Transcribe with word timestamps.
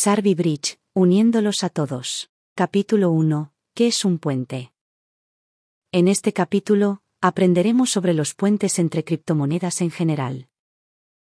Sarvi 0.00 0.36
Bridge, 0.36 0.78
uniéndolos 0.94 1.64
a 1.64 1.70
todos. 1.70 2.30
Capítulo 2.54 3.10
1. 3.10 3.52
¿Qué 3.74 3.88
es 3.88 4.04
un 4.04 4.20
puente? 4.20 4.72
En 5.90 6.06
este 6.06 6.32
capítulo, 6.32 7.02
aprenderemos 7.20 7.90
sobre 7.90 8.14
los 8.14 8.32
puentes 8.32 8.78
entre 8.78 9.02
criptomonedas 9.02 9.80
en 9.80 9.90
general. 9.90 10.46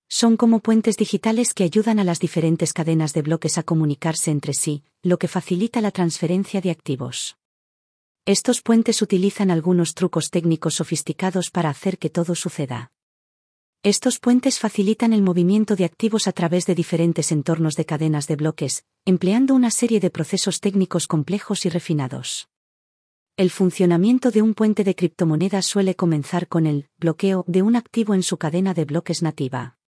Son 0.07 0.37
como 0.37 0.61
puentes 0.61 0.99
digitales 0.99 1.55
que 1.55 1.65
ayudan 1.65 1.99
a 1.99 2.05
las 2.05 2.21
diferentes 2.21 2.75
cadenas 2.75 3.15
de 3.15 3.23
bloques 3.23 3.57
a 3.57 3.63
comunicarse 3.63 4.31
entre 4.31 4.53
sí, 4.53 4.85
lo 5.03 5.19
que 5.19 5.29
facilita 5.29 5.81
la 5.81 5.91
transferencia 5.91 6.61
de 6.61 6.71
activos. 6.71 7.39
Estos 8.27 8.61
puentes 8.61 9.01
utilizan 9.01 9.51
algunos 9.51 9.95
trucos 9.95 10.29
técnicos 10.29 10.75
sofisticados 10.75 11.51
para 11.51 11.71
hacer 11.71 11.97
que 11.97 12.11
todo 12.11 12.35
suceda. 12.35 12.93
Estos 13.85 14.19
puentes 14.19 14.59
facilitan 14.59 15.13
el 15.13 15.23
movimiento 15.23 15.77
de 15.77 15.85
activos 15.85 16.27
a 16.27 16.33
través 16.33 16.67
de 16.67 16.75
diferentes 16.75 17.31
entornos 17.31 17.77
de 17.77 17.85
cadenas 17.85 18.27
de 18.27 18.35
bloques, 18.35 18.85
empleando 19.05 19.55
una 19.55 19.71
serie 19.71 20.01
de 20.01 20.11
procesos 20.11 20.59
técnicos 20.59 21.07
complejos 21.07 21.65
y 21.65 21.69
refinados. 21.69 22.49
El 23.37 23.51
funcionamiento 23.51 24.33
de 24.33 24.43
un 24.43 24.55
puente 24.55 24.83
de 24.83 24.97
criptomonedas 24.97 25.65
suele 25.65 25.95
comenzar 25.95 26.49
con 26.49 26.67
el 26.67 26.89
bloqueo 26.99 27.45
de 27.47 27.63
un 27.63 27.77
activo 27.77 28.15
en 28.15 28.25
su 28.25 28.37
cadena 28.37 28.75
de 28.75 28.85
bloques 28.85 29.23
nativa. 29.23 29.79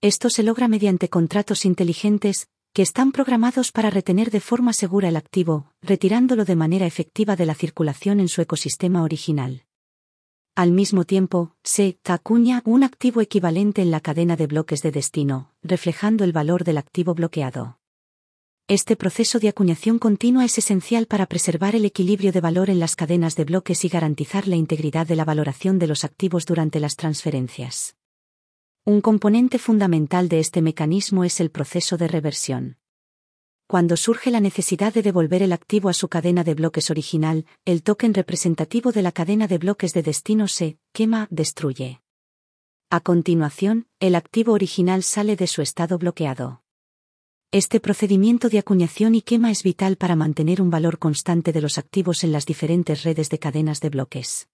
Esto 0.00 0.28
se 0.28 0.42
logra 0.42 0.66
mediante 0.66 1.08
contratos 1.08 1.64
inteligentes, 1.64 2.48
que 2.72 2.82
están 2.82 3.12
programados 3.12 3.70
para 3.70 3.90
retener 3.90 4.32
de 4.32 4.40
forma 4.40 4.72
segura 4.72 5.08
el 5.08 5.16
activo, 5.16 5.70
retirándolo 5.82 6.44
de 6.44 6.56
manera 6.56 6.86
efectiva 6.86 7.36
de 7.36 7.46
la 7.46 7.54
circulación 7.54 8.18
en 8.18 8.26
su 8.26 8.42
ecosistema 8.42 9.04
original. 9.04 9.63
Al 10.56 10.70
mismo 10.70 11.04
tiempo, 11.04 11.56
se 11.64 11.98
acuña 12.04 12.62
un 12.64 12.84
activo 12.84 13.20
equivalente 13.20 13.82
en 13.82 13.90
la 13.90 13.98
cadena 13.98 14.36
de 14.36 14.46
bloques 14.46 14.82
de 14.82 14.92
destino, 14.92 15.50
reflejando 15.64 16.22
el 16.22 16.32
valor 16.32 16.62
del 16.62 16.78
activo 16.78 17.12
bloqueado. 17.12 17.80
Este 18.68 18.94
proceso 18.94 19.40
de 19.40 19.48
acuñación 19.48 19.98
continua 19.98 20.44
es 20.44 20.56
esencial 20.56 21.06
para 21.06 21.26
preservar 21.26 21.74
el 21.74 21.84
equilibrio 21.84 22.30
de 22.30 22.40
valor 22.40 22.70
en 22.70 22.78
las 22.78 22.94
cadenas 22.94 23.34
de 23.34 23.44
bloques 23.44 23.84
y 23.84 23.88
garantizar 23.88 24.46
la 24.46 24.54
integridad 24.54 25.08
de 25.08 25.16
la 25.16 25.24
valoración 25.24 25.80
de 25.80 25.88
los 25.88 26.04
activos 26.04 26.46
durante 26.46 26.78
las 26.78 26.94
transferencias. 26.94 27.96
Un 28.84 29.00
componente 29.00 29.58
fundamental 29.58 30.28
de 30.28 30.38
este 30.38 30.62
mecanismo 30.62 31.24
es 31.24 31.40
el 31.40 31.50
proceso 31.50 31.96
de 31.96 32.06
reversión. 32.06 32.76
Cuando 33.66 33.96
surge 33.96 34.30
la 34.30 34.40
necesidad 34.40 34.92
de 34.92 35.02
devolver 35.02 35.42
el 35.42 35.52
activo 35.52 35.88
a 35.88 35.94
su 35.94 36.08
cadena 36.08 36.44
de 36.44 36.54
bloques 36.54 36.90
original, 36.90 37.46
el 37.64 37.82
token 37.82 38.12
representativo 38.12 38.92
de 38.92 39.00
la 39.00 39.10
cadena 39.10 39.46
de 39.46 39.56
bloques 39.56 39.94
de 39.94 40.02
destino 40.02 40.48
se 40.48 40.78
quema, 40.92 41.28
destruye. 41.30 42.02
A 42.90 43.00
continuación, 43.00 43.86
el 44.00 44.16
activo 44.16 44.52
original 44.52 45.02
sale 45.02 45.34
de 45.36 45.46
su 45.46 45.62
estado 45.62 45.96
bloqueado. 45.96 46.62
Este 47.52 47.80
procedimiento 47.80 48.50
de 48.50 48.58
acuñación 48.58 49.14
y 49.14 49.22
quema 49.22 49.50
es 49.50 49.62
vital 49.62 49.96
para 49.96 50.14
mantener 50.14 50.60
un 50.60 50.70
valor 50.70 50.98
constante 50.98 51.52
de 51.52 51.62
los 51.62 51.78
activos 51.78 52.22
en 52.22 52.32
las 52.32 52.44
diferentes 52.44 53.02
redes 53.02 53.30
de 53.30 53.38
cadenas 53.38 53.80
de 53.80 53.88
bloques. 53.88 54.48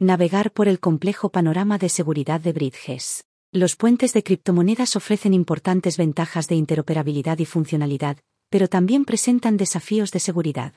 Navegar 0.00 0.52
por 0.52 0.66
el 0.66 0.80
complejo 0.80 1.30
panorama 1.30 1.78
de 1.78 1.88
seguridad 1.88 2.40
de 2.40 2.52
Bridges. 2.52 3.24
Los 3.56 3.74
puentes 3.74 4.12
de 4.12 4.22
criptomonedas 4.22 4.96
ofrecen 4.96 5.32
importantes 5.32 5.96
ventajas 5.96 6.46
de 6.46 6.56
interoperabilidad 6.56 7.38
y 7.38 7.46
funcionalidad, 7.46 8.18
pero 8.50 8.68
también 8.68 9.06
presentan 9.06 9.56
desafíos 9.56 10.10
de 10.10 10.20
seguridad. 10.20 10.74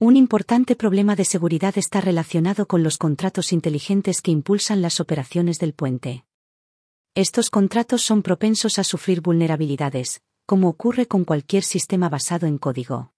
Un 0.00 0.16
importante 0.16 0.74
problema 0.74 1.14
de 1.14 1.24
seguridad 1.24 1.78
está 1.78 2.00
relacionado 2.00 2.66
con 2.66 2.82
los 2.82 2.98
contratos 2.98 3.52
inteligentes 3.52 4.20
que 4.20 4.32
impulsan 4.32 4.82
las 4.82 4.98
operaciones 4.98 5.60
del 5.60 5.74
puente. 5.74 6.24
Estos 7.14 7.50
contratos 7.50 8.02
son 8.02 8.24
propensos 8.24 8.80
a 8.80 8.82
sufrir 8.82 9.20
vulnerabilidades, 9.20 10.22
como 10.44 10.68
ocurre 10.68 11.06
con 11.06 11.24
cualquier 11.24 11.62
sistema 11.62 12.08
basado 12.08 12.48
en 12.48 12.58
código. 12.58 13.12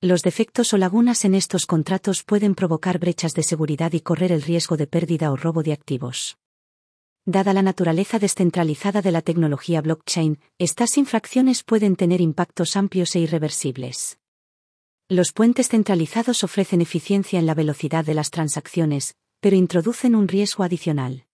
Los 0.00 0.22
defectos 0.22 0.72
o 0.72 0.76
lagunas 0.76 1.24
en 1.24 1.36
estos 1.36 1.66
contratos 1.66 2.24
pueden 2.24 2.56
provocar 2.56 2.98
brechas 2.98 3.34
de 3.34 3.44
seguridad 3.44 3.92
y 3.92 4.00
correr 4.00 4.32
el 4.32 4.42
riesgo 4.42 4.76
de 4.76 4.88
pérdida 4.88 5.30
o 5.30 5.36
robo 5.36 5.62
de 5.62 5.72
activos. 5.72 6.36
Dada 7.28 7.52
la 7.52 7.62
naturaleza 7.62 8.20
descentralizada 8.20 9.02
de 9.02 9.10
la 9.10 9.20
tecnología 9.20 9.80
blockchain, 9.80 10.38
estas 10.58 10.96
infracciones 10.96 11.64
pueden 11.64 11.96
tener 11.96 12.20
impactos 12.20 12.76
amplios 12.76 13.16
e 13.16 13.18
irreversibles. 13.18 14.20
Los 15.08 15.32
puentes 15.32 15.68
centralizados 15.68 16.44
ofrecen 16.44 16.82
eficiencia 16.82 17.40
en 17.40 17.46
la 17.46 17.54
velocidad 17.54 18.04
de 18.04 18.14
las 18.14 18.30
transacciones, 18.30 19.16
pero 19.40 19.56
introducen 19.56 20.14
un 20.14 20.28
riesgo 20.28 20.62
adicional. 20.62 21.26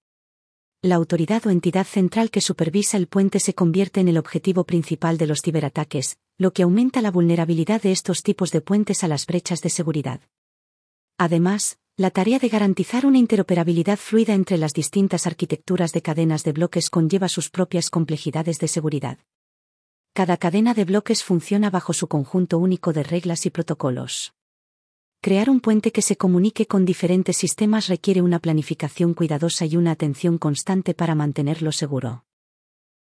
La 0.80 0.94
autoridad 0.94 1.46
o 1.46 1.50
entidad 1.50 1.86
central 1.86 2.30
que 2.30 2.40
supervisa 2.40 2.96
el 2.96 3.06
puente 3.06 3.38
se 3.38 3.52
convierte 3.52 4.00
en 4.00 4.08
el 4.08 4.16
objetivo 4.16 4.64
principal 4.64 5.18
de 5.18 5.26
los 5.26 5.42
ciberataques, 5.42 6.16
lo 6.38 6.54
que 6.54 6.62
aumenta 6.62 7.02
la 7.02 7.10
vulnerabilidad 7.10 7.82
de 7.82 7.92
estos 7.92 8.22
tipos 8.22 8.50
de 8.50 8.62
puentes 8.62 9.04
a 9.04 9.08
las 9.08 9.26
brechas 9.26 9.60
de 9.60 9.68
seguridad. 9.68 10.22
Además, 11.18 11.78
la 11.98 12.10
tarea 12.10 12.38
de 12.38 12.48
garantizar 12.48 13.04
una 13.04 13.18
interoperabilidad 13.18 13.98
fluida 13.98 14.32
entre 14.32 14.56
las 14.56 14.72
distintas 14.72 15.26
arquitecturas 15.26 15.92
de 15.92 16.00
cadenas 16.00 16.42
de 16.42 16.52
bloques 16.52 16.88
conlleva 16.88 17.28
sus 17.28 17.50
propias 17.50 17.90
complejidades 17.90 18.58
de 18.58 18.68
seguridad. 18.68 19.18
Cada 20.14 20.38
cadena 20.38 20.72
de 20.72 20.86
bloques 20.86 21.22
funciona 21.22 21.68
bajo 21.68 21.92
su 21.92 22.08
conjunto 22.08 22.58
único 22.58 22.94
de 22.94 23.02
reglas 23.02 23.44
y 23.44 23.50
protocolos. 23.50 24.32
Crear 25.20 25.50
un 25.50 25.60
puente 25.60 25.92
que 25.92 26.02
se 26.02 26.16
comunique 26.16 26.66
con 26.66 26.86
diferentes 26.86 27.36
sistemas 27.36 27.88
requiere 27.88 28.22
una 28.22 28.38
planificación 28.38 29.12
cuidadosa 29.12 29.66
y 29.66 29.76
una 29.76 29.90
atención 29.90 30.38
constante 30.38 30.94
para 30.94 31.14
mantenerlo 31.14 31.72
seguro. 31.72 32.24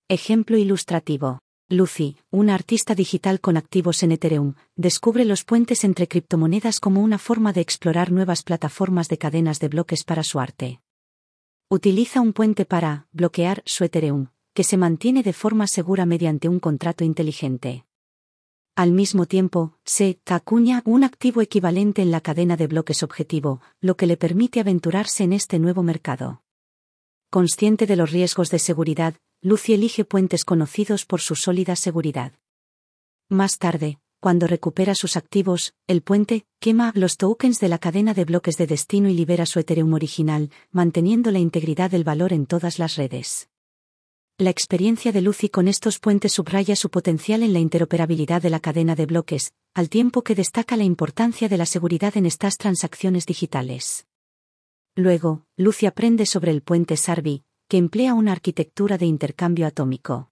Ejemplo 0.08 0.56
ilustrativo. 0.56 1.40
Lucy, 1.70 2.16
una 2.30 2.54
artista 2.54 2.94
digital 2.94 3.40
con 3.40 3.58
activos 3.58 4.02
en 4.02 4.12
Ethereum, 4.12 4.54
descubre 4.74 5.26
los 5.26 5.44
puentes 5.44 5.84
entre 5.84 6.08
criptomonedas 6.08 6.80
como 6.80 7.02
una 7.02 7.18
forma 7.18 7.52
de 7.52 7.60
explorar 7.60 8.10
nuevas 8.10 8.42
plataformas 8.42 9.10
de 9.10 9.18
cadenas 9.18 9.60
de 9.60 9.68
bloques 9.68 10.02
para 10.02 10.22
su 10.22 10.40
arte. 10.40 10.80
Utiliza 11.68 12.22
un 12.22 12.32
puente 12.32 12.64
para 12.64 13.06
bloquear 13.12 13.62
su 13.66 13.84
Ethereum, 13.84 14.28
que 14.54 14.64
se 14.64 14.78
mantiene 14.78 15.22
de 15.22 15.34
forma 15.34 15.66
segura 15.66 16.06
mediante 16.06 16.48
un 16.48 16.58
contrato 16.58 17.04
inteligente. 17.04 17.84
Al 18.74 18.92
mismo 18.92 19.26
tiempo, 19.26 19.76
se 19.84 20.20
acuña 20.24 20.80
un 20.86 21.04
activo 21.04 21.42
equivalente 21.42 22.00
en 22.00 22.10
la 22.10 22.22
cadena 22.22 22.56
de 22.56 22.66
bloques 22.66 23.02
objetivo, 23.02 23.60
lo 23.82 23.94
que 23.98 24.06
le 24.06 24.16
permite 24.16 24.60
aventurarse 24.60 25.22
en 25.24 25.34
este 25.34 25.58
nuevo 25.58 25.82
mercado. 25.82 26.42
Consciente 27.28 27.86
de 27.86 27.96
los 27.96 28.10
riesgos 28.10 28.50
de 28.50 28.58
seguridad, 28.58 29.16
Lucy 29.40 29.74
elige 29.74 30.04
puentes 30.04 30.44
conocidos 30.44 31.04
por 31.04 31.20
su 31.20 31.36
sólida 31.36 31.76
seguridad. 31.76 32.32
Más 33.28 33.58
tarde, 33.58 34.00
cuando 34.18 34.48
recupera 34.48 34.96
sus 34.96 35.16
activos, 35.16 35.74
el 35.86 36.02
puente 36.02 36.44
quema 36.58 36.90
los 36.96 37.16
tokens 37.16 37.60
de 37.60 37.68
la 37.68 37.78
cadena 37.78 38.14
de 38.14 38.24
bloques 38.24 38.56
de 38.56 38.66
destino 38.66 39.08
y 39.08 39.14
libera 39.14 39.46
su 39.46 39.60
Ethereum 39.60 39.94
original, 39.94 40.50
manteniendo 40.72 41.30
la 41.30 41.38
integridad 41.38 41.88
del 41.88 42.02
valor 42.02 42.32
en 42.32 42.46
todas 42.46 42.80
las 42.80 42.96
redes. 42.96 43.48
La 44.38 44.50
experiencia 44.50 45.12
de 45.12 45.20
Lucy 45.20 45.48
con 45.48 45.68
estos 45.68 46.00
puentes 46.00 46.32
subraya 46.32 46.74
su 46.74 46.90
potencial 46.90 47.44
en 47.44 47.52
la 47.52 47.60
interoperabilidad 47.60 48.42
de 48.42 48.50
la 48.50 48.58
cadena 48.58 48.96
de 48.96 49.06
bloques, 49.06 49.52
al 49.72 49.88
tiempo 49.88 50.22
que 50.22 50.34
destaca 50.34 50.76
la 50.76 50.84
importancia 50.84 51.48
de 51.48 51.58
la 51.58 51.66
seguridad 51.66 52.16
en 52.16 52.26
estas 52.26 52.56
transacciones 52.56 53.24
digitales. 53.24 54.08
Luego, 54.96 55.44
Lucy 55.56 55.86
aprende 55.86 56.26
sobre 56.26 56.50
el 56.50 56.60
puente 56.60 56.96
Sarvi, 56.96 57.44
que 57.68 57.76
emplea 57.76 58.14
una 58.14 58.32
arquitectura 58.32 58.96
de 58.96 59.04
intercambio 59.04 59.66
atómico. 59.66 60.30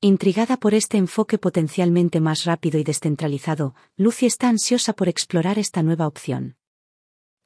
Intrigada 0.00 0.56
por 0.56 0.74
este 0.74 0.96
enfoque 0.96 1.38
potencialmente 1.38 2.20
más 2.20 2.44
rápido 2.44 2.78
y 2.78 2.84
descentralizado, 2.84 3.74
Lucy 3.96 4.26
está 4.26 4.48
ansiosa 4.48 4.92
por 4.92 5.08
explorar 5.08 5.58
esta 5.58 5.82
nueva 5.82 6.08
opción. 6.08 6.56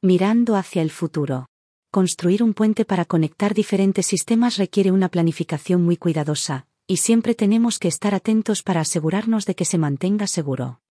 Mirando 0.01 0.55
hacia 0.55 0.81
el 0.81 0.89
futuro. 0.89 1.47
Construir 1.91 2.41
un 2.41 2.53
puente 2.53 2.83
para 2.83 3.05
conectar 3.05 3.53
diferentes 3.53 4.07
sistemas 4.07 4.57
requiere 4.57 4.91
una 4.91 5.09
planificación 5.09 5.83
muy 5.83 5.97
cuidadosa, 5.97 6.67
y 6.87 6.97
siempre 6.97 7.35
tenemos 7.35 7.77
que 7.77 7.87
estar 7.87 8.15
atentos 8.15 8.63
para 8.63 8.81
asegurarnos 8.81 9.45
de 9.45 9.55
que 9.55 9.65
se 9.65 9.77
mantenga 9.77 10.27
seguro. 10.27 10.81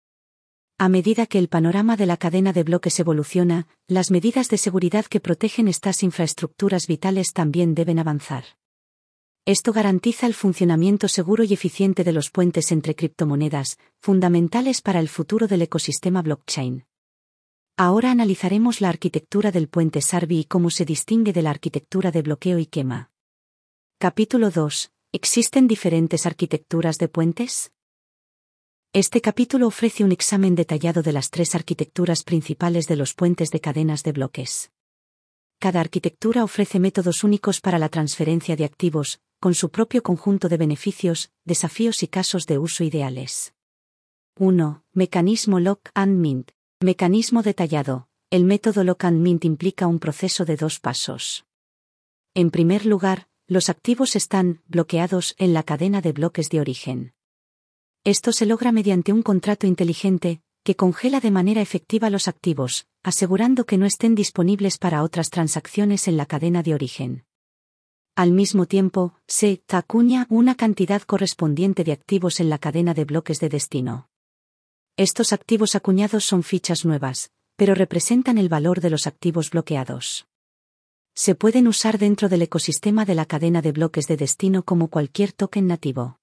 A 0.77 0.89
medida 0.89 1.27
que 1.27 1.39
el 1.39 1.49
panorama 1.49 1.97
de 1.97 2.05
la 2.05 2.17
cadena 2.17 2.53
de 2.53 2.65
bloques 2.65 2.99
evoluciona, 2.99 3.69
las 3.87 4.11
medidas 4.11 4.49
de 4.49 4.59
seguridad 4.59 5.05
que 5.05 5.21
protegen 5.21 5.69
estas 5.69 6.03
infraestructuras 6.03 6.89
vitales 6.89 7.33
también 7.33 7.77
deben 7.77 8.01
avanzar. 8.01 8.45
Esto 9.47 9.73
garantiza 9.73 10.27
el 10.27 10.35
funcionamiento 10.35 11.07
seguro 11.07 11.45
y 11.45 11.53
eficiente 11.53 12.03
de 12.03 12.13
los 12.13 12.31
puentes 12.31 12.73
entre 12.73 12.97
criptomonedas, 12.97 13.79
fundamentales 14.01 14.83
para 14.83 14.99
el 14.99 15.09
futuro 15.09 15.47
del 15.47 15.63
ecosistema 15.63 16.23
blockchain. 16.23 16.87
Ahora 17.77 18.11
analizaremos 18.11 18.81
la 18.81 18.89
arquitectura 18.89 19.53
del 19.53 19.69
puente 19.69 20.01
Sarvi 20.01 20.41
y 20.41 20.45
cómo 20.45 20.71
se 20.71 20.85
distingue 20.85 21.33
de 21.33 21.43
la 21.43 21.51
arquitectura 21.51 22.11
de 22.11 22.23
bloqueo 22.23 22.59
y 22.59 22.67
quema. 22.67 23.11
Capítulo 23.99 24.51
2. 24.51 24.91
¿Existen 25.13 25.69
diferentes 25.69 26.27
arquitecturas 26.27 26.99
de 26.99 27.09
puentes? 27.09 27.71
Este 28.97 29.21
capítulo 29.21 29.67
ofrece 29.67 30.05
un 30.05 30.13
examen 30.13 30.55
detallado 30.55 31.03
de 31.03 31.11
las 31.11 31.31
tres 31.31 31.57
arquitecturas 31.57 32.23
principales 32.23 32.87
de 32.87 32.95
los 32.95 33.13
puentes 33.13 33.51
de 33.51 33.59
cadenas 33.61 34.05
de 34.05 34.13
bloques. 34.13 34.71
Cada 35.59 35.81
arquitectura 35.81 36.45
ofrece 36.45 36.79
métodos 36.79 37.25
únicos 37.25 37.61
para 37.61 37.81
la 37.81 37.89
transferencia 37.89 38.55
de 38.55 38.65
activos, 38.65 39.19
con 39.41 39.55
su 39.55 39.71
propio 39.71 40.05
conjunto 40.05 40.49
de 40.49 40.59
beneficios, 40.59 41.33
desafíos 41.45 42.05
y 42.05 42.07
casos 42.07 42.47
de 42.47 42.59
uso 42.59 42.85
ideales. 42.85 43.53
1. 44.39 44.85
Mecanismo 44.93 45.59
Lock 45.59 45.91
and 45.95 46.21
Mint. 46.21 46.53
Mecanismo 46.79 47.43
detallado. 47.43 48.07
El 48.31 48.45
método 48.45 48.85
Lock 48.85 49.07
and 49.07 49.21
Mint 49.21 49.45
implica 49.45 49.89
un 49.89 49.99
proceso 49.99 50.45
de 50.45 50.55
dos 50.55 50.79
pasos. 50.79 51.47
En 52.33 52.53
primer 52.53 52.87
lugar, 52.87 53.27
los 53.49 53.71
activos 53.71 54.15
están 54.15 54.63
bloqueados 54.69 55.35
en 55.39 55.53
la 55.53 55.65
cadena 55.65 56.01
de 56.01 56.13
bloques 56.13 56.49
de 56.49 56.61
origen. 56.61 57.15
Esto 58.07 58.33
se 58.33 58.45
logra 58.45 58.71
mediante 58.71 59.15
un 59.15 59.23
contrato 59.23 59.67
inteligente, 59.67 60.43
que 60.63 60.77
congela 60.77 61.21
de 61.21 61.31
manera 61.31 61.63
efectiva 61.63 62.11
los 62.11 62.29
activos, 62.29 62.87
asegurando 63.03 63.65
que 63.65 63.79
no 63.79 63.87
estén 63.87 64.15
disponibles 64.15 64.77
para 64.77 65.03
otras 65.03 65.31
transacciones 65.31 66.07
en 66.07 66.19
la 66.19 66.27
cadena 66.27 66.63
de 66.63 66.75
origen. 66.75 67.25
Al 68.15 68.33
mismo 68.33 68.67
tiempo, 68.67 69.15
se 69.27 69.63
acuña 69.69 70.27
una 70.29 70.55
cantidad 70.55 71.01
correspondiente 71.01 71.83
de 71.83 71.93
activos 71.93 72.41
en 72.41 72.51
la 72.51 72.59
cadena 72.59 72.93
de 72.93 73.07
bloques 73.07 73.41
de 73.41 73.49
destino. 73.49 74.11
Estos 74.99 75.33
activos 75.33 75.75
acuñados 75.75 76.27
son 76.27 76.43
fichas 76.43 76.85
nuevas, 76.85 77.31
pero 77.57 77.75
representan 77.75 78.37
el 78.37 78.51
valor 78.51 78.83
de 78.83 78.91
los 78.91 79.07
activos 79.07 79.51
bloqueados. 79.51 80.27
Se 81.15 81.35
pueden 81.35 81.67
usar 81.67 81.99
dentro 81.99 82.29
del 82.29 82.43
ecosistema 82.43 83.07
de 83.07 83.15
la 83.15 83.25
cadena 83.25 83.63
de 83.63 83.73
bloques 83.73 84.07
de 84.09 84.19
destino 84.19 84.63
como 84.63 84.89
cualquier 84.89 85.33
token 85.33 85.67
nativo. 85.67 86.19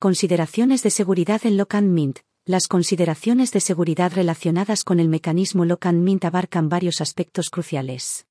Consideraciones 0.00 0.84
de 0.84 0.90
seguridad 0.90 1.40
en 1.44 1.56
Lock 1.56 1.74
Mint. 1.82 2.20
Las 2.46 2.68
consideraciones 2.68 3.50
de 3.50 3.58
seguridad 3.58 4.12
relacionadas 4.14 4.84
con 4.84 5.00
el 5.00 5.08
mecanismo 5.08 5.64
Lock 5.64 5.86
and 5.86 6.04
Mint 6.04 6.24
abarcan 6.24 6.68
varios 6.68 7.00
aspectos 7.00 7.50
cruciales. 7.50 8.24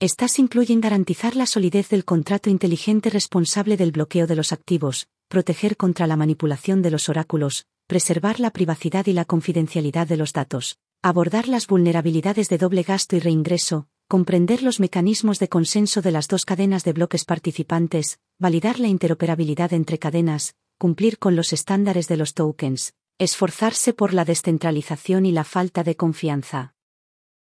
Estas 0.00 0.40
incluyen 0.40 0.80
garantizar 0.80 1.36
la 1.36 1.46
solidez 1.46 1.88
del 1.88 2.04
contrato 2.04 2.50
inteligente 2.50 3.10
responsable 3.10 3.76
del 3.76 3.92
bloqueo 3.92 4.26
de 4.26 4.34
los 4.34 4.52
activos, 4.52 5.06
proteger 5.28 5.76
contra 5.76 6.08
la 6.08 6.16
manipulación 6.16 6.82
de 6.82 6.90
los 6.90 7.08
oráculos, 7.08 7.64
preservar 7.86 8.40
la 8.40 8.50
privacidad 8.50 9.06
y 9.06 9.12
la 9.12 9.24
confidencialidad 9.24 10.08
de 10.08 10.16
los 10.16 10.32
datos, 10.32 10.78
abordar 11.00 11.46
las 11.46 11.68
vulnerabilidades 11.68 12.48
de 12.48 12.58
doble 12.58 12.82
gasto 12.82 13.14
y 13.14 13.20
reingreso, 13.20 13.86
comprender 14.08 14.64
los 14.64 14.80
mecanismos 14.80 15.38
de 15.38 15.48
consenso 15.48 16.02
de 16.02 16.10
las 16.10 16.26
dos 16.26 16.44
cadenas 16.44 16.82
de 16.82 16.92
bloques 16.92 17.24
participantes, 17.24 18.18
validar 18.40 18.80
la 18.80 18.88
interoperabilidad 18.88 19.72
entre 19.74 20.00
cadenas, 20.00 20.56
cumplir 20.82 21.20
con 21.20 21.36
los 21.36 21.52
estándares 21.52 22.08
de 22.08 22.16
los 22.16 22.34
tokens, 22.34 22.94
esforzarse 23.16 23.92
por 23.92 24.12
la 24.12 24.24
descentralización 24.24 25.26
y 25.26 25.30
la 25.30 25.44
falta 25.44 25.84
de 25.84 25.94
confianza. 25.94 26.74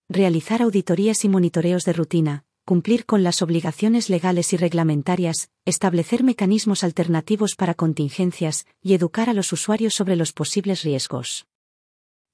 Realizar 0.10 0.64
auditorías 0.64 1.24
y 1.26 1.30
monitoreos 1.30 1.86
de 1.86 1.94
rutina, 1.94 2.44
cumplir 2.66 3.06
con 3.06 3.22
las 3.22 3.44
obligaciones 3.44 4.10
legales 4.10 4.52
y 4.54 4.58
reglamentarias, 4.58 5.52
establecer 5.64 6.24
mecanismos 6.24 6.84
alternativos 6.84 7.54
para 7.56 7.76
contingencias 7.76 8.66
y 8.82 8.96
educar 8.96 9.30
a 9.30 9.36
los 9.36 9.54
usuarios 9.54 9.94
sobre 9.94 10.16
los 10.16 10.34
posibles 10.34 10.82
riesgos. 10.82 11.46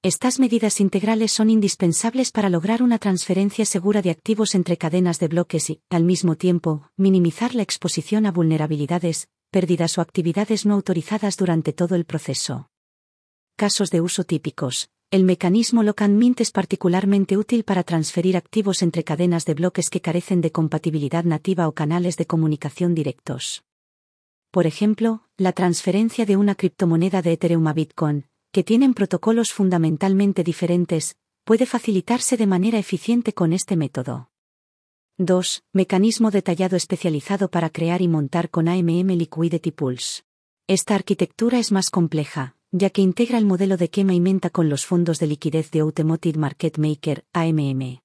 Estas 0.02 0.38
medidas 0.38 0.80
integrales 0.80 1.30
son 1.30 1.50
indispensables 1.50 2.32
para 2.32 2.48
lograr 2.48 2.82
una 2.82 2.98
transferencia 2.98 3.66
segura 3.66 4.00
de 4.00 4.08
activos 4.08 4.54
entre 4.54 4.78
cadenas 4.78 5.18
de 5.18 5.28
bloques 5.28 5.68
y, 5.68 5.82
al 5.90 6.04
mismo 6.04 6.36
tiempo, 6.36 6.88
minimizar 6.96 7.54
la 7.54 7.62
exposición 7.62 8.24
a 8.24 8.32
vulnerabilidades, 8.32 9.28
pérdidas 9.56 9.96
o 9.96 10.02
actividades 10.02 10.66
no 10.66 10.74
autorizadas 10.74 11.38
durante 11.38 11.72
todo 11.72 11.94
el 11.94 12.04
proceso. 12.04 12.68
Casos 13.56 13.88
de 13.88 14.02
uso 14.02 14.22
típicos. 14.22 14.90
El 15.10 15.24
mecanismo 15.24 15.82
Lock 15.82 16.02
Mint 16.02 16.42
es 16.42 16.50
particularmente 16.50 17.38
útil 17.38 17.64
para 17.64 17.82
transferir 17.82 18.36
activos 18.36 18.82
entre 18.82 19.02
cadenas 19.02 19.46
de 19.46 19.54
bloques 19.54 19.88
que 19.88 20.02
carecen 20.02 20.42
de 20.42 20.52
compatibilidad 20.52 21.24
nativa 21.24 21.68
o 21.68 21.72
canales 21.72 22.18
de 22.18 22.26
comunicación 22.26 22.94
directos. 22.94 23.64
Por 24.50 24.66
ejemplo, 24.66 25.22
la 25.38 25.52
transferencia 25.52 26.26
de 26.26 26.36
una 26.36 26.54
criptomoneda 26.54 27.22
de 27.22 27.32
Ethereum 27.32 27.66
a 27.66 27.72
Bitcoin, 27.72 28.26
que 28.52 28.62
tienen 28.62 28.92
protocolos 28.92 29.54
fundamentalmente 29.54 30.44
diferentes, 30.44 31.16
puede 31.44 31.64
facilitarse 31.64 32.36
de 32.36 32.46
manera 32.46 32.78
eficiente 32.78 33.32
con 33.32 33.54
este 33.54 33.74
método. 33.74 34.28
2. 35.18 35.62
Mecanismo 35.72 36.30
detallado 36.30 36.76
especializado 36.76 37.50
para 37.50 37.70
crear 37.70 38.02
y 38.02 38.08
montar 38.08 38.50
con 38.50 38.68
AMM 38.68 39.16
Liquidity 39.16 39.70
Pools. 39.70 40.26
Esta 40.66 40.94
arquitectura 40.94 41.58
es 41.58 41.72
más 41.72 41.88
compleja, 41.88 42.54
ya 42.70 42.90
que 42.90 43.00
integra 43.00 43.38
el 43.38 43.46
modelo 43.46 43.78
de 43.78 43.88
quema 43.88 44.12
y 44.12 44.20
menta 44.20 44.50
con 44.50 44.68
los 44.68 44.84
fondos 44.84 45.18
de 45.18 45.28
liquidez 45.28 45.70
de 45.70 45.80
Automotive 45.80 46.38
Market 46.38 46.76
Maker, 46.76 47.24
AMM. 47.32 48.00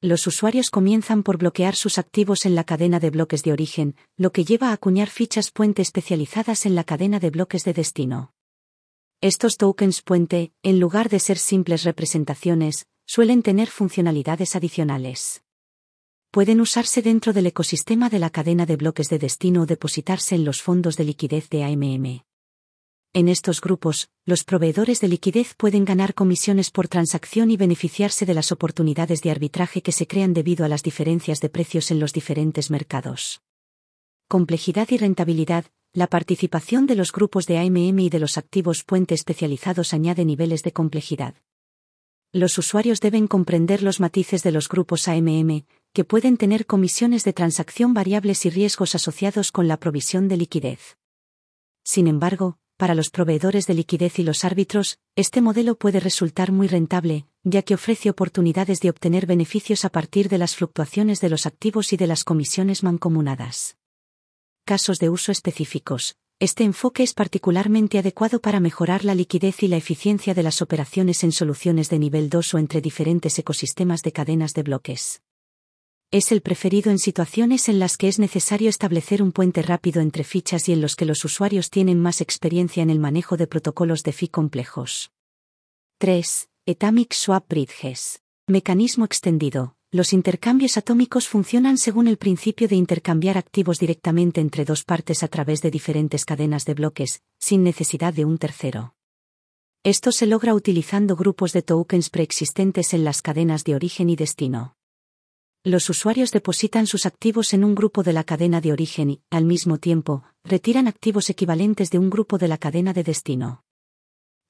Los 0.00 0.26
usuarios 0.26 0.70
comienzan 0.70 1.22
por 1.22 1.38
bloquear 1.38 1.76
sus 1.76 1.96
activos 1.96 2.44
en 2.44 2.56
la 2.56 2.64
cadena 2.64 2.98
de 2.98 3.10
bloques 3.10 3.44
de 3.44 3.52
origen, 3.52 3.94
lo 4.16 4.32
que 4.32 4.44
lleva 4.44 4.70
a 4.70 4.72
acuñar 4.72 5.10
fichas 5.10 5.52
puente 5.52 5.80
especializadas 5.80 6.66
en 6.66 6.74
la 6.74 6.82
cadena 6.82 7.20
de 7.20 7.30
bloques 7.30 7.62
de 7.62 7.72
destino. 7.72 8.32
Estos 9.20 9.58
tokens 9.58 10.02
puente, 10.02 10.52
en 10.64 10.80
lugar 10.80 11.08
de 11.08 11.20
ser 11.20 11.38
simples 11.38 11.84
representaciones, 11.84 12.88
suelen 13.04 13.44
tener 13.44 13.68
funcionalidades 13.68 14.56
adicionales 14.56 15.44
pueden 16.36 16.60
usarse 16.60 17.00
dentro 17.00 17.32
del 17.32 17.46
ecosistema 17.46 18.10
de 18.10 18.18
la 18.18 18.28
cadena 18.28 18.66
de 18.66 18.76
bloques 18.76 19.08
de 19.08 19.18
destino 19.18 19.62
o 19.62 19.64
depositarse 19.64 20.34
en 20.34 20.44
los 20.44 20.60
fondos 20.60 20.98
de 20.98 21.04
liquidez 21.04 21.48
de 21.48 21.64
AMM. 21.64 22.24
En 23.14 23.28
estos 23.30 23.62
grupos, 23.62 24.10
los 24.26 24.44
proveedores 24.44 25.00
de 25.00 25.08
liquidez 25.08 25.54
pueden 25.54 25.86
ganar 25.86 26.12
comisiones 26.12 26.70
por 26.70 26.88
transacción 26.88 27.50
y 27.50 27.56
beneficiarse 27.56 28.26
de 28.26 28.34
las 28.34 28.52
oportunidades 28.52 29.22
de 29.22 29.30
arbitraje 29.30 29.80
que 29.80 29.92
se 29.92 30.06
crean 30.06 30.34
debido 30.34 30.66
a 30.66 30.68
las 30.68 30.82
diferencias 30.82 31.40
de 31.40 31.48
precios 31.48 31.90
en 31.90 32.00
los 32.00 32.12
diferentes 32.12 32.70
mercados. 32.70 33.40
Complejidad 34.28 34.88
y 34.90 34.98
rentabilidad. 34.98 35.64
La 35.94 36.06
participación 36.06 36.84
de 36.84 36.96
los 36.96 37.12
grupos 37.12 37.46
de 37.46 37.56
AMM 37.60 37.98
y 37.98 38.10
de 38.10 38.18
los 38.18 38.36
activos 38.36 38.84
puente 38.84 39.14
especializados 39.14 39.94
añade 39.94 40.26
niveles 40.26 40.62
de 40.62 40.72
complejidad. 40.72 41.34
Los 42.32 42.58
usuarios 42.58 43.00
deben 43.00 43.26
comprender 43.26 43.82
los 43.82 44.00
matices 44.00 44.42
de 44.42 44.52
los 44.52 44.68
grupos 44.68 45.08
AMM, 45.08 45.64
que 45.96 46.04
pueden 46.04 46.36
tener 46.36 46.66
comisiones 46.66 47.24
de 47.24 47.32
transacción 47.32 47.94
variables 47.94 48.44
y 48.44 48.50
riesgos 48.50 48.94
asociados 48.94 49.50
con 49.50 49.66
la 49.66 49.78
provisión 49.78 50.28
de 50.28 50.36
liquidez. 50.36 50.98
Sin 51.84 52.06
embargo, 52.06 52.58
para 52.76 52.94
los 52.94 53.08
proveedores 53.08 53.66
de 53.66 53.72
liquidez 53.72 54.18
y 54.18 54.22
los 54.22 54.44
árbitros, 54.44 54.98
este 55.14 55.40
modelo 55.40 55.78
puede 55.78 55.98
resultar 55.98 56.52
muy 56.52 56.68
rentable, 56.68 57.24
ya 57.44 57.62
que 57.62 57.72
ofrece 57.72 58.10
oportunidades 58.10 58.80
de 58.80 58.90
obtener 58.90 59.24
beneficios 59.24 59.86
a 59.86 59.88
partir 59.88 60.28
de 60.28 60.36
las 60.36 60.54
fluctuaciones 60.54 61.22
de 61.22 61.30
los 61.30 61.46
activos 61.46 61.94
y 61.94 61.96
de 61.96 62.08
las 62.08 62.24
comisiones 62.24 62.82
mancomunadas. 62.82 63.78
Casos 64.66 64.98
de 64.98 65.08
uso 65.08 65.32
específicos. 65.32 66.16
Este 66.38 66.64
enfoque 66.64 67.04
es 67.04 67.14
particularmente 67.14 67.98
adecuado 67.98 68.42
para 68.42 68.60
mejorar 68.60 69.02
la 69.06 69.14
liquidez 69.14 69.62
y 69.62 69.68
la 69.68 69.78
eficiencia 69.78 70.34
de 70.34 70.42
las 70.42 70.60
operaciones 70.60 71.24
en 71.24 71.32
soluciones 71.32 71.88
de 71.88 71.98
nivel 71.98 72.28
2 72.28 72.52
o 72.52 72.58
entre 72.58 72.82
diferentes 72.82 73.38
ecosistemas 73.38 74.02
de 74.02 74.12
cadenas 74.12 74.52
de 74.52 74.62
bloques 74.62 75.22
es 76.12 76.30
el 76.30 76.40
preferido 76.40 76.92
en 76.92 76.98
situaciones 76.98 77.68
en 77.68 77.80
las 77.80 77.96
que 77.96 78.06
es 78.06 78.18
necesario 78.18 78.68
establecer 78.68 79.22
un 79.22 79.32
puente 79.32 79.60
rápido 79.62 80.00
entre 80.00 80.22
fichas 80.22 80.68
y 80.68 80.72
en 80.72 80.80
los 80.80 80.94
que 80.94 81.04
los 81.04 81.24
usuarios 81.24 81.68
tienen 81.68 82.00
más 82.00 82.20
experiencia 82.20 82.82
en 82.82 82.90
el 82.90 83.00
manejo 83.00 83.36
de 83.36 83.48
protocolos 83.48 84.02
de 84.04 84.12
FI 84.12 84.28
complejos. 84.28 85.10
3. 85.98 86.48
Atomic 86.68 87.12
Swap 87.12 87.48
Bridges. 87.48 88.22
Mecanismo 88.46 89.04
extendido. 89.04 89.74
Los 89.90 90.12
intercambios 90.12 90.76
atómicos 90.76 91.26
funcionan 91.26 91.76
según 91.76 92.06
el 92.06 92.18
principio 92.18 92.68
de 92.68 92.76
intercambiar 92.76 93.36
activos 93.36 93.78
directamente 93.78 94.40
entre 94.40 94.64
dos 94.64 94.84
partes 94.84 95.22
a 95.24 95.28
través 95.28 95.60
de 95.60 95.70
diferentes 95.70 96.24
cadenas 96.24 96.64
de 96.64 96.74
bloques, 96.74 97.22
sin 97.40 97.64
necesidad 97.64 98.14
de 98.14 98.24
un 98.24 98.38
tercero. 98.38 98.94
Esto 99.82 100.12
se 100.12 100.26
logra 100.26 100.54
utilizando 100.54 101.16
grupos 101.16 101.52
de 101.52 101.62
tokens 101.62 102.10
preexistentes 102.10 102.94
en 102.94 103.04
las 103.04 103.22
cadenas 103.22 103.64
de 103.64 103.74
origen 103.74 104.10
y 104.10 104.16
destino 104.16 104.75
los 105.66 105.90
usuarios 105.90 106.30
depositan 106.30 106.86
sus 106.86 107.06
activos 107.06 107.52
en 107.52 107.64
un 107.64 107.74
grupo 107.74 108.04
de 108.04 108.12
la 108.12 108.22
cadena 108.22 108.60
de 108.60 108.70
origen 108.70 109.10
y, 109.10 109.22
al 109.30 109.44
mismo 109.44 109.78
tiempo, 109.78 110.22
retiran 110.44 110.86
activos 110.86 111.28
equivalentes 111.28 111.90
de 111.90 111.98
un 111.98 112.08
grupo 112.08 112.38
de 112.38 112.46
la 112.46 112.56
cadena 112.56 112.92
de 112.92 113.02
destino. 113.02 113.64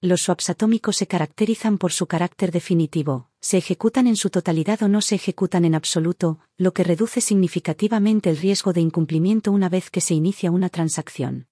Los 0.03 0.25
swaps 0.25 0.51
atómicos 0.51 0.97
se 0.97 1.07
caracterizan 1.07 1.79
por 1.79 1.93
su 1.93 2.07
carácter 2.07 2.53
definitivo, 2.53 3.31
se 3.41 3.57
ejecutan 3.57 4.09
en 4.09 4.17
su 4.17 4.29
totalidad 4.29 4.83
o 4.83 4.89
no 4.89 5.01
se 5.01 5.15
ejecutan 5.15 5.65
en 5.65 5.75
absoluto, 5.75 6.39
lo 6.59 6.75
que 6.75 6.85
reduce 6.85 7.23
significativamente 7.23 8.29
el 8.29 8.37
riesgo 8.37 8.75
de 8.75 8.83
incumplimiento 8.83 9.53
una 9.53 9.71
vez 9.71 9.89
que 9.89 10.03
se 10.03 10.13
inicia 10.13 10.51
una 10.51 10.69
transacción. 10.69 11.47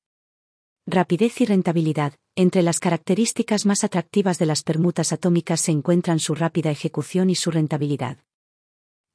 Rapidez 0.87 1.41
y 1.41 1.47
rentabilidad. 1.47 2.13
Entre 2.37 2.61
las 2.61 2.81
características 2.81 3.65
más 3.65 3.83
atractivas 3.83 4.39
de 4.39 4.45
las 4.45 4.63
permutas 4.63 5.15
atómicas 5.15 5.63
se 5.63 5.73
encuentran 5.73 6.19
su 6.19 6.35
rápida 6.35 6.71
ejecución 6.71 7.31
y 7.31 7.35
su 7.35 7.51
rentabilidad. 7.51 8.19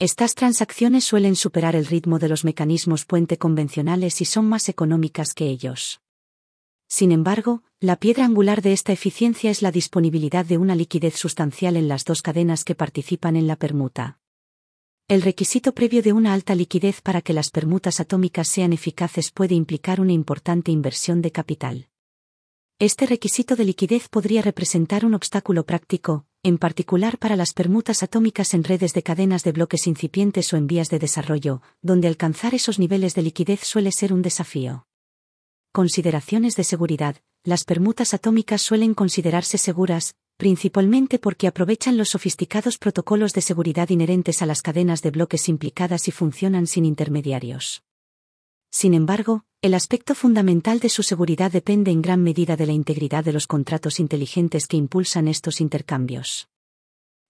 Estas 0.01 0.33
transacciones 0.33 1.03
suelen 1.03 1.35
superar 1.35 1.75
el 1.75 1.85
ritmo 1.85 2.19
de 2.19 2.29
los 2.29 2.45
mecanismos 2.45 3.03
puente 3.03 3.37
convencionales 3.37 4.21
y 4.21 4.25
son 4.25 4.47
más 4.47 4.69
económicas 4.69 5.33
que 5.33 5.47
ellos. 5.47 5.99
Sin 6.87 7.11
embargo, 7.11 7.63
la 7.81 7.97
piedra 7.97 8.23
angular 8.23 8.61
de 8.61 8.71
esta 8.71 8.93
eficiencia 8.93 9.51
es 9.51 9.61
la 9.61 9.73
disponibilidad 9.73 10.45
de 10.45 10.57
una 10.57 10.73
liquidez 10.73 11.17
sustancial 11.17 11.75
en 11.75 11.89
las 11.89 12.05
dos 12.05 12.21
cadenas 12.21 12.63
que 12.63 12.75
participan 12.75 13.35
en 13.35 13.45
la 13.45 13.57
permuta. 13.57 14.19
El 15.09 15.21
requisito 15.21 15.73
previo 15.73 16.01
de 16.01 16.13
una 16.13 16.33
alta 16.33 16.55
liquidez 16.55 17.01
para 17.01 17.21
que 17.21 17.33
las 17.33 17.49
permutas 17.49 17.99
atómicas 17.99 18.47
sean 18.47 18.71
eficaces 18.71 19.31
puede 19.31 19.55
implicar 19.55 19.99
una 19.99 20.13
importante 20.13 20.71
inversión 20.71 21.21
de 21.21 21.33
capital. 21.33 21.89
Este 22.81 23.05
requisito 23.05 23.57
de 23.57 23.65
liquidez 23.65 24.07
podría 24.07 24.41
representar 24.41 25.03
un 25.03 25.13
obstáculo 25.13 25.65
práctico, 25.65 26.25
en 26.43 26.57
particular 26.57 27.17
para 27.17 27.35
las 27.35 27.51
permutas 27.51 28.03
atómicas 28.03 28.53
en 28.53 28.63
redes 28.63 28.93
de 28.93 29.03
cadenas 29.03 29.43
de 29.43 29.51
bloques 29.51 29.85
incipientes 29.85 30.53
o 30.53 30.55
en 30.55 30.65
vías 30.65 30.87
de 30.87 30.97
desarrollo, 30.97 31.61
donde 31.81 32.07
alcanzar 32.07 32.55
esos 32.55 32.79
niveles 32.79 33.15
de 33.15 33.23
liquidez 33.23 33.65
suele 33.65 33.91
ser 33.91 34.13
un 34.13 34.21
desafío. 34.21 34.87
Consideraciones 35.73 36.55
de 36.55 36.63
seguridad. 36.63 37.17
Las 37.43 37.65
permutas 37.65 38.13
atómicas 38.13 38.61
suelen 38.61 38.93
considerarse 38.93 39.57
seguras, 39.57 40.15
principalmente 40.37 41.19
porque 41.19 41.47
aprovechan 41.47 41.97
los 41.97 42.07
sofisticados 42.07 42.77
protocolos 42.77 43.33
de 43.33 43.41
seguridad 43.41 43.89
inherentes 43.89 44.41
a 44.41 44.45
las 44.45 44.61
cadenas 44.61 45.01
de 45.01 45.11
bloques 45.11 45.49
implicadas 45.49 46.07
y 46.07 46.11
funcionan 46.11 46.65
sin 46.65 46.85
intermediarios. 46.85 47.83
Sin 48.71 48.93
embargo, 48.93 49.43
el 49.61 49.73
aspecto 49.73 50.15
fundamental 50.15 50.79
de 50.79 50.89
su 50.89 51.03
seguridad 51.03 51.51
depende 51.51 51.91
en 51.91 52.01
gran 52.01 52.23
medida 52.23 52.55
de 52.55 52.65
la 52.65 52.71
integridad 52.71 53.25
de 53.25 53.33
los 53.33 53.47
contratos 53.47 53.99
inteligentes 53.99 54.67
que 54.67 54.77
impulsan 54.77 55.27
estos 55.27 55.59
intercambios. 55.59 56.47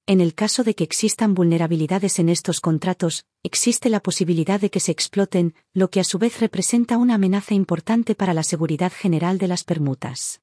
En 0.06 0.22
el 0.22 0.34
caso 0.34 0.64
de 0.64 0.76
que 0.76 0.84
existan 0.84 1.34
vulnerabilidades 1.34 2.20
en 2.20 2.30
estos 2.30 2.62
contratos, 2.62 3.26
existe 3.42 3.90
la 3.90 4.00
posibilidad 4.00 4.60
de 4.60 4.70
que 4.70 4.80
se 4.80 4.92
exploten, 4.92 5.56
lo 5.74 5.90
que 5.90 6.00
a 6.00 6.04
su 6.04 6.20
vez 6.20 6.40
representa 6.40 6.98
una 6.98 7.16
amenaza 7.16 7.54
importante 7.54 8.16
para 8.16 8.34
la 8.34 8.44
seguridad 8.44 8.92
general 8.92 9.38
de 9.38 9.48
las 9.48 9.64
permutas. 9.64 10.42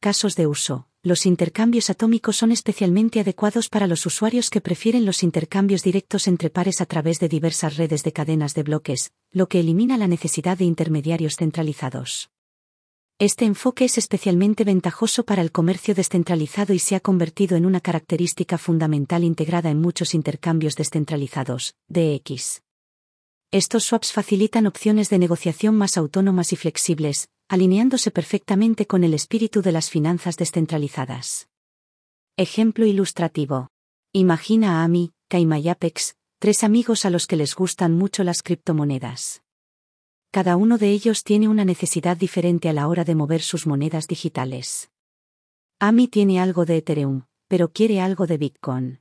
Casos 0.00 0.34
de 0.34 0.46
uso. 0.46 0.89
Los 1.02 1.24
intercambios 1.24 1.88
atómicos 1.88 2.36
son 2.36 2.52
especialmente 2.52 3.20
adecuados 3.20 3.70
para 3.70 3.86
los 3.86 4.04
usuarios 4.04 4.50
que 4.50 4.60
prefieren 4.60 5.06
los 5.06 5.22
intercambios 5.22 5.82
directos 5.82 6.28
entre 6.28 6.50
pares 6.50 6.82
a 6.82 6.86
través 6.86 7.18
de 7.20 7.30
diversas 7.30 7.78
redes 7.78 8.02
de 8.02 8.12
cadenas 8.12 8.52
de 8.52 8.64
bloques, 8.64 9.10
lo 9.32 9.48
que 9.48 9.60
elimina 9.60 9.96
la 9.96 10.08
necesidad 10.08 10.58
de 10.58 10.66
intermediarios 10.66 11.36
centralizados. 11.36 12.28
Este 13.18 13.46
enfoque 13.46 13.86
es 13.86 13.96
especialmente 13.96 14.64
ventajoso 14.64 15.24
para 15.24 15.40
el 15.40 15.52
comercio 15.52 15.94
descentralizado 15.94 16.74
y 16.74 16.78
se 16.78 16.96
ha 16.96 17.00
convertido 17.00 17.56
en 17.56 17.64
una 17.64 17.80
característica 17.80 18.58
fundamental 18.58 19.24
integrada 19.24 19.70
en 19.70 19.80
muchos 19.80 20.14
intercambios 20.14 20.74
descentralizados, 20.76 21.76
DX. 21.88 22.60
Estos 23.50 23.84
swaps 23.84 24.12
facilitan 24.12 24.66
opciones 24.66 25.08
de 25.08 25.18
negociación 25.18 25.76
más 25.76 25.96
autónomas 25.96 26.52
y 26.52 26.56
flexibles, 26.56 27.30
alineándose 27.50 28.12
perfectamente 28.12 28.86
con 28.86 29.02
el 29.02 29.12
espíritu 29.12 29.60
de 29.60 29.72
las 29.72 29.90
finanzas 29.90 30.36
descentralizadas. 30.36 31.48
Ejemplo 32.36 32.86
ilustrativo. 32.86 33.70
Imagina 34.12 34.80
a 34.80 34.84
Ami, 34.84 35.10
Kaima 35.28 35.58
y 35.58 35.68
Apex, 35.68 36.14
tres 36.38 36.62
amigos 36.62 37.04
a 37.04 37.10
los 37.10 37.26
que 37.26 37.34
les 37.34 37.56
gustan 37.56 37.92
mucho 37.92 38.22
las 38.22 38.44
criptomonedas. 38.44 39.42
Cada 40.30 40.56
uno 40.56 40.78
de 40.78 40.92
ellos 40.92 41.24
tiene 41.24 41.48
una 41.48 41.64
necesidad 41.64 42.16
diferente 42.16 42.68
a 42.68 42.72
la 42.72 42.86
hora 42.86 43.02
de 43.02 43.16
mover 43.16 43.42
sus 43.42 43.66
monedas 43.66 44.06
digitales. 44.06 44.92
Ami 45.80 46.06
tiene 46.06 46.38
algo 46.38 46.64
de 46.66 46.76
Ethereum, 46.76 47.24
pero 47.48 47.72
quiere 47.72 48.00
algo 48.00 48.28
de 48.28 48.38
Bitcoin. 48.38 49.00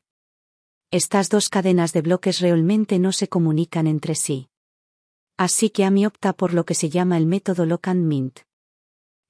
Estas 0.90 1.30
dos 1.30 1.50
cadenas 1.50 1.94
de 1.94 2.02
bloques 2.02 2.40
realmente 2.40 2.98
no 2.98 3.12
se 3.12 3.28
comunican 3.28 3.86
entre 3.86 4.16
sí. 4.16 4.50
Así 5.40 5.70
que 5.70 5.86
Ami 5.86 6.06
opta 6.06 6.34
por 6.34 6.54
lo 6.54 6.66
que 6.66 6.76
se 6.76 6.90
llama 6.90 7.16
el 7.16 7.26
método 7.26 7.66
Lock 7.66 7.88
and 7.88 8.06
Mint. 8.06 8.42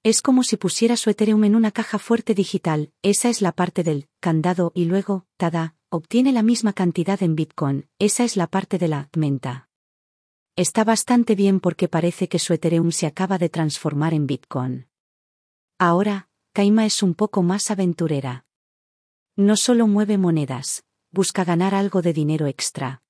Es 0.01 0.23
como 0.23 0.41
si 0.41 0.57
pusiera 0.57 0.97
su 0.97 1.11
Ethereum 1.11 1.43
en 1.43 1.55
una 1.55 1.69
caja 1.71 1.99
fuerte 1.99 2.33
digital, 2.33 2.91
esa 3.03 3.29
es 3.29 3.43
la 3.43 3.51
parte 3.51 3.83
del 3.83 4.09
candado 4.19 4.71
y 4.73 4.85
luego, 4.85 5.27
tada, 5.37 5.75
obtiene 5.89 6.31
la 6.31 6.41
misma 6.41 6.73
cantidad 6.73 7.21
en 7.21 7.35
Bitcoin, 7.35 7.89
esa 7.99 8.23
es 8.23 8.37
la 8.37 8.47
parte 8.47 8.79
de 8.79 8.87
la 8.87 9.09
menta. 9.15 9.69
Está 10.55 10.83
bastante 10.83 11.35
bien 11.35 11.59
porque 11.59 11.87
parece 11.87 12.27
que 12.27 12.39
su 12.39 12.53
Ethereum 12.53 12.91
se 12.91 13.05
acaba 13.05 13.37
de 13.37 13.49
transformar 13.49 14.15
en 14.15 14.25
Bitcoin. 14.25 14.87
Ahora, 15.77 16.27
Kaima 16.53 16.87
es 16.87 17.03
un 17.03 17.13
poco 17.13 17.43
más 17.43 17.69
aventurera. 17.69 18.47
No 19.35 19.55
solo 19.55 19.85
mueve 19.85 20.17
monedas, 20.17 20.85
busca 21.11 21.43
ganar 21.43 21.75
algo 21.75 22.01
de 22.01 22.13
dinero 22.13 22.47
extra. 22.47 23.03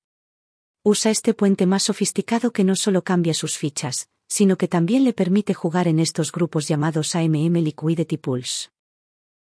Usa 0.82 1.10
este 1.10 1.34
puente 1.34 1.66
más 1.66 1.82
sofisticado 1.82 2.52
que 2.52 2.64
no 2.64 2.74
solo 2.74 3.04
cambia 3.04 3.34
sus 3.34 3.58
fichas, 3.58 4.08
sino 4.26 4.56
que 4.56 4.66
también 4.66 5.04
le 5.04 5.12
permite 5.12 5.52
jugar 5.52 5.88
en 5.88 5.98
estos 5.98 6.32
grupos 6.32 6.68
llamados 6.68 7.14
AMM 7.14 7.56
Liquidity 7.56 8.16
Pools. 8.16 8.72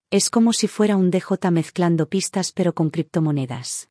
Es 0.09 0.29
como 0.29 0.51
si 0.51 0.67
fuera 0.67 0.97
un 0.97 1.09
DJ 1.09 1.49
mezclando 1.51 2.09
pistas 2.09 2.51
pero 2.51 2.73
con 2.75 2.89
criptomonedas. 2.89 3.89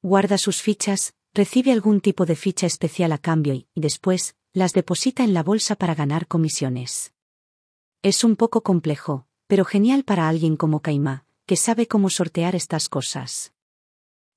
Guarda 0.00 0.38
sus 0.38 0.62
fichas, 0.62 1.14
recibe 1.32 1.72
algún 1.72 2.00
tipo 2.00 2.24
de 2.24 2.36
ficha 2.36 2.68
especial 2.68 3.10
a 3.10 3.18
cambio 3.18 3.54
y, 3.54 3.66
después, 3.74 4.36
las 4.52 4.74
deposita 4.74 5.24
en 5.24 5.34
la 5.34 5.42
bolsa 5.42 5.74
para 5.74 5.96
ganar 5.96 6.28
comisiones. 6.28 7.14
Es 8.02 8.22
un 8.22 8.36
poco 8.36 8.62
complejo, 8.62 9.26
pero 9.48 9.64
genial 9.64 10.04
para 10.04 10.28
alguien 10.28 10.56
como 10.56 10.82
Kaima, 10.82 11.24
que 11.46 11.56
sabe 11.56 11.88
cómo 11.88 12.10
sortear 12.10 12.54
estas 12.54 12.88
cosas. 12.88 13.52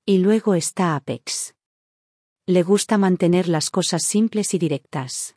Y 0.04 0.18
luego 0.18 0.56
está 0.56 0.96
Apex. 0.96 1.54
Le 2.50 2.62
gusta 2.62 2.96
mantener 2.96 3.46
las 3.46 3.68
cosas 3.68 4.02
simples 4.02 4.54
y 4.54 4.58
directas. 4.58 5.36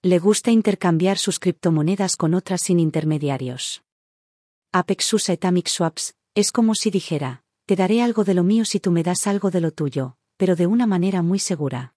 Le 0.00 0.18
gusta 0.18 0.50
intercambiar 0.50 1.18
sus 1.18 1.38
criptomonedas 1.38 2.16
con 2.16 2.32
otras 2.32 2.62
sin 2.62 2.80
intermediarios. 2.80 3.84
Apex 4.72 5.12
usa 5.12 5.34
Atomic 5.34 5.68
Swaps, 5.68 6.14
es 6.34 6.50
como 6.50 6.74
si 6.74 6.90
dijera, 6.90 7.44
te 7.66 7.76
daré 7.76 8.00
algo 8.00 8.24
de 8.24 8.32
lo 8.32 8.42
mío 8.42 8.64
si 8.64 8.80
tú 8.80 8.90
me 8.90 9.02
das 9.02 9.26
algo 9.26 9.50
de 9.50 9.60
lo 9.60 9.70
tuyo, 9.70 10.16
pero 10.38 10.56
de 10.56 10.66
una 10.66 10.86
manera 10.86 11.20
muy 11.20 11.38
segura. 11.38 11.94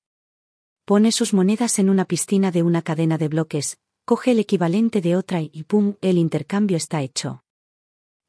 Pone 0.83 1.13
sus 1.13 1.33
monedas 1.33 1.79
en 1.79 1.89
una 1.89 2.03
piscina 2.03 2.51
de 2.51 2.63
una 2.63 2.81
cadena 2.81 3.17
de 3.17 3.29
bloques, 3.29 3.79
coge 4.03 4.31
el 4.31 4.39
equivalente 4.39 4.99
de 4.99 5.15
otra 5.15 5.39
y 5.41 5.63
¡pum! 5.63 5.95
el 6.01 6.17
intercambio 6.17 6.75
está 6.75 7.01
hecho. 7.01 7.45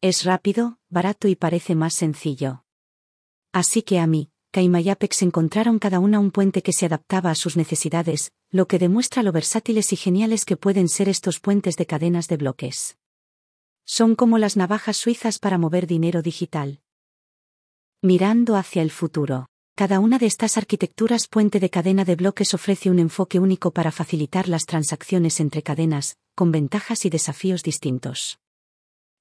Es 0.01 0.25
rápido, 0.25 0.79
barato 0.89 1.27
y 1.27 1.35
parece 1.35 1.75
más 1.75 1.95
sencillo. 1.95 2.63
Así 3.53 3.83
que 3.83 3.99
a 3.99 4.07
mí, 4.07 4.31
Apex 4.53 5.23
encontraron 5.23 5.79
cada 5.79 6.01
una 6.01 6.19
un 6.19 6.31
puente 6.31 6.63
que 6.63 6.73
se 6.73 6.87
adaptaba 6.87 7.31
a 7.31 7.35
sus 7.35 7.57
necesidades, 7.57 8.33
lo 8.51 8.67
que 8.67 8.79
demuestra 8.79 9.23
lo 9.23 9.33
versátiles 9.33 9.93
y 9.93 9.97
geniales 9.97 10.45
que 10.45 10.57
pueden 10.57 10.89
ser 10.89 11.09
estos 11.09 11.39
puentes 11.39 11.77
de 11.77 11.87
cadenas 11.87 12.29
de 12.29 12.39
bloques. 12.39 12.97
Son 13.85 14.15
como 14.15 14.39
las 14.39 14.57
navajas 14.57 14.97
suizas 14.97 15.39
para 15.39 15.59
mover 15.59 15.87
dinero 15.87 16.23
digital. 16.23 16.81
Mirando 18.03 18.57
hacia 18.57 18.83
el 18.83 18.91
futuro. 18.91 19.49
Cada 19.75 20.01
una 20.01 20.19
de 20.19 20.27
estas 20.27 20.57
arquitecturas 20.57 21.29
puente 21.29 21.61
de 21.61 21.71
cadena 21.71 22.05
de 22.05 22.17
bloques 22.17 22.53
ofrece 22.53 22.91
un 22.91 22.99
enfoque 22.99 23.39
único 23.39 23.71
para 23.71 23.93
facilitar 23.93 24.49
las 24.49 24.67
transacciones 24.67 25.41
entre 25.41 25.63
cadenas, 25.63 26.17
con 26.35 26.51
ventajas 26.51 27.05
y 27.05 27.11
desafíos 27.11 27.63
distintos. 27.63 28.39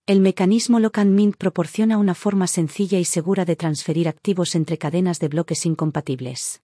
El 0.08 0.22
mecanismo 0.22 0.80
Lock 0.80 1.00
and 1.00 1.14
Mint 1.14 1.36
proporciona 1.36 1.98
una 1.98 2.16
forma 2.16 2.48
sencilla 2.48 2.98
y 2.98 3.04
segura 3.04 3.44
de 3.44 3.58
transferir 3.58 4.08
activos 4.08 4.56
entre 4.56 4.78
cadenas 4.78 5.20
de 5.20 5.28
bloques 5.28 5.66
incompatibles. 5.66 6.62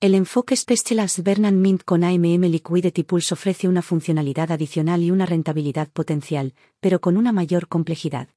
El 0.00 0.14
enfoque 0.14 0.56
Specialized 0.56 1.22
Bernard 1.22 1.52
Mint 1.52 1.82
con 1.84 2.02
AMM 2.02 2.46
Liquidity 2.46 3.02
Pools 3.02 3.30
ofrece 3.30 3.68
una 3.68 3.82
funcionalidad 3.82 4.52
adicional 4.52 5.02
y 5.02 5.10
una 5.10 5.26
rentabilidad 5.26 5.90
potencial, 5.90 6.54
pero 6.80 6.98
con 6.98 7.18
una 7.18 7.30
mayor 7.30 7.68
complejidad. 7.68 8.30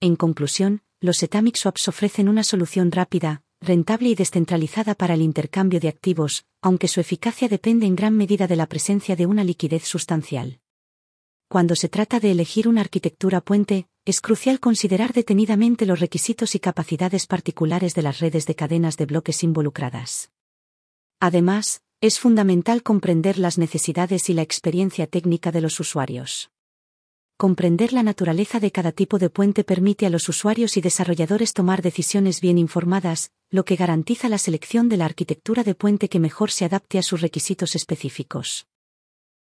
En 0.00 0.16
conclusión, 0.16 0.82
los 1.00 1.22
Atomic 1.22 1.56
Swaps 1.56 1.88
ofrecen 1.88 2.28
una 2.28 2.44
solución 2.44 2.92
rápida, 2.92 3.44
rentable 3.62 4.10
y 4.10 4.14
descentralizada 4.14 4.94
para 4.94 5.14
el 5.14 5.22
intercambio 5.22 5.80
de 5.80 5.88
activos, 5.88 6.44
aunque 6.60 6.86
su 6.86 7.00
eficacia 7.00 7.48
depende 7.48 7.86
en 7.86 7.96
gran 7.96 8.14
medida 8.14 8.46
de 8.46 8.56
la 8.56 8.66
presencia 8.66 9.16
de 9.16 9.24
una 9.24 9.42
liquidez 9.42 9.84
sustancial 9.84 10.58
cuando 11.52 11.76
se 11.76 11.90
trata 11.90 12.18
de 12.18 12.30
elegir 12.30 12.66
una 12.66 12.80
arquitectura 12.80 13.42
puente, 13.42 13.86
es 14.06 14.22
crucial 14.22 14.58
considerar 14.58 15.12
detenidamente 15.12 15.84
los 15.84 16.00
requisitos 16.00 16.54
y 16.54 16.60
capacidades 16.60 17.26
particulares 17.26 17.94
de 17.94 18.00
las 18.00 18.20
redes 18.20 18.46
de 18.46 18.54
cadenas 18.54 18.96
de 18.96 19.04
bloques 19.04 19.42
involucradas. 19.42 20.30
Además, 21.20 21.82
es 22.00 22.18
fundamental 22.18 22.82
comprender 22.82 23.38
las 23.38 23.58
necesidades 23.58 24.30
y 24.30 24.32
la 24.32 24.40
experiencia 24.40 25.06
técnica 25.06 25.52
de 25.52 25.60
los 25.60 25.78
usuarios. 25.78 26.50
Comprender 27.36 27.92
la 27.92 28.02
naturaleza 28.02 28.58
de 28.58 28.70
cada 28.70 28.92
tipo 28.92 29.18
de 29.18 29.28
puente 29.28 29.62
permite 29.62 30.06
a 30.06 30.08
los 30.08 30.30
usuarios 30.30 30.78
y 30.78 30.80
desarrolladores 30.80 31.52
tomar 31.52 31.82
decisiones 31.82 32.40
bien 32.40 32.56
informadas, 32.56 33.30
lo 33.50 33.66
que 33.66 33.76
garantiza 33.76 34.30
la 34.30 34.38
selección 34.38 34.88
de 34.88 34.96
la 34.96 35.04
arquitectura 35.04 35.64
de 35.64 35.74
puente 35.74 36.08
que 36.08 36.18
mejor 36.18 36.50
se 36.50 36.64
adapte 36.64 36.98
a 36.98 37.02
sus 37.02 37.20
requisitos 37.20 37.74
específicos. 37.76 38.66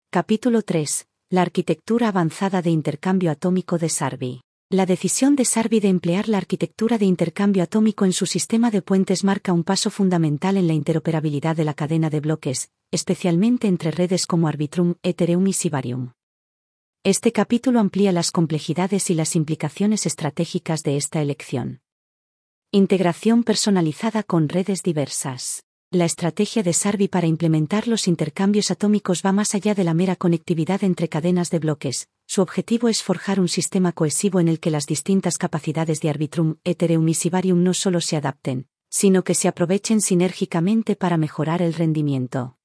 Capítulo 0.09 0.63
3 0.63 1.05
la 1.31 1.43
arquitectura 1.43 2.07
avanzada 2.07 2.63
de 2.63 2.71
intercambio 2.71 3.29
atómico 3.29 3.77
de 3.77 3.89
Sarbi. 3.89 4.41
La 4.71 4.87
decisión 4.87 5.35
de 5.35 5.45
Sarbi 5.45 5.79
de 5.79 5.87
emplear 5.87 6.27
la 6.27 6.39
arquitectura 6.39 6.97
de 6.97 7.05
intercambio 7.05 7.61
atómico 7.61 8.03
en 8.05 8.13
su 8.13 8.25
sistema 8.25 8.71
de 8.71 8.81
puentes 8.81 9.23
marca 9.23 9.53
un 9.53 9.63
paso 9.63 9.91
fundamental 9.91 10.57
en 10.57 10.65
la 10.65 10.73
interoperabilidad 10.73 11.55
de 11.55 11.65
la 11.65 11.75
cadena 11.75 12.09
de 12.09 12.19
bloques, 12.19 12.71
especialmente 12.89 13.67
entre 13.67 13.91
redes 13.91 14.25
como 14.25 14.47
Arbitrum, 14.47 14.95
Ethereum 15.03 15.45
y 15.45 15.53
Sibarium. 15.53 16.13
Este 17.03 17.31
capítulo 17.31 17.79
amplía 17.79 18.11
las 18.11 18.31
complejidades 18.31 19.11
y 19.11 19.13
las 19.13 19.35
implicaciones 19.35 20.07
estratégicas 20.07 20.81
de 20.81 20.97
esta 20.97 21.21
elección. 21.21 21.81
Integración 22.71 23.43
personalizada 23.43 24.23
con 24.23 24.49
redes 24.49 24.81
diversas. 24.81 25.61
La 25.91 26.05
estrategia 26.05 26.61
de 26.61 26.71
Sarvi 26.71 27.07
para 27.07 27.25
implementar 27.25 27.87
los 27.87 28.07
intercambios 28.07 28.69
atómicos 28.69 29.23
va 29.25 29.31
más 29.31 29.55
allá 29.55 29.73
de 29.73 29.83
la 29.83 29.95
mera 29.95 30.15
conectividad 30.15 30.83
entre 30.83 31.09
cadenas 31.09 31.49
de 31.49 31.57
bloques. 31.57 32.09
Su 32.27 32.43
objetivo 32.43 32.89
es 32.89 33.01
forjar 33.01 33.39
un 33.39 33.47
sistema 33.47 33.91
cohesivo 33.91 34.39
en 34.39 34.49
el 34.49 34.59
que 34.59 34.69
las 34.69 34.85
distintas 34.85 35.39
capacidades 35.39 35.99
de 35.99 36.11
Arbitrum, 36.11 36.57
Ethereum 36.63 37.09
y 37.09 37.15
Sibarium 37.15 37.63
no 37.63 37.73
solo 37.73 38.01
se 38.01 38.17
adapten, 38.17 38.67
sino 38.87 39.23
que 39.23 39.33
se 39.33 39.47
aprovechen 39.47 39.99
sinérgicamente 39.99 40.95
para 40.95 41.17
mejorar 41.17 41.63
el 41.63 41.73
rendimiento. 41.73 42.59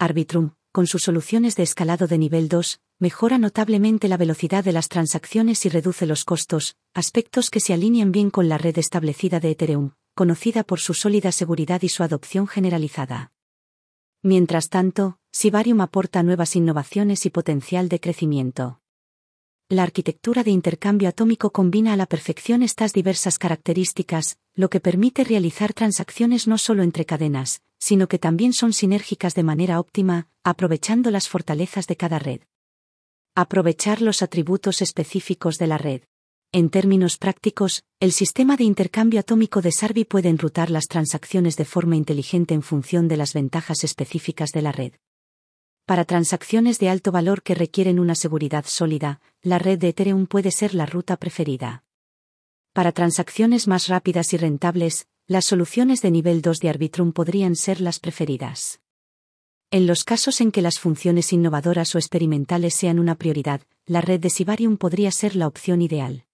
Arbitrum, 0.00 0.54
con 0.72 0.88
sus 0.88 1.04
soluciones 1.04 1.54
de 1.54 1.62
escalado 1.62 2.08
de 2.08 2.18
nivel 2.18 2.48
2, 2.48 2.80
mejora 2.98 3.38
notablemente 3.38 4.08
la 4.08 4.16
velocidad 4.16 4.64
de 4.64 4.72
las 4.72 4.88
transacciones 4.88 5.64
y 5.64 5.68
reduce 5.68 6.06
los 6.06 6.24
costos, 6.24 6.74
aspectos 6.92 7.50
que 7.50 7.60
se 7.60 7.72
alinean 7.72 8.10
bien 8.10 8.30
con 8.30 8.48
la 8.48 8.58
red 8.58 8.76
establecida 8.78 9.38
de 9.38 9.52
Ethereum, 9.52 9.92
conocida 10.14 10.64
por 10.64 10.80
su 10.80 10.94
sólida 10.94 11.32
seguridad 11.32 11.82
y 11.82 11.88
su 11.88 12.02
adopción 12.02 12.46
generalizada. 12.46 13.32
Mientras 14.22 14.68
tanto, 14.68 15.18
Sibarium 15.32 15.80
aporta 15.80 16.22
nuevas 16.22 16.54
innovaciones 16.56 17.26
y 17.26 17.30
potencial 17.30 17.88
de 17.88 18.00
crecimiento. 18.00 18.80
La 19.68 19.82
arquitectura 19.82 20.44
de 20.44 20.50
intercambio 20.50 21.08
atómico 21.08 21.50
combina 21.50 21.94
a 21.94 21.96
la 21.96 22.04
perfección 22.06 22.62
estas 22.62 22.92
diversas 22.92 23.38
características, 23.38 24.36
lo 24.54 24.68
que 24.68 24.80
permite 24.80 25.24
realizar 25.24 25.72
transacciones 25.72 26.46
no 26.46 26.58
solo 26.58 26.82
entre 26.82 27.06
cadenas, 27.06 27.62
sino 27.78 28.06
que 28.06 28.18
también 28.18 28.52
son 28.52 28.74
sinérgicas 28.74 29.34
de 29.34 29.42
manera 29.42 29.80
óptima, 29.80 30.28
aprovechando 30.44 31.10
las 31.10 31.28
fortalezas 31.28 31.86
de 31.86 31.96
cada 31.96 32.18
red. 32.18 32.42
Aprovechar 33.34 34.02
los 34.02 34.20
atributos 34.20 34.82
específicos 34.82 35.56
de 35.56 35.66
la 35.66 35.78
red. 35.78 36.02
En 36.54 36.68
términos 36.68 37.16
prácticos, 37.16 37.82
el 37.98 38.12
sistema 38.12 38.58
de 38.58 38.64
intercambio 38.64 39.20
atómico 39.20 39.62
de 39.62 39.72
Sarvi 39.72 40.04
puede 40.04 40.28
enrutar 40.28 40.68
las 40.68 40.84
transacciones 40.86 41.56
de 41.56 41.64
forma 41.64 41.96
inteligente 41.96 42.52
en 42.52 42.60
función 42.60 43.08
de 43.08 43.16
las 43.16 43.32
ventajas 43.32 43.84
específicas 43.84 44.50
de 44.50 44.60
la 44.60 44.70
red. 44.70 44.92
Para 45.86 46.04
transacciones 46.04 46.78
de 46.78 46.90
alto 46.90 47.10
valor 47.10 47.42
que 47.42 47.54
requieren 47.54 47.98
una 47.98 48.14
seguridad 48.14 48.66
sólida, 48.66 49.22
la 49.40 49.58
red 49.58 49.78
de 49.78 49.88
Ethereum 49.88 50.26
puede 50.26 50.50
ser 50.50 50.74
la 50.74 50.84
ruta 50.84 51.16
preferida. 51.16 51.84
Para 52.74 52.92
transacciones 52.92 53.66
más 53.66 53.88
rápidas 53.88 54.34
y 54.34 54.36
rentables, 54.36 55.06
las 55.26 55.46
soluciones 55.46 56.02
de 56.02 56.10
nivel 56.10 56.42
2 56.42 56.58
de 56.58 56.68
Arbitrum 56.68 57.12
podrían 57.12 57.56
ser 57.56 57.80
las 57.80 57.98
preferidas. 57.98 58.82
En 59.70 59.86
los 59.86 60.04
casos 60.04 60.42
en 60.42 60.52
que 60.52 60.60
las 60.60 60.78
funciones 60.78 61.32
innovadoras 61.32 61.94
o 61.94 61.98
experimentales 61.98 62.74
sean 62.74 62.98
una 62.98 63.14
prioridad, 63.14 63.62
la 63.86 64.02
red 64.02 64.20
de 64.20 64.28
Sibarium 64.28 64.76
podría 64.76 65.10
ser 65.12 65.34
la 65.34 65.46
opción 65.46 65.80
ideal. 65.80 66.26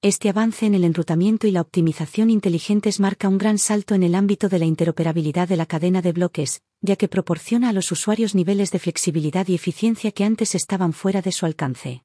Este 0.00 0.28
avance 0.28 0.64
en 0.64 0.76
el 0.76 0.84
enrutamiento 0.84 1.48
y 1.48 1.50
la 1.50 1.60
optimización 1.60 2.30
inteligentes 2.30 3.00
marca 3.00 3.28
un 3.28 3.36
gran 3.36 3.58
salto 3.58 3.96
en 3.96 4.04
el 4.04 4.14
ámbito 4.14 4.48
de 4.48 4.60
la 4.60 4.64
interoperabilidad 4.64 5.48
de 5.48 5.56
la 5.56 5.66
cadena 5.66 6.02
de 6.02 6.12
bloques, 6.12 6.62
ya 6.80 6.94
que 6.94 7.08
proporciona 7.08 7.70
a 7.70 7.72
los 7.72 7.90
usuarios 7.90 8.36
niveles 8.36 8.70
de 8.70 8.78
flexibilidad 8.78 9.48
y 9.48 9.56
eficiencia 9.56 10.12
que 10.12 10.22
antes 10.22 10.54
estaban 10.54 10.92
fuera 10.92 11.20
de 11.20 11.32
su 11.32 11.46
alcance. 11.46 12.04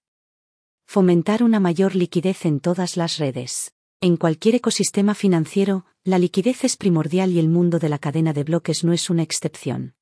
Fomentar 0.88 1.44
una 1.44 1.60
mayor 1.60 1.96
liquidez 1.96 2.48
en 2.48 2.62
todas 2.62 2.98
las 2.98 3.20
redes. 3.20 3.76
En 4.02 4.18
cualquier 4.18 4.56
ecosistema 4.56 5.14
financiero, 5.14 5.86
la 6.04 6.18
liquidez 6.18 6.64
es 6.64 6.78
primordial 6.78 7.32
y 7.32 7.38
el 7.38 7.48
mundo 7.48 7.78
de 7.78 7.90
la 7.90 8.00
cadena 8.00 8.34
de 8.34 8.44
bloques 8.44 8.84
no 8.84 8.94
es 8.94 9.12
una 9.12 9.22
excepción. 9.22 9.94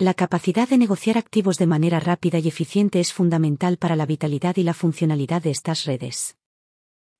La 0.00 0.14
capacidad 0.14 0.68
de 0.68 0.76
negociar 0.76 1.18
activos 1.18 1.56
de 1.56 1.68
manera 1.68 2.00
rápida 2.00 2.40
y 2.40 2.48
eficiente 2.48 2.98
es 2.98 3.12
fundamental 3.12 3.76
para 3.76 3.94
la 3.94 4.06
vitalidad 4.06 4.56
y 4.56 4.64
la 4.64 4.74
funcionalidad 4.74 5.40
de 5.40 5.52
estas 5.52 5.84
redes. 5.84 6.36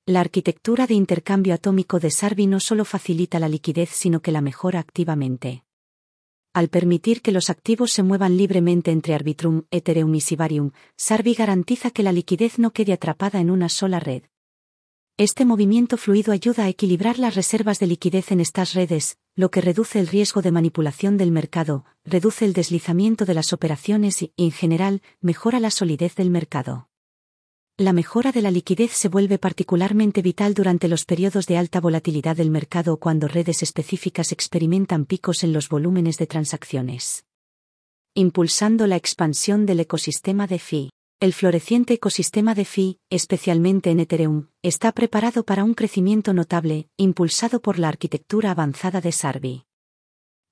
La 0.08 0.20
arquitectura 0.20 0.86
de 0.86 0.94
intercambio 0.94 1.52
atómico 1.52 1.98
de 1.98 2.12
Sarvi 2.12 2.46
no 2.46 2.60
solo 2.60 2.84
facilita 2.84 3.40
la 3.40 3.48
liquidez 3.48 3.90
sino 3.90 4.20
que 4.20 4.30
la 4.30 4.40
mejora 4.40 4.78
activamente. 4.78 5.64
Al 6.54 6.68
permitir 6.68 7.22
que 7.22 7.32
los 7.32 7.50
activos 7.50 7.90
se 7.90 8.04
muevan 8.04 8.36
libremente 8.36 8.92
entre 8.92 9.14
Arbitrum, 9.14 9.64
Ethereum 9.72 10.14
y 10.14 10.20
Sibarium, 10.20 10.70
Sarvi 10.96 11.34
garantiza 11.34 11.90
que 11.90 12.04
la 12.04 12.12
liquidez 12.12 12.60
no 12.60 12.70
quede 12.70 12.92
atrapada 12.92 13.40
en 13.40 13.50
una 13.50 13.68
sola 13.68 13.98
red. 13.98 14.22
Este 15.16 15.44
movimiento 15.44 15.96
fluido 15.96 16.32
ayuda 16.32 16.66
a 16.66 16.68
equilibrar 16.68 17.18
las 17.18 17.34
reservas 17.34 17.80
de 17.80 17.88
liquidez 17.88 18.30
en 18.30 18.38
estas 18.38 18.74
redes, 18.74 19.18
lo 19.34 19.50
que 19.50 19.60
reduce 19.60 19.98
el 19.98 20.06
riesgo 20.06 20.40
de 20.40 20.52
manipulación 20.52 21.16
del 21.16 21.32
mercado, 21.32 21.84
reduce 22.04 22.44
el 22.44 22.52
deslizamiento 22.52 23.24
de 23.24 23.34
las 23.34 23.52
operaciones 23.52 24.22
y, 24.22 24.32
en 24.36 24.52
general, 24.52 25.02
mejora 25.20 25.58
la 25.58 25.72
solidez 25.72 26.14
del 26.14 26.30
mercado. 26.30 26.90
La 27.78 27.92
mejora 27.92 28.32
de 28.32 28.40
la 28.40 28.50
liquidez 28.50 28.92
se 28.92 29.08
vuelve 29.08 29.38
particularmente 29.38 30.22
vital 30.22 30.54
durante 30.54 30.88
los 30.88 31.04
periodos 31.04 31.46
de 31.46 31.58
alta 31.58 31.78
volatilidad 31.78 32.34
del 32.34 32.50
mercado 32.50 32.94
o 32.94 32.96
cuando 32.96 33.28
redes 33.28 33.62
específicas 33.62 34.32
experimentan 34.32 35.04
picos 35.04 35.44
en 35.44 35.52
los 35.52 35.68
volúmenes 35.68 36.16
de 36.16 36.26
transacciones. 36.26 37.26
Impulsando 38.14 38.86
la 38.86 38.96
expansión 38.96 39.66
del 39.66 39.80
ecosistema 39.80 40.46
de 40.46 40.58
FI. 40.58 40.90
El 41.20 41.34
floreciente 41.34 41.92
ecosistema 41.92 42.54
de 42.54 42.64
FI, 42.64 42.98
especialmente 43.10 43.90
en 43.90 44.00
Ethereum, 44.00 44.48
está 44.62 44.92
preparado 44.92 45.44
para 45.44 45.62
un 45.62 45.74
crecimiento 45.74 46.32
notable, 46.32 46.88
impulsado 46.96 47.60
por 47.60 47.78
la 47.78 47.88
arquitectura 47.88 48.52
avanzada 48.52 49.02
de 49.02 49.12
Sarvi. 49.12 49.64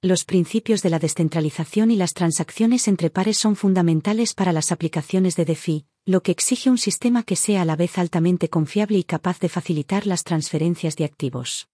Los 0.02 0.26
principios 0.26 0.82
de 0.82 0.90
la 0.90 0.98
descentralización 0.98 1.90
y 1.90 1.96
las 1.96 2.12
transacciones 2.12 2.86
entre 2.86 3.08
pares 3.08 3.38
son 3.38 3.56
fundamentales 3.56 4.34
para 4.34 4.52
las 4.52 4.72
aplicaciones 4.72 5.36
de 5.36 5.46
DeFi, 5.46 5.86
lo 6.06 6.22
que 6.22 6.32
exige 6.32 6.68
un 6.68 6.76
sistema 6.76 7.22
que 7.22 7.34
sea 7.34 7.62
a 7.62 7.64
la 7.64 7.76
vez 7.76 7.96
altamente 7.96 8.50
confiable 8.50 8.98
y 8.98 9.04
capaz 9.04 9.40
de 9.40 9.48
facilitar 9.48 10.06
las 10.06 10.22
transferencias 10.22 10.96
de 10.96 11.04
activos. 11.04 11.68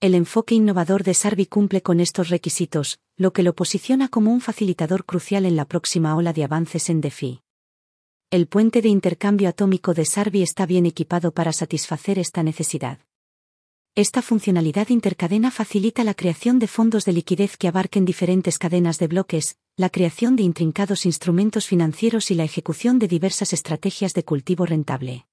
El 0.00 0.14
enfoque 0.14 0.54
innovador 0.54 1.02
de 1.02 1.14
Sarvi 1.14 1.46
cumple 1.46 1.80
con 1.80 1.98
estos 1.98 2.28
requisitos, 2.28 2.98
lo 3.16 3.32
que 3.32 3.42
lo 3.42 3.54
posiciona 3.54 4.08
como 4.08 4.32
un 4.32 4.42
facilitador 4.42 5.06
crucial 5.06 5.46
en 5.46 5.56
la 5.56 5.64
próxima 5.64 6.14
ola 6.14 6.34
de 6.34 6.44
avances 6.44 6.90
en 6.90 7.00
DeFi. 7.00 7.40
El 8.30 8.48
puente 8.48 8.82
de 8.82 8.90
intercambio 8.90 9.48
atómico 9.48 9.94
de 9.94 10.04
Sarvi 10.04 10.42
está 10.42 10.66
bien 10.66 10.84
equipado 10.84 11.32
para 11.32 11.54
satisfacer 11.54 12.18
esta 12.18 12.42
necesidad. 12.42 12.98
Esta 13.98 14.22
funcionalidad 14.22 14.90
intercadena 14.90 15.50
facilita 15.50 16.04
la 16.04 16.14
creación 16.14 16.60
de 16.60 16.68
fondos 16.68 17.04
de 17.04 17.12
liquidez 17.12 17.56
que 17.56 17.66
abarquen 17.66 18.04
diferentes 18.04 18.56
cadenas 18.56 19.00
de 19.00 19.08
bloques, 19.08 19.56
la 19.76 19.90
creación 19.90 20.36
de 20.36 20.44
intrincados 20.44 21.04
instrumentos 21.04 21.66
financieros 21.66 22.30
y 22.30 22.36
la 22.36 22.44
ejecución 22.44 23.00
de 23.00 23.08
diversas 23.08 23.52
estrategias 23.52 24.14
de 24.14 24.22
cultivo 24.22 24.66
rentable. 24.66 25.26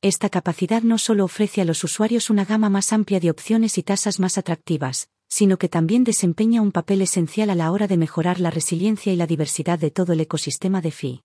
Esta 0.00 0.30
capacidad 0.30 0.80
no 0.80 0.96
solo 0.96 1.26
ofrece 1.26 1.60
a 1.60 1.66
los 1.66 1.84
usuarios 1.84 2.30
una 2.30 2.46
gama 2.46 2.70
más 2.70 2.90
amplia 2.90 3.20
de 3.20 3.28
opciones 3.28 3.76
y 3.76 3.82
tasas 3.82 4.18
más 4.18 4.38
atractivas, 4.38 5.10
sino 5.28 5.58
que 5.58 5.68
también 5.68 6.04
desempeña 6.04 6.62
un 6.62 6.72
papel 6.72 7.02
esencial 7.02 7.50
a 7.50 7.54
la 7.54 7.70
hora 7.70 7.86
de 7.86 7.98
mejorar 7.98 8.40
la 8.40 8.50
resiliencia 8.50 9.12
y 9.12 9.16
la 9.16 9.26
diversidad 9.26 9.78
de 9.78 9.90
todo 9.90 10.14
el 10.14 10.22
ecosistema 10.22 10.80
de 10.80 10.90
FI. 10.90 11.20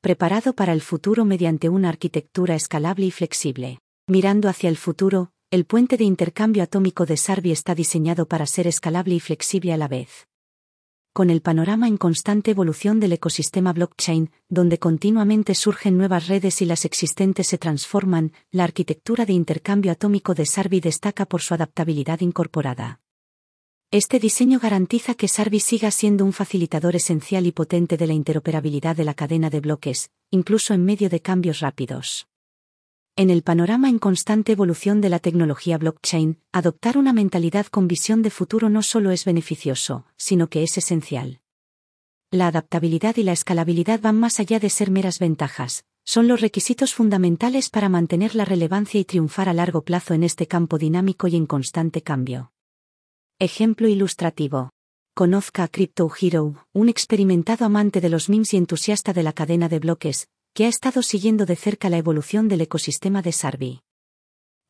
Preparado 0.00 0.54
para 0.54 0.72
el 0.72 0.80
futuro 0.80 1.26
mediante 1.26 1.68
una 1.68 1.90
arquitectura 1.90 2.54
escalable 2.54 3.04
y 3.04 3.10
flexible. 3.10 3.80
Mirando 4.08 4.48
hacia 4.48 4.70
el 4.70 4.78
futuro, 4.78 5.32
el 5.52 5.64
puente 5.64 5.96
de 5.96 6.02
intercambio 6.02 6.64
atómico 6.64 7.06
de 7.06 7.16
Sarvi 7.16 7.52
está 7.52 7.76
diseñado 7.76 8.26
para 8.26 8.46
ser 8.46 8.66
escalable 8.66 9.14
y 9.14 9.20
flexible 9.20 9.72
a 9.72 9.76
la 9.76 9.86
vez. 9.86 10.26
Con 11.12 11.30
el 11.30 11.40
panorama 11.40 11.86
en 11.86 11.96
constante 11.96 12.50
evolución 12.50 12.98
del 12.98 13.12
ecosistema 13.12 13.72
blockchain, 13.72 14.32
donde 14.48 14.78
continuamente 14.80 15.54
surgen 15.54 15.96
nuevas 15.96 16.26
redes 16.26 16.60
y 16.62 16.66
las 16.66 16.84
existentes 16.84 17.46
se 17.46 17.58
transforman, 17.58 18.32
la 18.50 18.64
arquitectura 18.64 19.24
de 19.24 19.34
intercambio 19.34 19.92
atómico 19.92 20.34
de 20.34 20.46
Sarvi 20.46 20.80
destaca 20.80 21.26
por 21.26 21.42
su 21.42 21.54
adaptabilidad 21.54 22.20
incorporada. 22.20 23.00
Este 23.92 24.18
diseño 24.18 24.58
garantiza 24.58 25.14
que 25.14 25.28
Sarvi 25.28 25.60
siga 25.60 25.92
siendo 25.92 26.24
un 26.24 26.32
facilitador 26.32 26.96
esencial 26.96 27.46
y 27.46 27.52
potente 27.52 27.96
de 27.96 28.08
la 28.08 28.14
interoperabilidad 28.14 28.96
de 28.96 29.04
la 29.04 29.14
cadena 29.14 29.48
de 29.48 29.60
bloques, 29.60 30.10
incluso 30.32 30.74
en 30.74 30.84
medio 30.84 31.08
de 31.08 31.20
cambios 31.20 31.60
rápidos. 31.60 32.26
En 33.18 33.30
el 33.30 33.42
panorama 33.42 33.88
en 33.88 33.98
constante 33.98 34.52
evolución 34.52 35.00
de 35.00 35.08
la 35.08 35.18
tecnología 35.18 35.78
blockchain, 35.78 36.38
adoptar 36.52 36.98
una 36.98 37.14
mentalidad 37.14 37.64
con 37.64 37.88
visión 37.88 38.20
de 38.20 38.28
futuro 38.28 38.68
no 38.68 38.82
solo 38.82 39.10
es 39.10 39.24
beneficioso, 39.24 40.04
sino 40.18 40.50
que 40.50 40.62
es 40.62 40.76
esencial. 40.76 41.40
La 42.30 42.48
adaptabilidad 42.48 43.16
y 43.16 43.22
la 43.22 43.32
escalabilidad 43.32 44.00
van 44.00 44.20
más 44.20 44.38
allá 44.38 44.60
de 44.60 44.68
ser 44.68 44.90
meras 44.90 45.18
ventajas, 45.18 45.86
son 46.04 46.28
los 46.28 46.42
requisitos 46.42 46.92
fundamentales 46.92 47.70
para 47.70 47.88
mantener 47.88 48.34
la 48.34 48.44
relevancia 48.44 49.00
y 49.00 49.06
triunfar 49.06 49.48
a 49.48 49.54
largo 49.54 49.80
plazo 49.80 50.12
en 50.12 50.22
este 50.22 50.46
campo 50.46 50.76
dinámico 50.76 51.26
y 51.26 51.36
en 51.36 51.46
constante 51.46 52.02
cambio. 52.02 52.52
Ejemplo 53.38 53.88
ilustrativo. 53.88 54.72
Conozca 55.14 55.62
a 55.62 55.68
Crypto 55.68 56.12
Hero, 56.20 56.66
un 56.74 56.90
experimentado 56.90 57.64
amante 57.64 58.02
de 58.02 58.10
los 58.10 58.28
memes 58.28 58.52
y 58.52 58.58
entusiasta 58.58 59.14
de 59.14 59.22
la 59.22 59.32
cadena 59.32 59.70
de 59.70 59.78
bloques, 59.78 60.28
que 60.56 60.64
ha 60.64 60.68
estado 60.68 61.02
siguiendo 61.02 61.44
de 61.44 61.54
cerca 61.54 61.90
la 61.90 61.98
evolución 61.98 62.48
del 62.48 62.62
ecosistema 62.62 63.20
de 63.20 63.32
Sarvi. 63.32 63.80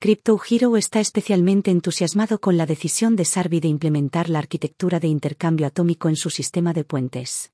Crypto 0.01 0.37
Hero 0.51 0.77
está 0.77 0.99
especialmente 0.99 1.71
entusiasmado 1.71 2.41
con 2.41 2.57
la 2.57 2.67
decisión 2.67 3.15
de 3.15 3.25
Sarvi 3.25 3.61
de 3.61 3.69
implementar 3.69 4.29
la 4.29 4.41
arquitectura 4.41 4.99
de 4.99 5.07
intercambio 5.07 5.65
atómico 5.65 6.09
en 6.09 6.17
su 6.17 6.29
sistema 6.29 6.73
de 6.73 6.83
puentes. 6.83 7.53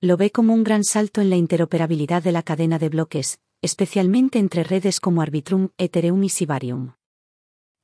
Lo 0.00 0.16
ve 0.16 0.32
como 0.32 0.54
un 0.54 0.64
gran 0.64 0.82
salto 0.82 1.20
en 1.20 1.30
la 1.30 1.36
interoperabilidad 1.36 2.20
de 2.24 2.32
la 2.32 2.42
cadena 2.42 2.80
de 2.80 2.88
bloques, 2.88 3.38
especialmente 3.62 4.40
entre 4.40 4.64
redes 4.64 4.98
como 4.98 5.22
Arbitrum, 5.22 5.68
Ethereum 5.78 6.24
y 6.24 6.30
Sibarium. 6.30 6.94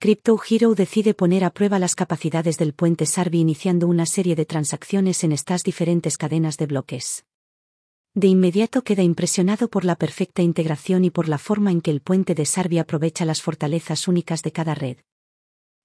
Crypto 0.00 0.40
Hero 0.50 0.74
decide 0.74 1.14
poner 1.14 1.44
a 1.44 1.50
prueba 1.50 1.78
las 1.78 1.94
capacidades 1.94 2.58
del 2.58 2.72
puente 2.72 3.06
Sarbi 3.06 3.38
iniciando 3.38 3.86
una 3.86 4.06
serie 4.06 4.34
de 4.34 4.44
transacciones 4.44 5.22
en 5.22 5.30
estas 5.30 5.62
diferentes 5.62 6.16
cadenas 6.16 6.56
de 6.56 6.66
bloques. 6.66 7.24
De 8.14 8.26
inmediato 8.26 8.82
queda 8.82 9.02
impresionado 9.02 9.68
por 9.68 9.86
la 9.86 9.96
perfecta 9.96 10.42
integración 10.42 11.04
y 11.06 11.10
por 11.10 11.28
la 11.28 11.38
forma 11.38 11.70
en 11.70 11.80
que 11.80 11.90
el 11.90 12.02
puente 12.02 12.34
de 12.34 12.44
Sarbi 12.44 12.78
aprovecha 12.78 13.24
las 13.24 13.40
fortalezas 13.40 14.06
únicas 14.06 14.42
de 14.42 14.52
cada 14.52 14.74
red. 14.74 14.98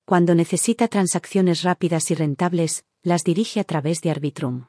Cuando 0.03 0.35
necesita 0.35 0.89
transacciones 0.89 1.63
rápidas 1.63 2.11
y 2.11 2.15
rentables, 2.15 2.83
las 3.01 3.23
dirige 3.23 3.61
a 3.61 3.63
través 3.63 4.01
de 4.01 4.11
Arbitrum. 4.11 4.65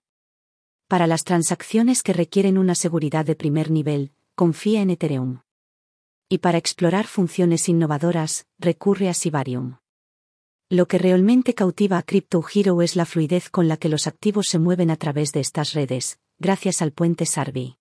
Para 0.87 1.09
las 1.09 1.25
transacciones 1.25 2.05
que 2.05 2.13
requieren 2.13 2.59
una 2.59 2.77
seguridad 2.77 3.25
de 3.25 3.35
primer 3.35 3.73
nivel, 3.73 4.13
confía 4.37 4.81
en 4.81 4.91
Ethereum. 4.91 5.41
Y 6.29 6.39
para 6.39 6.59
explorar 6.59 7.09
funciones 7.09 7.69
innovadoras, 7.69 8.47
recurre 8.61 9.09
a 9.09 9.15
Sibarium. 9.15 9.79
Lo 10.71 10.87
que 10.87 10.99
realmente 10.99 11.55
cautiva 11.55 11.99
a 11.99 12.03
Crypto 12.05 12.45
Hero 12.55 12.83
es 12.83 12.95
la 12.95 13.05
fluidez 13.05 13.51
con 13.51 13.67
la 13.67 13.79
que 13.79 13.89
los 13.89 14.07
activos 14.07 14.47
se 14.47 14.61
mueven 14.61 14.91
a 14.93 14.97
través 14.97 15.33
de 15.33 15.41
estas 15.41 15.73
redes, 15.73 16.21
gracias 16.39 16.83
al 16.83 16.93
puente 16.93 17.27
Sarbi. 17.27 17.77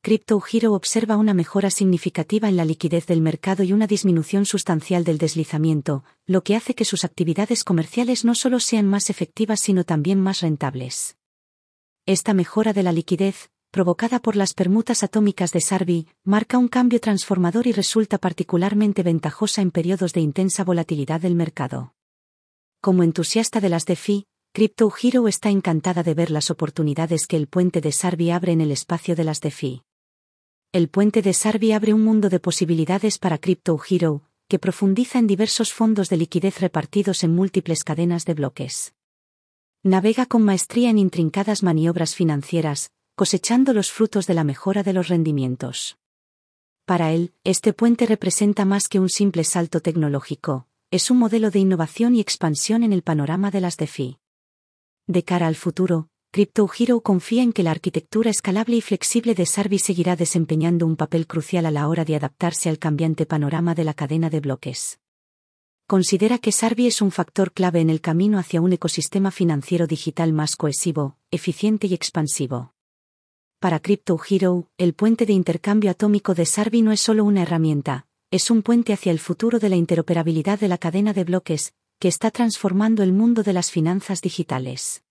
Crypto 0.00 0.40
Hero 0.50 0.72
observa 0.72 1.16
una 1.16 1.34
mejora 1.34 1.70
significativa 1.70 2.48
en 2.48 2.56
la 2.56 2.64
liquidez 2.64 3.06
del 3.06 3.20
mercado 3.20 3.64
y 3.64 3.72
una 3.72 3.86
disminución 3.86 4.46
sustancial 4.46 5.04
del 5.04 5.18
deslizamiento, 5.18 6.04
lo 6.26 6.42
que 6.42 6.54
hace 6.54 6.74
que 6.74 6.84
sus 6.84 7.04
actividades 7.04 7.64
comerciales 7.64 8.24
no 8.24 8.34
solo 8.34 8.60
sean 8.60 8.86
más 8.86 9.10
efectivas 9.10 9.60
sino 9.60 9.84
también 9.84 10.20
más 10.20 10.40
rentables. 10.40 11.16
Esta 12.06 12.34
mejora 12.34 12.72
de 12.72 12.84
la 12.84 12.92
liquidez, 12.92 13.50
provocada 13.72 14.20
por 14.20 14.36
las 14.36 14.54
permutas 14.54 15.02
atómicas 15.02 15.50
de 15.50 15.60
Sarbi, 15.60 16.06
marca 16.22 16.56
un 16.56 16.68
cambio 16.68 17.00
transformador 17.00 17.66
y 17.66 17.72
resulta 17.72 18.16
particularmente 18.16 19.02
ventajosa 19.02 19.60
en 19.60 19.72
periodos 19.72 20.12
de 20.12 20.20
intensa 20.20 20.62
volatilidad 20.62 21.20
del 21.20 21.34
mercado. 21.34 21.94
Como 22.80 23.02
entusiasta 23.02 23.60
de 23.60 23.68
las 23.70 23.86
DeFi, 23.86 24.28
Crypto 24.56 24.90
Hero 25.02 25.28
está 25.28 25.50
encantada 25.50 26.02
de 26.02 26.14
ver 26.14 26.30
las 26.30 26.50
oportunidades 26.50 27.26
que 27.26 27.36
el 27.36 27.46
puente 27.46 27.82
de 27.82 27.92
Sarbi 27.92 28.30
abre 28.30 28.52
en 28.52 28.62
el 28.62 28.72
espacio 28.72 29.14
de 29.14 29.22
las 29.22 29.42
DeFi. 29.42 29.82
El 30.72 30.88
puente 30.88 31.20
de 31.20 31.34
Sarbi 31.34 31.72
abre 31.72 31.92
un 31.92 32.02
mundo 32.02 32.30
de 32.30 32.40
posibilidades 32.40 33.18
para 33.18 33.36
Crypto 33.36 33.78
Hero, 33.86 34.22
que 34.48 34.58
profundiza 34.58 35.18
en 35.18 35.26
diversos 35.26 35.74
fondos 35.74 36.08
de 36.08 36.16
liquidez 36.16 36.58
repartidos 36.58 37.22
en 37.22 37.34
múltiples 37.34 37.84
cadenas 37.84 38.24
de 38.24 38.32
bloques. 38.32 38.94
Navega 39.82 40.24
con 40.24 40.42
maestría 40.42 40.88
en 40.88 40.96
intrincadas 40.96 41.62
maniobras 41.62 42.14
financieras, 42.14 42.92
cosechando 43.14 43.74
los 43.74 43.92
frutos 43.92 44.26
de 44.26 44.32
la 44.32 44.44
mejora 44.44 44.82
de 44.82 44.94
los 44.94 45.08
rendimientos. 45.08 45.98
Para 46.86 47.12
él, 47.12 47.34
este 47.44 47.74
puente 47.74 48.06
representa 48.06 48.64
más 48.64 48.88
que 48.88 49.00
un 49.00 49.10
simple 49.10 49.44
salto 49.44 49.82
tecnológico, 49.82 50.66
es 50.90 51.10
un 51.10 51.18
modelo 51.18 51.50
de 51.50 51.58
innovación 51.58 52.14
y 52.14 52.20
expansión 52.20 52.84
en 52.84 52.94
el 52.94 53.02
panorama 53.02 53.50
de 53.50 53.60
las 53.60 53.76
DeFi. 53.76 54.16
De 55.08 55.22
cara 55.22 55.46
al 55.46 55.54
futuro, 55.54 56.08
Crypto 56.32 56.68
Hero 56.76 57.00
confía 57.00 57.44
en 57.44 57.52
que 57.52 57.62
la 57.62 57.70
arquitectura 57.70 58.28
escalable 58.28 58.76
y 58.76 58.80
flexible 58.80 59.36
de 59.36 59.46
Sarbi 59.46 59.78
seguirá 59.78 60.16
desempeñando 60.16 60.84
un 60.84 60.96
papel 60.96 61.28
crucial 61.28 61.64
a 61.66 61.70
la 61.70 61.86
hora 61.86 62.04
de 62.04 62.16
adaptarse 62.16 62.68
al 62.68 62.80
cambiante 62.80 63.24
panorama 63.24 63.76
de 63.76 63.84
la 63.84 63.94
cadena 63.94 64.30
de 64.30 64.40
bloques. 64.40 64.98
Considera 65.86 66.38
que 66.38 66.50
Sarbi 66.50 66.88
es 66.88 67.00
un 67.00 67.12
factor 67.12 67.52
clave 67.52 67.80
en 67.80 67.88
el 67.88 68.00
camino 68.00 68.40
hacia 68.40 68.60
un 68.60 68.72
ecosistema 68.72 69.30
financiero 69.30 69.86
digital 69.86 70.32
más 70.32 70.56
cohesivo, 70.56 71.16
eficiente 71.30 71.86
y 71.86 71.94
expansivo. 71.94 72.74
Para 73.60 73.78
Crypto 73.78 74.18
Hero, 74.28 74.68
el 74.76 74.92
puente 74.94 75.24
de 75.24 75.34
intercambio 75.34 75.92
atómico 75.92 76.34
de 76.34 76.46
Sarbi 76.46 76.82
no 76.82 76.90
es 76.90 77.00
solo 77.00 77.24
una 77.24 77.42
herramienta, 77.42 78.08
es 78.32 78.50
un 78.50 78.62
puente 78.62 78.92
hacia 78.92 79.12
el 79.12 79.20
futuro 79.20 79.60
de 79.60 79.68
la 79.68 79.76
interoperabilidad 79.76 80.58
de 80.58 80.66
la 80.66 80.78
cadena 80.78 81.12
de 81.12 81.22
bloques, 81.22 81.74
que 81.98 82.08
está 82.08 82.30
transformando 82.30 83.02
el 83.02 83.12
mundo 83.12 83.42
de 83.42 83.54
las 83.54 83.70
finanzas 83.70 84.20
digitales. 84.20 85.02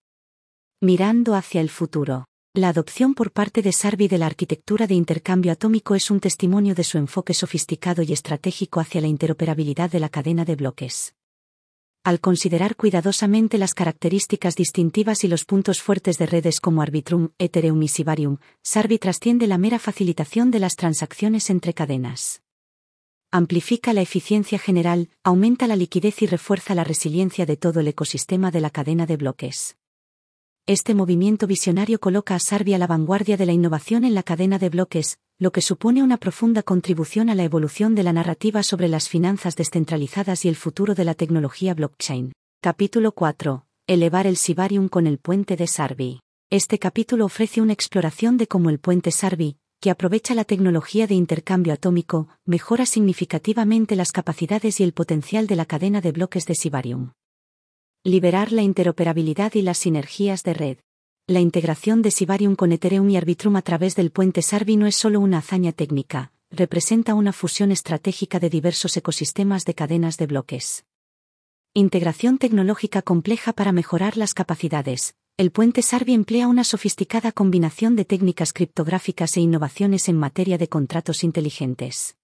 Mirando 0.81 1.33
hacia 1.33 1.61
el 1.61 1.69
futuro. 1.69 2.25
La 2.53 2.69
adopción 2.69 3.15
por 3.15 3.31
parte 3.31 3.61
de 3.61 3.71
Sarbi 3.71 4.07
de 4.07 4.17
la 4.17 4.27
arquitectura 4.27 4.85
de 4.85 4.93
intercambio 4.93 5.51
atómico 5.51 5.95
es 5.95 6.11
un 6.11 6.19
testimonio 6.19 6.75
de 6.75 6.83
su 6.83 6.97
enfoque 6.97 7.33
sofisticado 7.33 8.03
y 8.03 8.13
estratégico 8.13 8.79
hacia 8.79 9.01
la 9.01 9.07
interoperabilidad 9.07 9.89
de 9.89 9.99
la 9.99 10.09
cadena 10.09 10.45
de 10.45 10.55
bloques. 10.55 11.15
Al 12.03 12.19
considerar 12.19 12.75
cuidadosamente 12.75 13.57
las 13.57 13.73
características 13.73 14.55
distintivas 14.55 15.23
y 15.23 15.27
los 15.27 15.43
puntos 15.43 15.81
fuertes 15.81 16.19
de 16.19 16.27
redes 16.27 16.61
como 16.61 16.83
Arbitrum, 16.83 17.29
Ethereum 17.39 17.81
y 17.81 17.87
Sibarium, 17.87 18.37
Sarbi 18.61 18.99
trasciende 18.99 19.47
la 19.47 19.57
mera 19.57 19.79
facilitación 19.79 20.51
de 20.51 20.59
las 20.59 20.75
transacciones 20.75 21.49
entre 21.49 21.73
cadenas 21.73 22.44
amplifica 23.35 23.91
la 23.91 24.01
eficiencia 24.01 24.57
general, 24.57 25.09
aumenta 25.21 25.67
la 25.67 25.75
liquidez 25.75 26.21
y 26.21 26.25
refuerza 26.25 26.73
la 26.73 26.85
resiliencia 26.85 27.45
de 27.45 27.57
todo 27.57 27.81
el 27.81 27.87
ecosistema 27.89 28.49
de 28.49 28.61
la 28.61 28.69
cadena 28.69 29.05
de 29.05 29.17
bloques. 29.17 29.75
Este 30.65 30.95
movimiento 30.95 31.45
visionario 31.45 31.99
coloca 31.99 32.33
a 32.35 32.39
Sarbi 32.39 32.73
a 32.73 32.77
la 32.77 32.87
vanguardia 32.87 33.35
de 33.35 33.45
la 33.45 33.51
innovación 33.51 34.05
en 34.05 34.15
la 34.15 34.23
cadena 34.23 34.57
de 34.57 34.69
bloques, 34.69 35.19
lo 35.37 35.51
que 35.51 35.61
supone 35.61 36.01
una 36.01 36.15
profunda 36.15 36.63
contribución 36.63 37.29
a 37.29 37.35
la 37.35 37.43
evolución 37.43 37.93
de 37.93 38.03
la 38.03 38.13
narrativa 38.13 38.63
sobre 38.63 38.87
las 38.87 39.09
finanzas 39.09 39.57
descentralizadas 39.57 40.45
y 40.45 40.47
el 40.47 40.55
futuro 40.55 40.95
de 40.95 41.03
la 41.03 41.13
tecnología 41.13 41.73
blockchain. 41.73 42.31
Capítulo 42.61 43.11
4. 43.11 43.65
Elevar 43.85 44.27
el 44.27 44.37
Sibarium 44.37 44.87
con 44.87 45.07
el 45.07 45.17
puente 45.17 45.57
de 45.57 45.67
Sarbi. 45.67 46.21
Este 46.49 46.79
capítulo 46.79 47.25
ofrece 47.25 47.59
una 47.59 47.73
exploración 47.73 48.37
de 48.37 48.47
cómo 48.47 48.69
el 48.69 48.79
puente 48.79 49.11
Sarbi, 49.11 49.57
que 49.79 49.89
aprovecha 49.89 50.33
la 50.33 50.43
tecnología 50.43 51.07
de 51.07 51.15
intercambio 51.15 51.73
atómico, 51.73 52.27
mejora 52.45 52.85
significativamente 52.85 53.95
las 53.95 54.11
capacidades 54.11 54.79
y 54.79 54.83
el 54.83 54.93
potencial 54.93 55.47
de 55.47 55.55
la 55.55 55.65
cadena 55.65 56.01
de 56.01 56.11
bloques 56.11 56.45
de 56.45 56.55
Sibarium. 56.55 57.11
Liberar 58.03 58.51
la 58.51 58.61
interoperabilidad 58.61 59.53
y 59.55 59.61
las 59.61 59.79
sinergias 59.79 60.43
de 60.43 60.53
red. 60.53 60.77
La 61.27 61.39
integración 61.39 62.01
de 62.01 62.11
Sibarium 62.11 62.55
con 62.55 62.71
Ethereum 62.71 63.09
y 63.09 63.17
Arbitrum 63.17 63.55
a 63.55 63.61
través 63.63 63.95
del 63.95 64.11
puente 64.11 64.41
Sarbi 64.41 64.77
no 64.77 64.85
es 64.85 64.95
solo 64.95 65.19
una 65.19 65.39
hazaña 65.39 65.71
técnica, 65.71 66.31
representa 66.51 67.15
una 67.15 67.33
fusión 67.33 67.71
estratégica 67.71 68.39
de 68.39 68.49
diversos 68.49 68.95
ecosistemas 68.95 69.65
de 69.65 69.73
cadenas 69.73 70.17
de 70.17 70.27
bloques. 70.27 70.85
Integración 71.73 72.37
tecnológica 72.37 73.01
compleja 73.01 73.53
para 73.53 73.71
mejorar 73.71 74.17
las 74.17 74.33
capacidades, 74.33 75.15
el 75.37 75.51
puente 75.51 75.81
Sarbi 75.81 76.13
emplea 76.13 76.47
una 76.47 76.63
sofisticada 76.63 77.33
combinación 77.33 77.97
de 77.97 78.05
técnicas 78.05 78.53
criptográficas 78.53 79.35
e 79.35 79.41
innovaciones 79.41 80.07
en 80.07 80.17
materia 80.17 80.57
de 80.57 80.69
contratos 80.69 81.25
inteligentes. 81.25 82.15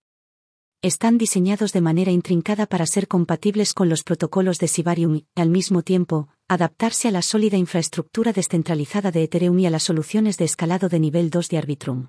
Están 0.81 1.17
diseñados 1.17 1.73
de 1.73 1.81
manera 1.81 2.11
intrincada 2.11 2.65
para 2.67 2.85
ser 2.85 3.09
compatibles 3.09 3.73
con 3.73 3.89
los 3.89 4.03
protocolos 4.03 4.59
de 4.59 4.69
Sibarium 4.69 5.15
y, 5.17 5.27
al 5.35 5.49
mismo 5.49 5.81
tiempo, 5.81 6.29
adaptarse 6.47 7.09
a 7.09 7.11
la 7.11 7.21
sólida 7.21 7.57
infraestructura 7.57 8.31
descentralizada 8.31 9.11
de 9.11 9.23
Ethereum 9.23 9.59
y 9.59 9.65
a 9.65 9.71
las 9.71 9.83
soluciones 9.83 10.37
de 10.37 10.45
escalado 10.45 10.87
de 10.87 11.01
nivel 11.01 11.29
2 11.29 11.49
de 11.49 11.57
Arbitrum. 11.57 12.07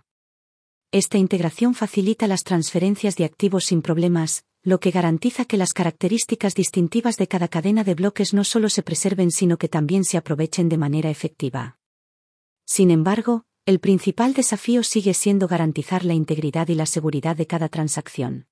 Esta 0.93 1.19
integración 1.19 1.75
facilita 1.75 2.29
las 2.29 2.45
transferencias 2.45 3.17
de 3.17 3.25
activos 3.25 3.65
sin 3.65 3.83
problemas, 3.83 4.45
lo 4.65 4.79
que 4.79 4.93
garantiza 4.93 5.45
que 5.45 5.57
las 5.57 5.73
características 5.73 6.55
distintivas 6.55 7.17
de 7.17 7.27
cada 7.27 7.49
cadena 7.49 7.83
de 7.83 7.95
bloques 7.95 8.33
no 8.33 8.45
solo 8.45 8.69
se 8.69 8.83
preserven 8.83 9.31
sino 9.31 9.59
que 9.59 9.69
también 9.69 10.05
se 10.05 10.17
aprovechen 10.17 10.69
de 10.69 10.79
manera 10.79 11.11
efectiva. 11.11 11.79
Sin 12.65 12.91
embargo, 12.91 13.45
el 13.67 13.81
principal 13.81 14.35
desafío 14.35 14.83
sigue 14.83 15.15
siendo 15.15 15.49
garantizar 15.49 16.05
la 16.05 16.15
integridad 16.15 16.69
y 16.69 16.75
la 16.75 16.87
seguridad 16.87 17.37
de 17.37 17.47
cada 17.47 17.69
transacción. 17.69 18.47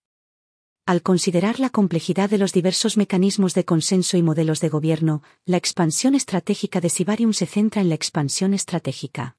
Al 0.87 1.03
considerar 1.03 1.61
la 1.61 1.71
complejidad 1.71 2.29
de 2.29 2.39
los 2.39 2.53
diversos 2.53 2.97
mecanismos 2.97 3.55
de 3.55 3.65
consenso 3.65 4.17
y 4.17 4.23
modelos 4.23 4.61
de 4.61 4.69
gobierno, 4.69 5.23
la 5.45 5.57
expansión 5.57 6.17
estratégica 6.17 6.81
de 6.81 6.91
Sibarium 6.91 7.33
se 7.33 7.47
centra 7.47 7.81
en 7.81 7.89
la 7.89 7.95
expansión 7.95 8.55
estratégica. 8.55 9.37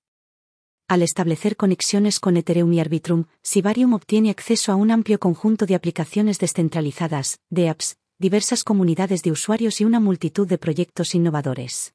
Al 0.88 1.02
establecer 1.02 1.56
conexiones 1.56 2.20
con 2.20 2.38
Ethereum 2.38 2.74
y 2.74 2.80
Arbitrum, 2.80 3.26
Sibarium 3.42 3.94
obtiene 3.94 4.30
acceso 4.30 4.72
a 4.72 4.76
un 4.76 4.92
amplio 4.92 5.20
conjunto 5.20 5.66
de 5.66 5.76
aplicaciones 5.76 6.40
descentralizadas, 6.40 7.40
de 7.50 7.70
apps, 7.70 7.98
diversas 8.20 8.64
comunidades 8.64 9.24
de 9.24 9.32
usuarios 9.32 9.82
y 9.82 9.86
una 9.86 10.00
multitud 10.00 10.48
de 10.48 10.58
proyectos 10.58 11.16
innovadores. 11.16 11.94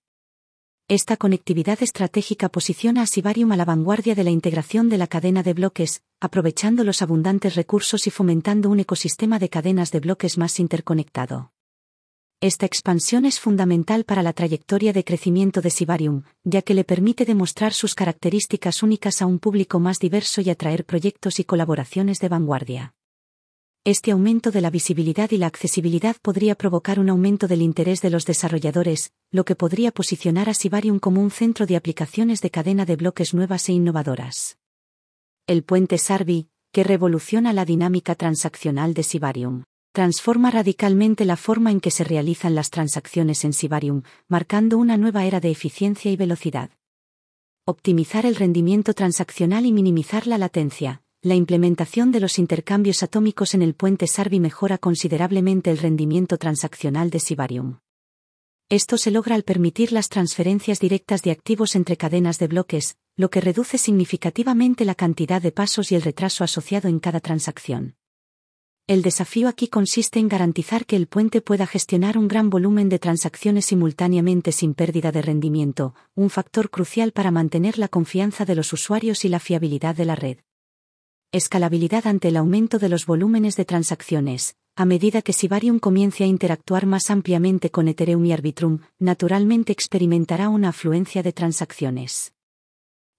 Esta 0.88 1.16
conectividad 1.16 1.82
estratégica 1.82 2.48
posiciona 2.48 3.02
a 3.02 3.06
Sibarium 3.06 3.50
a 3.50 3.56
la 3.56 3.64
vanguardia 3.64 4.14
de 4.14 4.22
la 4.22 4.30
integración 4.30 4.88
de 4.88 4.98
la 4.98 5.08
cadena 5.08 5.42
de 5.42 5.52
bloques, 5.52 6.02
aprovechando 6.20 6.84
los 6.84 7.02
abundantes 7.02 7.56
recursos 7.56 8.06
y 8.06 8.10
fomentando 8.10 8.70
un 8.70 8.78
ecosistema 8.78 9.40
de 9.40 9.48
cadenas 9.48 9.90
de 9.90 9.98
bloques 9.98 10.38
más 10.38 10.60
interconectado. 10.60 11.50
Esta 12.42 12.66
expansión 12.66 13.24
es 13.24 13.40
fundamental 13.40 14.04
para 14.04 14.22
la 14.22 14.34
trayectoria 14.34 14.92
de 14.92 15.04
crecimiento 15.04 15.62
de 15.62 15.70
Sibarium, 15.70 16.24
ya 16.44 16.60
que 16.60 16.74
le 16.74 16.84
permite 16.84 17.24
demostrar 17.24 17.72
sus 17.72 17.94
características 17.94 18.82
únicas 18.82 19.22
a 19.22 19.26
un 19.26 19.38
público 19.38 19.80
más 19.80 19.98
diverso 19.98 20.42
y 20.42 20.50
atraer 20.50 20.84
proyectos 20.84 21.40
y 21.40 21.44
colaboraciones 21.44 22.18
de 22.20 22.28
vanguardia. 22.28 22.94
Este 23.84 24.10
aumento 24.10 24.50
de 24.50 24.60
la 24.60 24.68
visibilidad 24.68 25.30
y 25.30 25.38
la 25.38 25.46
accesibilidad 25.46 26.16
podría 26.20 26.56
provocar 26.56 27.00
un 27.00 27.08
aumento 27.08 27.48
del 27.48 27.62
interés 27.62 28.02
de 28.02 28.10
los 28.10 28.26
desarrolladores, 28.26 29.12
lo 29.30 29.46
que 29.46 29.56
podría 29.56 29.90
posicionar 29.90 30.50
a 30.50 30.54
Sibarium 30.54 30.98
como 30.98 31.22
un 31.22 31.30
centro 31.30 31.64
de 31.64 31.76
aplicaciones 31.76 32.42
de 32.42 32.50
cadena 32.50 32.84
de 32.84 32.96
bloques 32.96 33.32
nuevas 33.32 33.66
e 33.70 33.72
innovadoras. 33.72 34.58
El 35.46 35.62
puente 35.62 35.96
Sarbi, 35.96 36.50
que 36.70 36.84
revoluciona 36.84 37.54
la 37.54 37.64
dinámica 37.64 38.14
transaccional 38.14 38.92
de 38.92 39.04
Sibarium. 39.04 39.64
Transforma 39.96 40.50
radicalmente 40.50 41.24
la 41.24 41.38
forma 41.38 41.70
en 41.70 41.80
que 41.80 41.90
se 41.90 42.04
realizan 42.04 42.54
las 42.54 42.68
transacciones 42.68 43.46
en 43.46 43.54
Sibarium, 43.54 44.02
marcando 44.28 44.76
una 44.76 44.98
nueva 44.98 45.24
era 45.24 45.40
de 45.40 45.50
eficiencia 45.50 46.10
y 46.10 46.16
velocidad. 46.16 46.68
Optimizar 47.64 48.26
el 48.26 48.36
rendimiento 48.36 48.92
transaccional 48.92 49.64
y 49.64 49.72
minimizar 49.72 50.26
la 50.26 50.36
latencia. 50.36 51.00
La 51.22 51.34
implementación 51.34 52.12
de 52.12 52.20
los 52.20 52.38
intercambios 52.38 53.02
atómicos 53.02 53.54
en 53.54 53.62
el 53.62 53.72
puente 53.72 54.06
Sarvi 54.06 54.38
mejora 54.38 54.76
considerablemente 54.76 55.70
el 55.70 55.78
rendimiento 55.78 56.36
transaccional 56.36 57.08
de 57.08 57.18
Sibarium. 57.18 57.78
Esto 58.68 58.98
se 58.98 59.10
logra 59.10 59.34
al 59.34 59.44
permitir 59.44 59.92
las 59.92 60.10
transferencias 60.10 60.78
directas 60.78 61.22
de 61.22 61.30
activos 61.30 61.74
entre 61.74 61.96
cadenas 61.96 62.38
de 62.38 62.48
bloques, 62.48 62.98
lo 63.16 63.30
que 63.30 63.40
reduce 63.40 63.78
significativamente 63.78 64.84
la 64.84 64.94
cantidad 64.94 65.40
de 65.40 65.52
pasos 65.52 65.90
y 65.90 65.94
el 65.94 66.02
retraso 66.02 66.44
asociado 66.44 66.86
en 66.86 66.98
cada 66.98 67.20
transacción. 67.20 67.95
El 68.88 69.02
desafío 69.02 69.48
aquí 69.48 69.66
consiste 69.66 70.20
en 70.20 70.28
garantizar 70.28 70.86
que 70.86 70.94
el 70.94 71.08
puente 71.08 71.40
pueda 71.40 71.66
gestionar 71.66 72.16
un 72.16 72.28
gran 72.28 72.50
volumen 72.50 72.88
de 72.88 73.00
transacciones 73.00 73.64
simultáneamente 73.64 74.52
sin 74.52 74.74
pérdida 74.74 75.10
de 75.10 75.22
rendimiento, 75.22 75.96
un 76.14 76.30
factor 76.30 76.70
crucial 76.70 77.10
para 77.10 77.32
mantener 77.32 77.78
la 77.78 77.88
confianza 77.88 78.44
de 78.44 78.54
los 78.54 78.72
usuarios 78.72 79.24
y 79.24 79.28
la 79.28 79.40
fiabilidad 79.40 79.96
de 79.96 80.04
la 80.04 80.14
red. 80.14 80.38
Escalabilidad 81.32 82.06
ante 82.06 82.28
el 82.28 82.36
aumento 82.36 82.78
de 82.78 82.88
los 82.88 83.06
volúmenes 83.06 83.56
de 83.56 83.64
transacciones. 83.64 84.54
A 84.76 84.84
medida 84.84 85.20
que 85.20 85.32
Sibarium 85.32 85.80
comience 85.80 86.22
a 86.22 86.28
interactuar 86.28 86.86
más 86.86 87.10
ampliamente 87.10 87.70
con 87.70 87.88
Ethereum 87.88 88.24
y 88.24 88.32
Arbitrum, 88.32 88.82
naturalmente 89.00 89.72
experimentará 89.72 90.48
una 90.48 90.68
afluencia 90.68 91.24
de 91.24 91.32
transacciones. 91.32 92.34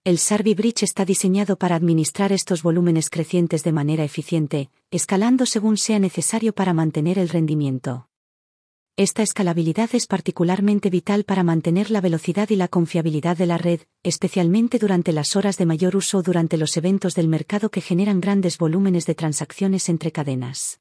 El 0.05 0.17
Sarvi 0.19 0.53
Bridge 0.53 0.83
está 0.83 1.03
diseñado 1.03 1.57
para 1.57 1.75
administrar 1.75 2.31
estos 2.31 2.63
volúmenes 2.63 3.09
crecientes 3.09 3.65
de 3.65 3.73
manera 3.73 4.05
eficiente, 4.05 4.69
escalando 4.91 5.45
según 5.45 5.77
sea 5.77 5.99
necesario 5.99 6.53
para 6.53 6.73
mantener 6.73 7.19
el 7.19 7.29
rendimiento. 7.29 8.09
Esta 8.95 9.21
escalabilidad 9.21 9.89
es 9.93 10.07
particularmente 10.07 10.89
vital 10.89 11.23
para 11.23 11.43
mantener 11.43 11.91
la 11.91 12.01
velocidad 12.01 12.49
y 12.49 12.55
la 12.55 12.67
confiabilidad 12.67 13.37
de 13.37 13.45
la 13.45 13.57
red, 13.57 13.81
especialmente 14.03 14.79
durante 14.79 15.11
las 15.11 15.35
horas 15.35 15.57
de 15.57 15.65
mayor 15.65 15.95
uso 15.95 16.19
o 16.19 16.23
durante 16.23 16.57
los 16.57 16.75
eventos 16.77 17.13
del 17.13 17.27
mercado 17.27 17.69
que 17.69 17.81
generan 17.81 18.21
grandes 18.21 18.57
volúmenes 18.57 19.05
de 19.05 19.15
transacciones 19.15 19.89
entre 19.89 20.11
cadenas. 20.11 20.79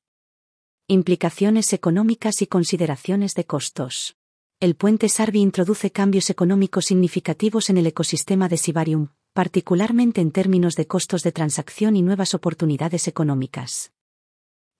Implicaciones 0.88 1.72
económicas 1.72 2.42
y 2.42 2.46
consideraciones 2.46 3.34
de 3.34 3.44
costos 3.44 4.16
el 4.58 4.74
puente 4.74 5.10
Sarvi 5.10 5.40
introduce 5.40 5.90
cambios 5.90 6.30
económicos 6.30 6.86
significativos 6.86 7.68
en 7.68 7.76
el 7.76 7.86
ecosistema 7.88 8.48
de 8.48 8.56
Sibarium, 8.56 9.08
particularmente 9.34 10.22
en 10.22 10.30
términos 10.30 10.76
de 10.76 10.86
costos 10.86 11.22
de 11.22 11.30
transacción 11.30 11.94
y 11.94 12.00
nuevas 12.00 12.32
oportunidades 12.32 13.06
económicas. 13.06 13.92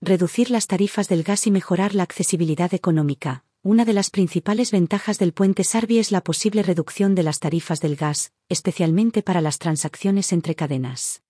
Reducir 0.03 0.51
las 0.51 0.67
tarifas 0.67 1.09
del 1.09 1.23
gas 1.23 1.47
y 1.47 1.51
mejorar 1.51 1.95
la 1.95 2.03
accesibilidad 2.03 2.75
económica. 2.75 3.45
Una 3.63 3.87
de 3.87 3.95
las 3.95 4.11
principales 4.11 4.71
ventajas 4.71 5.19
del 5.19 5.33
puente 5.33 5.65
Sarvi 5.65 5.99
es 5.99 6.13
la 6.13 6.21
posible 6.21 6.63
reducción 6.63 7.15
de 7.15 7.23
las 7.23 7.39
tarifas 7.39 7.81
del 7.81 7.97
gas, 7.97 8.33
especialmente 8.51 9.23
para 9.23 9.41
las 9.41 9.59
transacciones 9.59 10.33
entre 10.33 10.55
cadenas. 10.55 11.23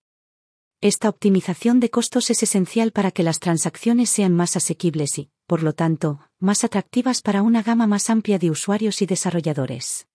Esta 0.80 1.08
optimización 1.08 1.78
de 1.78 1.90
costos 1.90 2.28
es 2.30 2.42
esencial 2.42 2.90
para 2.90 3.12
que 3.12 3.22
las 3.22 3.38
transacciones 3.38 4.10
sean 4.10 4.34
más 4.34 4.56
asequibles 4.56 5.16
y, 5.16 5.30
por 5.46 5.62
lo 5.62 5.72
tanto, 5.72 6.20
más 6.40 6.64
atractivas 6.64 7.22
para 7.22 7.42
una 7.42 7.62
gama 7.62 7.86
más 7.86 8.10
amplia 8.10 8.40
de 8.40 8.50
usuarios 8.50 9.00
y 9.00 9.06
desarrolladores. 9.06 10.08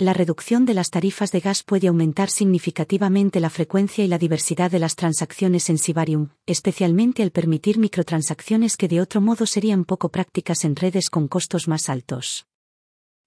La 0.00 0.12
reducción 0.12 0.64
de 0.64 0.74
las 0.74 0.90
tarifas 0.90 1.32
de 1.32 1.40
gas 1.40 1.64
puede 1.64 1.88
aumentar 1.88 2.30
significativamente 2.30 3.40
la 3.40 3.50
frecuencia 3.50 4.04
y 4.04 4.06
la 4.06 4.16
diversidad 4.16 4.70
de 4.70 4.78
las 4.78 4.94
transacciones 4.94 5.68
en 5.70 5.78
Sibarium, 5.78 6.28
especialmente 6.46 7.24
al 7.24 7.32
permitir 7.32 7.78
microtransacciones 7.78 8.76
que 8.76 8.86
de 8.86 9.00
otro 9.00 9.20
modo 9.20 9.44
serían 9.44 9.84
poco 9.84 10.10
prácticas 10.10 10.64
en 10.64 10.76
redes 10.76 11.10
con 11.10 11.26
costos 11.26 11.66
más 11.66 11.88
altos. 11.88 12.46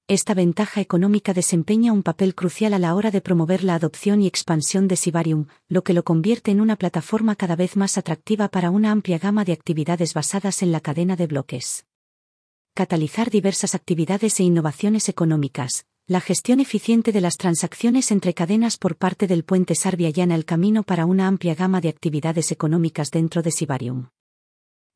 Esta 0.07 0.33
ventaja 0.33 0.79
económica 0.79 1.33
desempeña 1.33 1.91
un 1.91 2.03
papel 2.03 2.35
crucial 2.35 2.73
a 2.73 2.79
la 2.79 2.95
hora 2.95 3.11
de 3.11 3.19
promover 3.19 3.65
la 3.65 3.75
adopción 3.75 4.21
y 4.21 4.27
expansión 4.27 4.87
de 4.87 4.95
Sibarium, 4.95 5.47
lo 5.67 5.83
que 5.83 5.93
lo 5.93 6.05
convierte 6.05 6.51
en 6.51 6.61
una 6.61 6.77
plataforma 6.77 7.35
cada 7.35 7.57
vez 7.57 7.75
más 7.75 7.97
atractiva 7.97 8.47
para 8.47 8.69
una 8.69 8.91
amplia 8.91 9.19
gama 9.19 9.43
de 9.43 9.51
actividades 9.51 10.13
basadas 10.13 10.63
en 10.63 10.71
la 10.71 10.79
cadena 10.79 11.17
de 11.17 11.27
bloques. 11.27 11.85
Catalizar 12.75 13.29
diversas 13.29 13.75
actividades 13.75 14.39
e 14.39 14.43
innovaciones 14.43 15.09
económicas. 15.09 15.85
La 16.11 16.19
gestión 16.19 16.59
eficiente 16.59 17.13
de 17.13 17.21
las 17.21 17.37
transacciones 17.37 18.11
entre 18.11 18.33
cadenas 18.33 18.75
por 18.77 18.97
parte 18.97 19.27
del 19.27 19.45
puente 19.45 19.75
Sarvia 19.75 20.09
llana 20.09 20.35
el 20.35 20.43
camino 20.43 20.83
para 20.83 21.05
una 21.05 21.25
amplia 21.25 21.55
gama 21.55 21.79
de 21.79 21.87
actividades 21.87 22.51
económicas 22.51 23.11
dentro 23.11 23.41
de 23.41 23.49
Sibarium. 23.49 24.09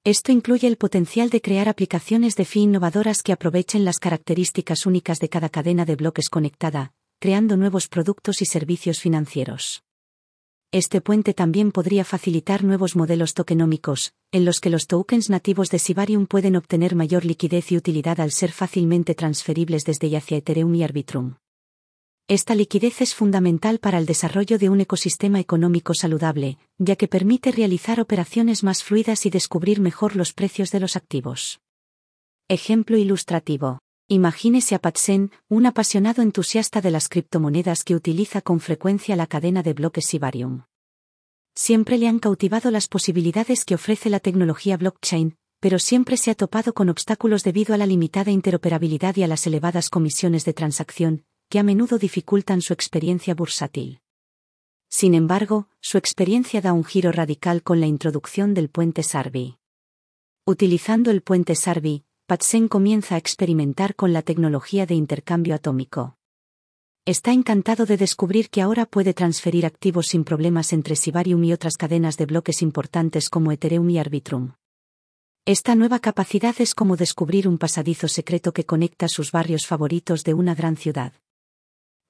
Esto 0.03 0.33
incluye 0.33 0.67
el 0.67 0.75
potencial 0.75 1.29
de 1.29 1.39
crear 1.39 1.69
aplicaciones 1.69 2.35
de 2.35 2.43
FI 2.43 2.63
innovadoras 2.63 3.23
que 3.23 3.31
aprovechen 3.31 3.85
las 3.85 3.99
características 3.99 4.85
únicas 4.85 5.19
de 5.19 5.29
cada 5.29 5.47
cadena 5.47 5.85
de 5.85 5.95
bloques 5.95 6.27
conectada, 6.27 6.91
creando 7.21 7.55
nuevos 7.55 7.87
productos 7.87 8.41
y 8.41 8.45
servicios 8.45 8.99
financieros. 8.99 9.84
Este 10.71 10.99
puente 10.99 11.33
también 11.33 11.71
podría 11.71 12.03
facilitar 12.03 12.63
nuevos 12.63 12.95
modelos 12.95 13.33
tokenómicos, 13.33 14.13
en 14.31 14.45
los 14.45 14.59
que 14.59 14.69
los 14.69 14.87
tokens 14.87 15.29
nativos 15.29 15.69
de 15.69 15.79
Sibarium 15.79 16.27
pueden 16.27 16.55
obtener 16.55 16.95
mayor 16.95 17.23
liquidez 17.23 17.71
y 17.71 17.77
utilidad 17.77 18.19
al 18.19 18.31
ser 18.31 18.51
fácilmente 18.51 19.15
transferibles 19.15 19.85
desde 19.85 20.07
y 20.07 20.15
hacia 20.15 20.37
Ethereum 20.37 20.75
y 20.75 20.83
Arbitrum. 20.83 21.35
Esta 22.27 22.55
liquidez 22.55 23.01
es 23.01 23.13
fundamental 23.13 23.77
para 23.77 23.99
el 23.99 24.07
desarrollo 24.07 24.57
de 24.57 24.69
un 24.69 24.81
ecosistema 24.81 25.39
económico 25.39 25.93
saludable, 25.93 26.57
ya 26.79 26.95
que 26.95 27.07
permite 27.07 27.51
realizar 27.51 28.01
operaciones 28.01 28.63
más 28.63 28.83
fluidas 28.83 29.27
y 29.27 29.29
descubrir 29.29 29.79
mejor 29.79 30.15
los 30.15 30.33
precios 30.33 30.71
de 30.71 30.79
los 30.79 30.95
activos. 30.95 31.59
Ejemplo 32.49 32.97
ilustrativo. 32.97 33.79
Imagínese 34.07 34.75
a 34.75 34.79
Patsen, 34.79 35.31
un 35.49 35.65
apasionado 35.65 36.21
entusiasta 36.21 36.79
de 36.79 36.91
las 36.91 37.09
criptomonedas 37.09 37.83
que 37.83 37.95
utiliza 37.95 38.41
con 38.41 38.59
frecuencia 38.59 39.15
la 39.15 39.25
cadena 39.25 39.63
de 39.63 39.73
bloques 39.73 40.05
Sibarium. 40.05 40.65
Siempre 41.55 41.97
le 41.97 42.07
han 42.07 42.19
cautivado 42.19 42.69
las 42.69 42.87
posibilidades 42.87 43.65
que 43.65 43.73
ofrece 43.73 44.11
la 44.11 44.19
tecnología 44.19 44.77
blockchain, 44.77 45.37
pero 45.59 45.79
siempre 45.79 46.17
se 46.17 46.29
ha 46.29 46.35
topado 46.35 46.75
con 46.75 46.89
obstáculos 46.89 47.43
debido 47.43 47.73
a 47.73 47.79
la 47.79 47.87
limitada 47.87 48.29
interoperabilidad 48.29 49.15
y 49.15 49.23
a 49.23 49.27
las 49.27 49.47
elevadas 49.47 49.89
comisiones 49.89 50.45
de 50.45 50.53
transacción, 50.53 51.25
que 51.49 51.57
a 51.57 51.63
menudo 51.63 51.97
dificultan 51.97 52.61
su 52.61 52.73
experiencia 52.73 53.33
bursátil. 53.33 54.01
Sin 54.87 55.15
embargo, 55.15 55.67
su 55.81 55.97
experiencia 55.97 56.61
da 56.61 56.73
un 56.73 56.83
giro 56.83 57.11
radical 57.11 57.63
con 57.63 57.79
la 57.79 57.87
introducción 57.87 58.53
del 58.53 58.69
puente 58.69 59.01
Sarvi. 59.01 59.57
Utilizando 60.45 61.09
el 61.09 61.23
puente 61.23 61.55
Sarvi, 61.55 62.04
Patsen 62.27 62.67
comienza 62.69 63.13
a 63.13 63.17
experimentar 63.19 63.93
con 63.93 64.11
la 64.11 64.23
tecnología 64.23 64.87
de 64.87 64.95
intercambio 64.95 65.53
atómico. 65.53 66.17
Está 67.05 67.33
encantado 67.33 67.85
de 67.85 67.97
descubrir 67.97 68.49
que 68.49 68.63
ahora 68.63 68.87
puede 68.87 69.13
transferir 69.13 69.63
activos 69.63 70.07
sin 70.07 70.23
problemas 70.23 70.73
entre 70.73 70.95
Sibarium 70.95 71.43
y 71.43 71.53
otras 71.53 71.77
cadenas 71.77 72.17
de 72.17 72.25
bloques 72.25 72.63
importantes 72.63 73.29
como 73.29 73.51
Ethereum 73.51 73.87
y 73.91 73.99
Arbitrum. 73.99 74.53
Esta 75.45 75.75
nueva 75.75 75.99
capacidad 75.99 76.55
es 76.57 76.73
como 76.73 76.97
descubrir 76.97 77.47
un 77.47 77.59
pasadizo 77.59 78.07
secreto 78.07 78.53
que 78.53 78.65
conecta 78.65 79.07
sus 79.07 79.31
barrios 79.31 79.67
favoritos 79.67 80.23
de 80.23 80.33
una 80.33 80.55
gran 80.55 80.77
ciudad. 80.77 81.13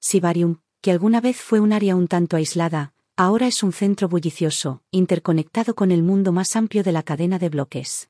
Sibarium, 0.00 0.60
que 0.80 0.92
alguna 0.92 1.20
vez 1.20 1.36
fue 1.36 1.60
un 1.60 1.74
área 1.74 1.94
un 1.94 2.08
tanto 2.08 2.38
aislada, 2.38 2.94
ahora 3.18 3.48
es 3.48 3.62
un 3.62 3.74
centro 3.74 4.08
bullicioso, 4.08 4.80
interconectado 4.90 5.74
con 5.74 5.92
el 5.92 6.02
mundo 6.02 6.32
más 6.32 6.56
amplio 6.56 6.82
de 6.82 6.92
la 6.92 7.02
cadena 7.02 7.38
de 7.38 7.50
bloques. 7.50 8.08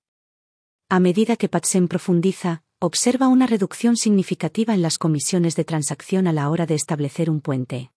A 0.88 1.00
medida 1.00 1.34
que 1.34 1.48
Patsen 1.48 1.88
profundiza, 1.88 2.62
observa 2.78 3.26
una 3.26 3.48
reducción 3.48 3.96
significativa 3.96 4.72
en 4.72 4.82
las 4.82 4.98
comisiones 4.98 5.56
de 5.56 5.64
transacción 5.64 6.28
a 6.28 6.32
la 6.32 6.48
hora 6.48 6.64
de 6.64 6.76
establecer 6.76 7.28
un 7.28 7.40
puente. 7.40 7.90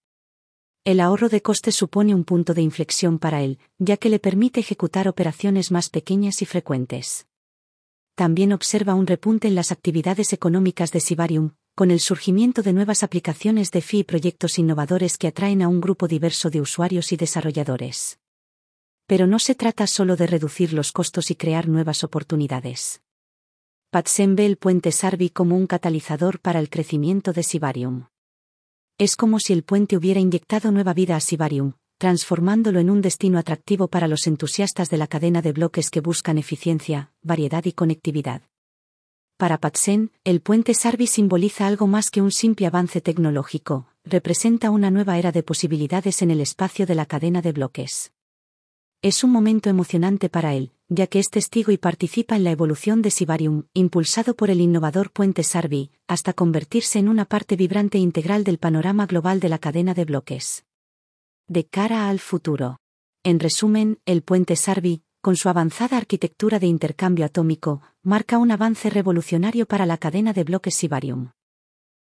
El 0.86 1.00
ahorro 1.00 1.30
de 1.30 1.44
costes 1.44 1.76
supone 1.76 2.16
un 2.16 2.24
punto 2.24 2.56
de 2.56 2.64
inflexión 2.64 3.20
para 3.20 3.44
él, 3.44 3.60
ya 3.78 3.98
que 3.98 4.10
le 4.10 4.18
permite 4.18 4.62
ejecutar 4.62 5.08
operaciones 5.08 5.70
más 5.70 5.92
pequeñas 5.92 6.42
y 6.42 6.48
frecuentes. 6.48 7.28
También 8.16 8.54
observa 8.54 8.96
un 8.96 9.06
repunte 9.06 9.48
en 9.48 9.54
las 9.54 9.72
actividades 9.72 10.34
económicas 10.34 10.92
de 10.92 11.00
Sibarium, 11.00 11.52
con 11.76 11.92
el 11.92 12.00
surgimiento 12.00 12.64
de 12.64 12.74
nuevas 12.74 13.04
aplicaciones 13.04 13.70
de 13.70 13.82
FI 13.82 14.00
y 14.00 14.04
proyectos 14.04 14.58
innovadores 14.58 15.20
que 15.20 15.28
atraen 15.28 15.62
a 15.62 15.68
un 15.68 15.80
grupo 15.80 16.08
diverso 16.08 16.50
de 16.50 16.60
usuarios 16.60 17.12
y 17.12 17.18
desarrolladores. 17.18 18.19
Pero 19.10 19.26
no 19.26 19.40
se 19.40 19.56
trata 19.56 19.88
solo 19.88 20.16
de 20.16 20.28
reducir 20.28 20.72
los 20.72 20.92
costos 20.92 21.32
y 21.32 21.36
crear 21.36 21.68
nuevas 21.68 22.04
oportunidades. 22.04 23.02
Patsen 23.90 24.36
ve 24.36 24.46
el 24.46 24.58
puente 24.58 24.92
Sarvi 24.92 25.32
como 25.32 25.58
un 25.58 25.66
catalizador 25.66 26.40
para 26.40 26.60
el 26.60 26.70
crecimiento 26.70 27.34
de 27.34 27.42
Sibarium. 27.42 28.06
Es 29.00 29.16
como 29.16 29.40
si 29.40 29.54
el 29.54 29.64
puente 29.64 29.98
hubiera 29.98 30.20
inyectado 30.20 30.72
nueva 30.72 30.94
vida 30.94 31.16
a 31.16 31.22
Sibarium, 31.22 31.74
transformándolo 31.98 32.80
en 32.80 32.92
un 32.92 33.02
destino 33.02 33.40
atractivo 33.40 33.88
para 33.88 34.08
los 34.08 34.28
entusiastas 34.28 34.92
de 34.92 34.98
la 34.98 35.08
cadena 35.08 35.42
de 35.42 35.54
bloques 35.54 35.90
que 35.90 36.02
buscan 36.02 36.38
eficiencia, 36.38 37.12
variedad 37.24 37.66
y 37.66 37.72
conectividad. 37.72 38.44
Para 39.38 39.58
Patsen, 39.58 40.12
el 40.24 40.42
puente 40.42 40.76
Sarvi 40.76 41.08
simboliza 41.08 41.66
algo 41.66 41.88
más 41.88 42.12
que 42.12 42.22
un 42.22 42.32
simple 42.32 42.68
avance 42.68 43.02
tecnológico, 43.02 43.88
representa 44.04 44.70
una 44.70 44.92
nueva 44.92 45.18
era 45.18 45.32
de 45.32 45.42
posibilidades 45.42 46.22
en 46.22 46.30
el 46.30 46.42
espacio 46.42 46.86
de 46.86 46.94
la 46.94 47.08
cadena 47.08 47.42
de 47.42 47.54
bloques. 47.54 48.12
Es 49.02 49.24
un 49.24 49.32
momento 49.32 49.70
emocionante 49.70 50.28
para 50.28 50.56
él, 50.56 50.74
ya 50.90 51.08
que 51.08 51.20
es 51.20 51.30
testigo 51.30 51.72
y 51.72 51.78
participa 51.78 52.36
en 52.36 52.44
la 52.44 52.52
evolución 52.52 53.02
de 53.02 53.12
Sibarium, 53.12 53.64
impulsado 53.74 54.36
por 54.36 54.50
el 54.50 54.60
innovador 54.60 55.12
puente 55.12 55.44
Sarvi, 55.44 55.92
hasta 56.06 56.34
convertirse 56.34 57.00
en 57.00 57.08
una 57.08 57.24
parte 57.24 57.56
vibrante 57.56 57.98
e 57.98 58.02
integral 58.02 58.44
del 58.44 58.58
panorama 58.58 59.06
global 59.06 59.40
de 59.40 59.48
la 59.48 59.58
cadena 59.58 59.94
de 59.94 60.04
bloques. 60.04 60.66
De 61.48 61.66
cara 61.66 62.10
al 62.10 62.20
futuro. 62.20 62.82
En 63.24 63.40
resumen, 63.40 64.00
el 64.06 64.22
puente 64.22 64.58
Sarvi, 64.58 65.04
con 65.22 65.38
su 65.38 65.48
avanzada 65.48 65.96
arquitectura 65.96 66.60
de 66.60 66.68
intercambio 66.68 67.24
atómico, 67.24 67.82
marca 68.04 68.38
un 68.38 68.52
avance 68.52 68.90
revolucionario 68.90 69.66
para 69.66 69.86
la 69.86 69.98
cadena 69.98 70.34
de 70.34 70.44
bloques 70.44 70.76
Sibarium. 70.76 71.32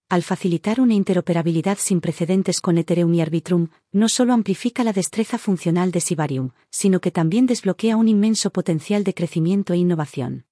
Al 0.09 0.23
facilitar 0.23 0.81
una 0.81 0.95
interoperabilidad 0.95 1.79
sin 1.81 2.01
precedentes 2.01 2.61
con 2.61 2.79
Ethereum 2.79 3.13
y 3.15 3.21
Arbitrum, 3.23 3.71
no 3.91 4.09
solo 4.09 4.35
amplifica 4.35 4.85
la 4.85 4.93
destreza 4.93 5.37
funcional 5.37 5.91
de 5.91 6.01
Sibarium, 6.01 6.51
sino 6.71 7.01
que 7.01 7.11
también 7.11 7.47
desbloquea 7.47 7.97
un 7.97 8.07
inmenso 8.07 8.51
potencial 8.51 9.03
de 9.03 9.15
crecimiento 9.15 9.73
e 9.73 9.79
innovación. 9.79 10.47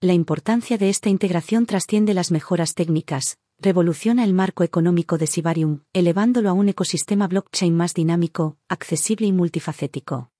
La 0.00 0.12
importancia 0.12 0.78
de 0.78 0.88
esta 0.88 1.08
integración 1.08 1.66
trasciende 1.66 2.14
las 2.14 2.30
mejoras 2.30 2.74
técnicas, 2.74 3.38
revoluciona 3.58 4.22
el 4.22 4.34
marco 4.34 4.62
económico 4.62 5.18
de 5.18 5.26
Sibarium, 5.26 5.80
elevándolo 5.92 6.48
a 6.48 6.52
un 6.52 6.68
ecosistema 6.68 7.26
blockchain 7.26 7.76
más 7.76 7.92
dinámico, 7.92 8.56
accesible 8.68 9.26
y 9.26 9.32
multifacético. 9.32 10.30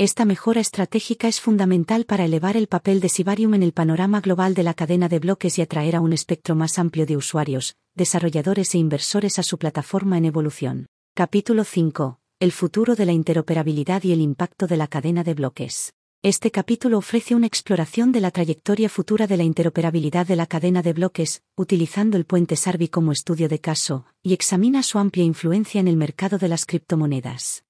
Esta 0.00 0.24
mejora 0.24 0.60
estratégica 0.60 1.26
es 1.26 1.40
fundamental 1.40 2.04
para 2.04 2.24
elevar 2.24 2.56
el 2.56 2.68
papel 2.68 3.00
de 3.00 3.08
Sibarium 3.08 3.54
en 3.54 3.64
el 3.64 3.72
panorama 3.72 4.20
global 4.20 4.54
de 4.54 4.62
la 4.62 4.72
cadena 4.72 5.08
de 5.08 5.18
bloques 5.18 5.58
y 5.58 5.62
atraer 5.62 5.96
a 5.96 6.00
un 6.00 6.12
espectro 6.12 6.54
más 6.54 6.78
amplio 6.78 7.04
de 7.04 7.16
usuarios, 7.16 7.74
desarrolladores 7.96 8.76
e 8.76 8.78
inversores 8.78 9.40
a 9.40 9.42
su 9.42 9.58
plataforma 9.58 10.16
en 10.16 10.26
evolución. 10.26 10.86
Capítulo 11.16 11.64
5. 11.64 12.20
El 12.38 12.52
futuro 12.52 12.94
de 12.94 13.06
la 13.06 13.12
interoperabilidad 13.12 14.04
y 14.04 14.12
el 14.12 14.20
impacto 14.20 14.68
de 14.68 14.76
la 14.76 14.86
cadena 14.86 15.24
de 15.24 15.34
bloques. 15.34 15.92
Este 16.22 16.52
capítulo 16.52 16.98
ofrece 16.98 17.34
una 17.34 17.48
exploración 17.48 18.12
de 18.12 18.20
la 18.20 18.30
trayectoria 18.30 18.88
futura 18.88 19.26
de 19.26 19.36
la 19.36 19.42
interoperabilidad 19.42 20.28
de 20.28 20.36
la 20.36 20.46
cadena 20.46 20.80
de 20.80 20.92
bloques, 20.92 21.42
utilizando 21.56 22.16
el 22.16 22.24
puente 22.24 22.54
Sarvi 22.54 22.86
como 22.86 23.10
estudio 23.10 23.48
de 23.48 23.58
caso, 23.58 24.06
y 24.22 24.32
examina 24.32 24.84
su 24.84 25.00
amplia 25.00 25.24
influencia 25.24 25.80
en 25.80 25.88
el 25.88 25.96
mercado 25.96 26.38
de 26.38 26.46
las 26.46 26.66
criptomonedas. 26.66 27.64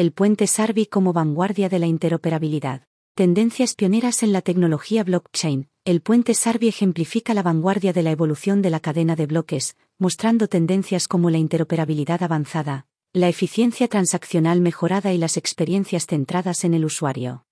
El 0.00 0.12
puente 0.12 0.46
Sarvi 0.46 0.86
como 0.86 1.12
vanguardia 1.12 1.68
de 1.68 1.78
la 1.78 1.86
interoperabilidad. 1.86 2.86
Tendencias 3.14 3.74
pioneras 3.74 4.22
en 4.22 4.32
la 4.32 4.40
tecnología 4.40 5.04
blockchain. 5.04 5.68
El 5.84 6.00
puente 6.00 6.32
Sarvi 6.32 6.68
ejemplifica 6.68 7.34
la 7.34 7.42
vanguardia 7.42 7.92
de 7.92 8.02
la 8.02 8.10
evolución 8.10 8.62
de 8.62 8.70
la 8.70 8.80
cadena 8.80 9.14
de 9.14 9.26
bloques, 9.26 9.76
mostrando 9.98 10.48
tendencias 10.48 11.06
como 11.06 11.28
la 11.28 11.36
interoperabilidad 11.36 12.22
avanzada, 12.22 12.86
la 13.12 13.28
eficiencia 13.28 13.88
transaccional 13.88 14.62
mejorada 14.62 15.12
y 15.12 15.18
las 15.18 15.36
experiencias 15.36 16.06
centradas 16.06 16.64
en 16.64 16.72
el 16.72 16.86
usuario. 16.86 17.44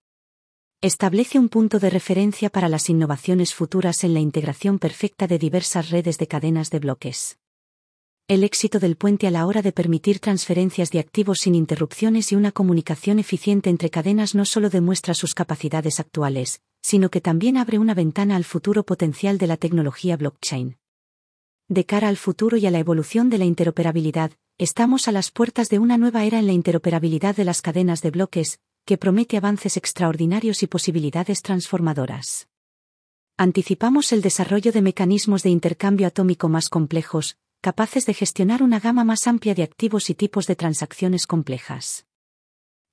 Establece 0.81 1.39
un 1.39 1.51
punto 1.51 1.79
de 1.79 1.91
referencia 1.91 2.49
para 2.49 2.71
las 2.71 2.89
innovaciones 2.89 3.53
futuras 3.53 4.05
en 4.05 4.15
la 4.15 4.21
integración 4.21 4.79
perfecta 4.79 5.27
de 5.27 5.39
diversas 5.39 5.91
redes 5.91 6.17
de 6.17 6.29
cadenas 6.29 6.71
de 6.71 6.79
bloques. 6.79 7.39
El 8.29 8.45
éxito 8.45 8.79
del 8.79 8.97
puente 8.97 9.27
a 9.27 9.31
la 9.31 9.47
hora 9.47 9.63
de 9.63 9.73
permitir 9.73 10.21
transferencias 10.21 10.91
de 10.91 10.99
activos 10.99 11.39
sin 11.41 11.55
interrupciones 11.55 12.31
y 12.31 12.37
una 12.37 12.53
comunicación 12.53 13.19
eficiente 13.19 13.71
entre 13.71 13.89
cadenas 13.89 14.35
no 14.35 14.45
solo 14.45 14.69
demuestra 14.69 15.15
sus 15.15 15.33
capacidades 15.35 15.99
actuales, 15.99 16.61
sino 16.83 17.09
que 17.09 17.23
también 17.23 17.57
abre 17.57 17.79
una 17.79 17.95
ventana 17.95 18.37
al 18.37 18.45
futuro 18.45 18.85
potencial 18.85 19.39
de 19.39 19.47
la 19.47 19.57
tecnología 19.57 20.19
blockchain. 20.19 20.77
De 21.69 21.87
cara 21.87 22.09
al 22.09 22.19
futuro 22.19 22.59
y 22.59 22.67
a 22.67 22.71
la 22.71 22.81
evolución 22.81 23.31
de 23.31 23.39
la 23.39 23.47
interoperabilidad, 23.47 24.33
estamos 24.59 25.09
a 25.09 25.13
las 25.13 25.31
puertas 25.31 25.71
de 25.71 25.79
una 25.79 25.97
nueva 25.97 26.27
era 26.27 26.39
en 26.39 26.49
la 26.49 26.53
interoperabilidad 26.53 27.35
de 27.35 27.47
las 27.47 27.63
cadenas 27.63 28.03
de 28.03 28.11
bloques, 28.11 28.61
que 28.85 28.99
promete 28.99 29.39
avances 29.39 29.79
extraordinarios 29.79 30.63
y 30.63 30.67
posibilidades 30.67 31.41
transformadoras. 31.41 32.47
Anticipamos 33.39 34.13
el 34.13 34.21
desarrollo 34.21 34.71
de 34.71 34.83
mecanismos 34.83 35.43
de 35.43 35.49
intercambio 35.49 36.07
atómico 36.07 36.51
más 36.51 36.69
complejos, 36.69 37.39
capaces 37.61 38.07
de 38.07 38.15
gestionar 38.15 38.63
una 38.63 38.79
gama 38.79 39.05
más 39.05 39.27
amplia 39.27 39.55
de 39.55 39.65
activos 39.65 40.11
y 40.11 40.15
tipos 40.15 40.47
de 40.47 40.55
transacciones 40.55 41.27
complejas. 41.27 42.07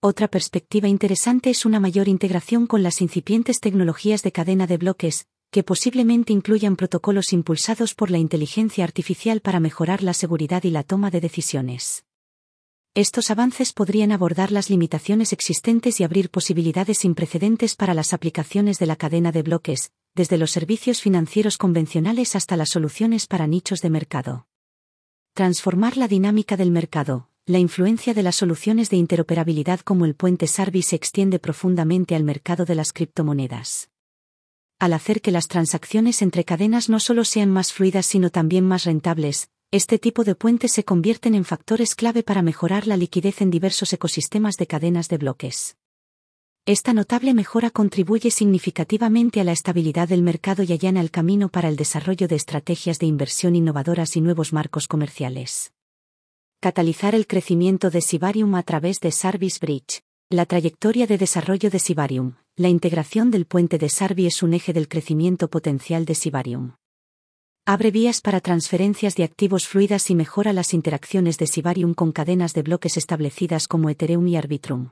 Otra 0.01 0.27
perspectiva 0.27 0.87
interesante 0.87 1.49
es 1.51 1.65
una 1.65 1.79
mayor 1.79 2.07
integración 2.07 2.67
con 2.67 2.83
las 2.83 3.01
incipientes 3.01 3.59
tecnologías 3.59 4.23
de 4.23 4.31
cadena 4.31 4.67
de 4.67 4.77
bloques, 4.77 5.27
que 5.51 5.63
posiblemente 5.63 6.33
incluyan 6.33 6.75
protocolos 6.75 7.31
impulsados 7.31 7.93
por 7.93 8.11
la 8.11 8.17
inteligencia 8.17 8.83
artificial 8.83 9.41
para 9.41 9.59
mejorar 9.59 10.03
la 10.03 10.13
seguridad 10.13 10.63
y 10.63 10.71
la 10.71 10.83
toma 10.83 11.11
de 11.11 11.21
decisiones. 11.21 12.05
Estos 12.95 13.29
avances 13.29 13.71
podrían 13.73 14.11
abordar 14.11 14.51
las 14.51 14.69
limitaciones 14.69 15.33
existentes 15.33 15.99
y 15.99 16.03
abrir 16.03 16.29
posibilidades 16.29 16.99
sin 16.99 17.13
precedentes 17.13 17.75
para 17.75 17.93
las 17.93 18.13
aplicaciones 18.13 18.79
de 18.79 18.85
la 18.85 18.95
cadena 18.95 19.31
de 19.31 19.43
bloques, 19.43 19.91
desde 20.15 20.37
los 20.37 20.51
servicios 20.51 21.01
financieros 21.01 21.57
convencionales 21.57 22.35
hasta 22.35 22.57
las 22.57 22.69
soluciones 22.69 23.27
para 23.27 23.47
nichos 23.47 23.81
de 23.81 23.89
mercado. 23.89 24.47
Transformar 25.35 25.97
la 25.97 26.07
dinámica 26.07 26.55
del 26.55 26.71
mercado. 26.71 27.27
La 27.45 27.59
influencia 27.59 28.13
de 28.13 28.23
las 28.23 28.37
soluciones 28.37 28.89
de 28.89 28.95
interoperabilidad 28.95 29.81
como 29.81 30.05
el 30.05 30.15
puente 30.15 30.47
Sarvi 30.47 30.81
se 30.81 30.95
extiende 30.95 31.39
profundamente 31.39 32.15
al 32.15 32.23
mercado 32.23 32.63
de 32.63 32.73
las 32.73 32.93
criptomonedas. 32.93 33.89
Al 34.79 34.93
hacer 34.93 35.19
que 35.19 35.31
las 35.31 35.49
transacciones 35.49 36.21
entre 36.21 36.45
cadenas 36.45 36.87
no 36.87 37.01
solo 37.01 37.25
sean 37.25 37.51
más 37.51 37.73
fluidas 37.73 38.05
sino 38.05 38.29
también 38.29 38.65
más 38.65 38.85
rentables, 38.85 39.49
este 39.71 39.99
tipo 39.99 40.23
de 40.23 40.35
puentes 40.35 40.71
se 40.71 40.85
convierten 40.85 41.35
en 41.35 41.43
factores 41.43 41.95
clave 41.95 42.23
para 42.23 42.41
mejorar 42.41 42.87
la 42.87 42.95
liquidez 42.95 43.41
en 43.41 43.51
diversos 43.51 43.91
ecosistemas 43.91 44.55
de 44.55 44.67
cadenas 44.67 45.09
de 45.09 45.17
bloques. 45.17 45.75
Esta 46.67 46.93
notable 46.93 47.35
mejora 47.35 47.69
contribuye 47.69 48.31
significativamente 48.31 49.39
a 49.39 49.43
la 49.43 49.51
estabilidad 49.51 50.09
del 50.09 50.23
mercado 50.23 50.63
y 50.63 50.73
allana 50.73 50.99
el 50.99 51.11
camino 51.11 51.47
para 51.49 51.69
el 51.69 51.75
desarrollo 51.75 52.27
de 52.27 52.35
estrategias 52.35 52.97
de 52.97 53.05
inversión 53.05 53.55
innovadoras 53.55 54.15
y 54.15 54.21
nuevos 54.21 54.51
marcos 54.51 54.87
comerciales. 54.87 55.73
Catalizar 56.61 57.13
el 57.13 57.27
crecimiento 57.27 57.91
de 57.91 58.01
Sibarium 58.01 58.55
a 58.55 58.63
través 58.63 58.99
de 58.99 59.11
Service 59.11 59.59
Bridge. 59.61 60.01
La 60.31 60.47
trayectoria 60.47 61.05
de 61.05 61.19
desarrollo 61.19 61.69
de 61.69 61.77
Sibarium. 61.77 62.33
La 62.55 62.69
integración 62.69 63.29
del 63.29 63.45
puente 63.45 63.77
de 63.77 63.87
Sarvi 63.87 64.25
es 64.25 64.41
un 64.41 64.55
eje 64.55 64.73
del 64.73 64.87
crecimiento 64.87 65.51
potencial 65.51 66.05
de 66.05 66.15
Sibarium. 66.15 66.77
Abre 67.67 67.91
vías 67.91 68.21
para 68.21 68.41
transferencias 68.41 69.15
de 69.15 69.23
activos 69.23 69.67
fluidas 69.67 70.09
y 70.09 70.15
mejora 70.15 70.51
las 70.51 70.73
interacciones 70.73 71.37
de 71.37 71.45
Sibarium 71.45 71.93
con 71.93 72.11
cadenas 72.11 72.55
de 72.55 72.63
bloques 72.63 72.97
establecidas 72.97 73.67
como 73.67 73.91
Ethereum 73.91 74.27
y 74.29 74.35
Arbitrum 74.35 74.89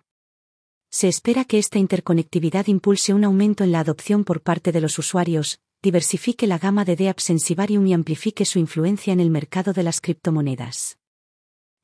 se 0.93 1.07
espera 1.07 1.43
que 1.43 1.57
esta 1.57 1.79
interconectividad 1.79 2.67
impulse 2.67 3.15
un 3.15 3.23
aumento 3.23 3.63
en 3.63 3.71
la 3.71 3.79
adopción 3.79 4.23
por 4.23 4.41
parte 4.41 4.71
de 4.71 4.79
los 4.79 4.99
usuarios, 4.99 5.59
diversifique 5.81 6.45
la 6.45 6.59
gama 6.59 6.85
de 6.85 6.95
DApps 6.95 7.31
en 7.31 7.39
Sibarium 7.39 7.87
y 7.87 7.93
amplifique 7.93 8.45
su 8.45 8.59
influencia 8.59 9.11
en 9.11 9.19
el 9.19 9.31
mercado 9.31 9.73
de 9.73 9.81
las 9.81 10.01
criptomonedas. 10.01 10.99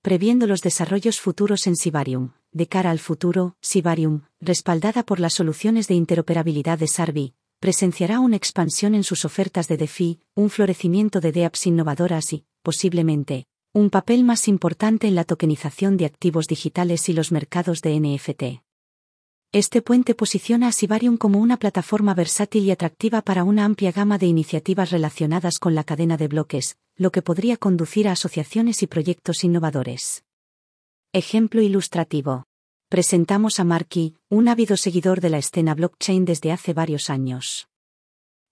Previendo 0.03 0.45
los 0.45 0.61
desarrollos 0.61 1.19
futuros 1.19 1.65
en 1.65 1.75
Sibarium, 1.75 2.33
de 2.51 2.67
cara 2.67 2.91
al 2.91 2.99
futuro, 2.99 3.55
Sibarium, 3.61 4.21
respaldada 4.41 5.01
por 5.01 5.19
las 5.19 5.33
soluciones 5.33 5.87
de 5.87 5.95
interoperabilidad 5.95 6.77
de 6.77 6.87
Sarvi, 6.87 7.33
presenciará 7.59 8.19
una 8.19 8.35
expansión 8.35 8.93
en 8.93 9.03
sus 9.03 9.25
ofertas 9.25 9.67
de 9.67 9.77
DeFi, 9.77 10.19
un 10.35 10.51
florecimiento 10.51 11.19
de 11.19 11.31
DApps 11.31 11.65
innovadoras 11.65 12.31
y, 12.31 12.45
posiblemente, 12.61 13.47
un 13.73 13.89
papel 13.89 14.23
más 14.23 14.47
importante 14.47 15.07
en 15.07 15.15
la 15.15 15.23
tokenización 15.23 15.97
de 15.97 16.05
activos 16.05 16.45
digitales 16.45 17.09
y 17.09 17.13
los 17.13 17.31
mercados 17.31 17.81
de 17.81 17.99
NFT. 17.99 18.68
Este 19.51 19.81
puente 19.81 20.13
posiciona 20.13 20.67
a 20.67 20.71
Sibarium 20.71 21.17
como 21.17 21.39
una 21.39 21.57
plataforma 21.57 22.13
versátil 22.13 22.65
y 22.65 22.71
atractiva 22.71 23.23
para 23.23 23.43
una 23.43 23.65
amplia 23.65 23.91
gama 23.91 24.19
de 24.19 24.27
iniciativas 24.27 24.91
relacionadas 24.91 25.57
con 25.57 25.73
la 25.73 25.83
cadena 25.83 26.17
de 26.17 26.27
bloques, 26.27 26.77
lo 26.95 27.11
que 27.11 27.23
podría 27.23 27.57
conducir 27.57 28.07
a 28.07 28.11
asociaciones 28.11 28.83
y 28.83 28.87
proyectos 28.87 29.43
innovadores. 29.43 30.23
Ejemplo 31.13 31.63
ilustrativo. 31.63 32.43
Presentamos 32.89 33.59
a 33.59 33.63
Marky, 33.63 34.13
un 34.29 34.49
ávido 34.49 34.77
seguidor 34.77 35.19
de 35.19 35.31
la 35.31 35.39
escena 35.39 35.73
blockchain 35.73 36.25
desde 36.25 36.51
hace 36.51 36.73
varios 36.73 37.09
años. 37.09 37.69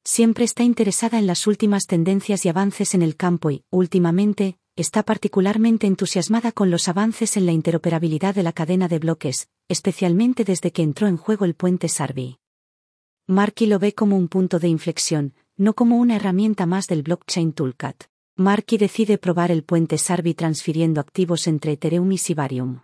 Siempre 0.03 0.45
está 0.45 0.63
interesada 0.63 1.19
en 1.19 1.27
las 1.27 1.45
últimas 1.45 1.85
tendencias 1.85 2.43
y 2.43 2.49
avances 2.49 2.95
en 2.95 3.03
el 3.03 3.15
campo 3.15 3.51
y, 3.51 3.63
últimamente, 3.69 4.57
está 4.75 5.03
particularmente 5.03 5.85
entusiasmada 5.85 6.51
con 6.51 6.71
los 6.71 6.87
avances 6.87 7.37
en 7.37 7.45
la 7.45 7.51
interoperabilidad 7.51 8.33
de 8.33 8.41
la 8.41 8.51
cadena 8.51 8.87
de 8.87 8.97
bloques, 8.97 9.47
especialmente 9.67 10.43
desde 10.43 10.71
que 10.71 10.83
entró 10.83 11.07
en 11.07 11.17
juego 11.17 11.45
el 11.45 11.53
puente 11.53 11.87
Sarvi. 11.89 12.39
Marky 13.27 13.65
lo 13.65 13.79
ve 13.79 13.93
como 13.93 14.15
un 14.15 14.27
punto 14.27 14.59
de 14.59 14.69
inflexión, 14.69 15.33
no 15.57 15.73
como 15.73 15.97
una 15.97 16.15
herramienta 16.15 16.65
más 16.65 16.87
del 16.87 17.03
blockchain 17.03 17.51
toolkit. 17.51 18.05
Marky 18.37 18.77
decide 18.77 19.17
probar 19.17 19.51
el 19.51 19.63
puente 19.63 19.97
Sarvi 19.97 20.33
transfiriendo 20.33 21.01
activos 21.01 21.47
entre 21.47 21.73
Ethereum 21.73 22.11
y 22.11 22.17
Sibarium. 22.17 22.81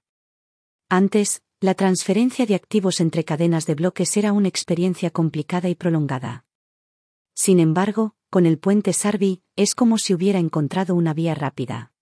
Antes, 0.90 1.44
la 1.62 1.76
transferencia 1.76 2.46
de 2.46 2.56
activos 2.56 3.00
entre 3.00 3.24
cadenas 3.24 3.66
de 3.66 3.76
bloques 3.76 4.18
era 4.18 4.34
una 4.34 4.50
experiencia 4.50 5.12
complicada 5.12 5.70
y 5.70 5.76
prolongada. 5.76 6.46
Sin 7.34 7.62
embargo, 7.62 8.16
con 8.30 8.46
el 8.46 8.58
puente 8.58 8.92
Sarvi, 8.92 9.42
es 9.56 9.76
como 9.76 9.98
si 9.98 10.14
hubiera 10.14 10.40
encontrado 10.40 10.94
una 10.96 11.14
vía 11.14 11.36
rápida. 11.36 11.93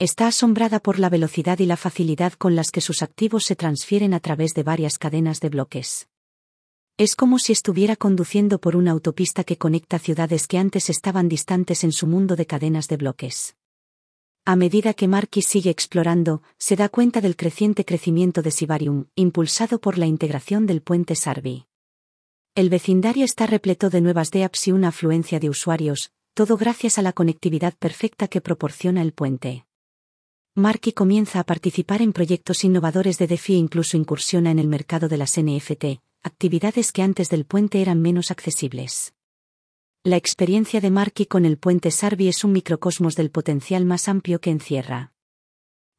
Está 0.00 0.28
asombrada 0.28 0.80
por 0.80 0.98
la 0.98 1.10
velocidad 1.10 1.58
y 1.58 1.66
la 1.66 1.76
facilidad 1.76 2.32
con 2.32 2.56
las 2.56 2.70
que 2.70 2.80
sus 2.80 3.02
activos 3.02 3.44
se 3.44 3.54
transfieren 3.54 4.14
a 4.14 4.20
través 4.20 4.54
de 4.54 4.62
varias 4.62 4.96
cadenas 4.96 5.40
de 5.40 5.50
bloques. 5.50 6.08
Es 6.96 7.14
como 7.14 7.38
si 7.38 7.52
estuviera 7.52 7.96
conduciendo 7.96 8.62
por 8.62 8.76
una 8.76 8.92
autopista 8.92 9.44
que 9.44 9.58
conecta 9.58 9.98
ciudades 9.98 10.46
que 10.46 10.56
antes 10.56 10.88
estaban 10.88 11.28
distantes 11.28 11.84
en 11.84 11.92
su 11.92 12.06
mundo 12.06 12.34
de 12.34 12.46
cadenas 12.46 12.88
de 12.88 12.96
bloques. 12.96 13.56
A 14.46 14.56
medida 14.56 14.94
que 14.94 15.06
Marquis 15.06 15.46
sigue 15.46 15.68
explorando, 15.68 16.40
se 16.56 16.76
da 16.76 16.88
cuenta 16.88 17.20
del 17.20 17.36
creciente 17.36 17.84
crecimiento 17.84 18.40
de 18.40 18.52
Sibarium, 18.52 19.04
impulsado 19.16 19.82
por 19.82 19.98
la 19.98 20.06
integración 20.06 20.64
del 20.64 20.80
puente 20.80 21.14
Sarvi. 21.14 21.66
El 22.54 22.70
vecindario 22.70 23.26
está 23.26 23.46
repleto 23.46 23.90
de 23.90 24.00
nuevas 24.00 24.30
DApps 24.30 24.68
y 24.68 24.72
una 24.72 24.88
afluencia 24.88 25.40
de 25.40 25.50
usuarios, 25.50 26.10
todo 26.32 26.56
gracias 26.56 26.96
a 26.96 27.02
la 27.02 27.12
conectividad 27.12 27.76
perfecta 27.76 28.28
que 28.28 28.40
proporciona 28.40 29.02
el 29.02 29.12
puente. 29.12 29.66
Marky 30.56 30.92
comienza 30.92 31.38
a 31.38 31.44
participar 31.44 32.02
en 32.02 32.12
proyectos 32.12 32.64
innovadores 32.64 33.18
de 33.18 33.28
DeFi 33.28 33.54
e 33.54 33.58
incluso 33.58 33.96
incursiona 33.96 34.50
en 34.50 34.58
el 34.58 34.66
mercado 34.66 35.08
de 35.08 35.16
las 35.16 35.40
NFT, 35.40 36.02
actividades 36.24 36.90
que 36.90 37.02
antes 37.02 37.30
del 37.30 37.44
puente 37.44 37.80
eran 37.80 38.02
menos 38.02 38.32
accesibles. 38.32 39.14
La 40.02 40.16
experiencia 40.16 40.80
de 40.80 40.90
Marky 40.90 41.26
con 41.26 41.44
el 41.44 41.56
puente 41.56 41.92
Sarvi 41.92 42.26
es 42.26 42.42
un 42.42 42.50
microcosmos 42.50 43.14
del 43.14 43.30
potencial 43.30 43.84
más 43.84 44.08
amplio 44.08 44.40
que 44.40 44.50
encierra. 44.50 45.12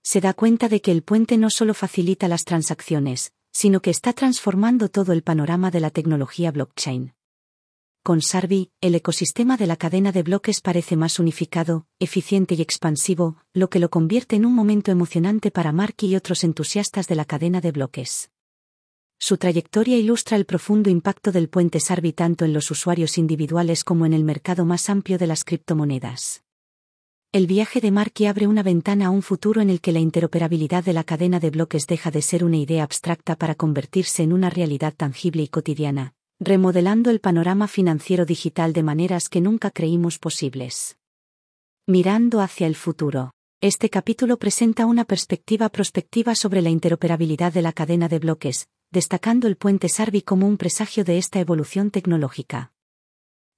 Se 0.03 0.19
da 0.19 0.33
cuenta 0.33 0.67
de 0.67 0.81
que 0.81 0.91
el 0.91 1.03
puente 1.03 1.37
no 1.37 1.49
solo 1.49 1.73
facilita 1.73 2.27
las 2.27 2.43
transacciones, 2.43 3.31
sino 3.53 3.81
que 3.81 3.89
está 3.89 4.11
transformando 4.11 4.89
todo 4.89 5.13
el 5.13 5.23
panorama 5.23 5.71
de 5.71 5.79
la 5.79 5.91
tecnología 5.91 6.51
blockchain. 6.51 7.13
Con 8.03 8.23
Sarvi, 8.23 8.71
el 8.81 8.95
ecosistema 8.95 9.57
de 9.57 9.67
la 9.67 9.75
cadena 9.75 10.11
de 10.11 10.23
bloques 10.23 10.59
parece 10.59 10.95
más 10.95 11.19
unificado, 11.19 11.85
eficiente 11.99 12.55
y 12.55 12.61
expansivo, 12.63 13.37
lo 13.53 13.69
que 13.69 13.77
lo 13.77 13.91
convierte 13.91 14.35
en 14.35 14.47
un 14.47 14.55
momento 14.55 14.89
emocionante 14.89 15.51
para 15.51 15.71
Mark 15.71 15.97
y 15.99 16.15
otros 16.15 16.43
entusiastas 16.43 17.07
de 17.07 17.13
la 17.13 17.25
cadena 17.25 17.61
de 17.61 17.71
bloques. 17.71 18.31
Su 19.19 19.37
trayectoria 19.37 19.97
ilustra 19.97 20.35
el 20.35 20.45
profundo 20.45 20.89
impacto 20.89 21.31
del 21.31 21.47
puente 21.47 21.79
Sarvi 21.79 22.11
tanto 22.11 22.43
en 22.43 22.53
los 22.53 22.71
usuarios 22.71 23.19
individuales 23.19 23.83
como 23.83 24.07
en 24.07 24.13
el 24.13 24.23
mercado 24.23 24.65
más 24.65 24.89
amplio 24.89 25.19
de 25.19 25.27
las 25.27 25.43
criptomonedas. 25.43 26.41
El 27.31 27.45
viaje 27.45 27.81
de 27.81 27.91
Marky 27.91 28.25
abre 28.25 28.47
una 28.47 28.63
ventana 28.63 29.05
a 29.05 29.09
un 29.11 29.21
futuro 29.21 29.61
en 29.61 29.69
el 29.69 29.79
que 29.79 29.91
la 29.91 29.99
interoperabilidad 29.99 30.83
de 30.83 30.93
la 30.93 31.03
cadena 31.03 31.39
de 31.39 31.51
bloques 31.51 31.85
deja 31.85 32.09
de 32.09 32.23
ser 32.23 32.43
una 32.43 32.57
idea 32.57 32.83
abstracta 32.83 33.35
para 33.35 33.53
convertirse 33.53 34.23
en 34.23 34.33
una 34.33 34.49
realidad 34.49 34.95
tangible 34.97 35.43
y 35.43 35.49
cotidiana, 35.49 36.15
remodelando 36.43 37.11
el 37.11 37.19
panorama 37.19 37.67
financiero 37.67 38.25
digital 38.25 38.73
de 38.73 38.81
maneras 38.81 39.29
que 39.29 39.41
nunca 39.41 39.69
creímos 39.69 40.17
posibles. 40.17 40.97
Mirando 41.85 42.41
hacia 42.41 42.65
el 42.65 42.75
futuro. 42.75 43.35
Este 43.61 43.91
capítulo 43.91 44.37
presenta 44.37 44.87
una 44.87 45.05
perspectiva 45.05 45.69
prospectiva 45.69 46.33
sobre 46.33 46.63
la 46.63 46.71
interoperabilidad 46.71 47.53
de 47.53 47.61
la 47.61 47.73
cadena 47.73 48.07
de 48.07 48.17
bloques, 48.17 48.67
destacando 48.89 49.47
el 49.47 49.55
puente 49.55 49.87
Sarvi 49.87 50.23
como 50.23 50.47
un 50.47 50.57
presagio 50.57 51.03
de 51.03 51.19
esta 51.19 51.39
evolución 51.39 51.91
tecnológica. 51.91 52.71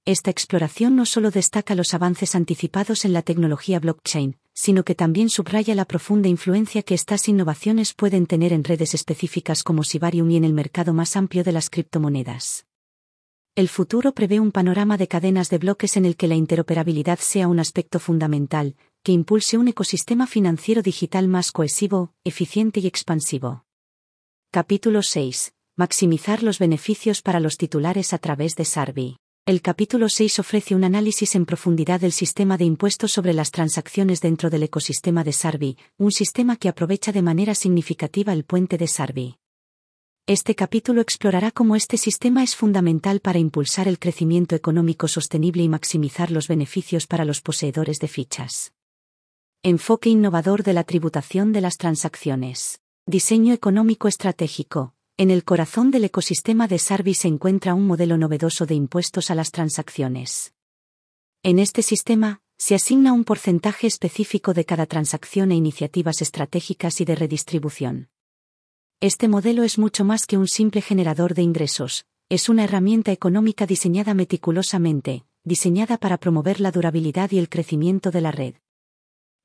Esta 0.04 0.30
exploración 0.30 0.94
no 0.94 1.06
solo 1.06 1.30
destaca 1.30 1.74
los 1.74 1.94
avances 1.94 2.34
anticipados 2.34 3.06
en 3.06 3.14
la 3.14 3.22
tecnología 3.22 3.80
blockchain, 3.80 4.36
sino 4.52 4.84
que 4.84 4.94
también 4.94 5.30
subraya 5.30 5.74
la 5.74 5.86
profunda 5.86 6.28
influencia 6.28 6.82
que 6.82 6.92
estas 6.92 7.30
innovaciones 7.30 7.94
pueden 7.94 8.26
tener 8.26 8.52
en 8.52 8.62
redes 8.62 8.92
específicas 8.92 9.62
como 9.62 9.84
Sibarium 9.84 10.30
y 10.30 10.36
en 10.36 10.44
el 10.44 10.52
mercado 10.52 10.92
más 10.92 11.16
amplio 11.16 11.44
de 11.44 11.52
las 11.52 11.70
criptomonedas. 11.70 12.66
El 13.56 13.68
futuro 13.68 14.14
prevé 14.14 14.40
un 14.40 14.50
panorama 14.50 14.96
de 14.96 15.06
cadenas 15.06 15.48
de 15.48 15.58
bloques 15.58 15.96
en 15.96 16.06
el 16.06 16.16
que 16.16 16.26
la 16.26 16.34
interoperabilidad 16.34 17.20
sea 17.20 17.46
un 17.46 17.60
aspecto 17.60 18.00
fundamental, 18.00 18.74
que 19.04 19.12
impulse 19.12 19.58
un 19.58 19.68
ecosistema 19.68 20.26
financiero 20.26 20.82
digital 20.82 21.28
más 21.28 21.52
cohesivo, 21.52 22.12
eficiente 22.24 22.80
y 22.80 22.88
expansivo. 22.88 23.64
Capítulo 24.50 25.04
6. 25.04 25.54
Maximizar 25.76 26.42
los 26.42 26.58
beneficios 26.58 27.22
para 27.22 27.38
los 27.38 27.56
titulares 27.56 28.12
a 28.12 28.18
través 28.18 28.56
de 28.56 28.64
Sarvi. 28.64 29.18
El 29.46 29.62
capítulo 29.62 30.08
6 30.08 30.40
ofrece 30.40 30.74
un 30.74 30.82
análisis 30.82 31.36
en 31.36 31.46
profundidad 31.46 32.00
del 32.00 32.10
sistema 32.10 32.56
de 32.56 32.64
impuestos 32.64 33.12
sobre 33.12 33.34
las 33.34 33.52
transacciones 33.52 34.20
dentro 34.20 34.50
del 34.50 34.64
ecosistema 34.64 35.22
de 35.22 35.32
Sarvi, 35.32 35.76
un 35.96 36.10
sistema 36.10 36.56
que 36.56 36.68
aprovecha 36.68 37.12
de 37.12 37.22
manera 37.22 37.54
significativa 37.54 38.32
el 38.32 38.42
puente 38.42 38.78
de 38.78 38.88
Sarvi. 38.88 39.36
Este 40.26 40.54
capítulo 40.54 41.02
explorará 41.02 41.50
cómo 41.50 41.76
este 41.76 41.98
sistema 41.98 42.42
es 42.42 42.56
fundamental 42.56 43.20
para 43.20 43.38
impulsar 43.38 43.88
el 43.88 43.98
crecimiento 43.98 44.56
económico 44.56 45.06
sostenible 45.06 45.62
y 45.62 45.68
maximizar 45.68 46.30
los 46.30 46.48
beneficios 46.48 47.06
para 47.06 47.26
los 47.26 47.42
poseedores 47.42 47.98
de 47.98 48.08
fichas. 48.08 48.72
Enfoque 49.62 50.08
innovador 50.08 50.62
de 50.62 50.72
la 50.72 50.84
tributación 50.84 51.52
de 51.52 51.60
las 51.60 51.76
transacciones. 51.76 52.80
Diseño 53.04 53.52
económico 53.52 54.08
estratégico. 54.08 54.94
En 55.18 55.30
el 55.30 55.44
corazón 55.44 55.90
del 55.90 56.04
ecosistema 56.04 56.68
de 56.68 56.78
Sarvi 56.78 57.12
se 57.12 57.28
encuentra 57.28 57.74
un 57.74 57.86
modelo 57.86 58.16
novedoso 58.16 58.64
de 58.64 58.76
impuestos 58.76 59.30
a 59.30 59.34
las 59.34 59.50
transacciones. 59.50 60.54
En 61.42 61.58
este 61.58 61.82
sistema, 61.82 62.40
se 62.56 62.74
asigna 62.74 63.12
un 63.12 63.24
porcentaje 63.24 63.86
específico 63.86 64.54
de 64.54 64.64
cada 64.64 64.86
transacción 64.86 65.52
e 65.52 65.56
iniciativas 65.56 66.22
estratégicas 66.22 67.02
y 67.02 67.04
de 67.04 67.14
redistribución. 67.14 68.08
Este 69.06 69.28
modelo 69.28 69.64
es 69.64 69.76
mucho 69.76 70.02
más 70.02 70.24
que 70.24 70.38
un 70.38 70.48
simple 70.48 70.80
generador 70.80 71.34
de 71.34 71.42
ingresos, 71.42 72.06
es 72.30 72.48
una 72.48 72.64
herramienta 72.64 73.12
económica 73.12 73.66
diseñada 73.66 74.14
meticulosamente, 74.14 75.26
diseñada 75.44 75.98
para 75.98 76.16
promover 76.16 76.58
la 76.58 76.70
durabilidad 76.70 77.30
y 77.30 77.38
el 77.38 77.50
crecimiento 77.50 78.10
de 78.10 78.22
la 78.22 78.30
red. 78.30 78.54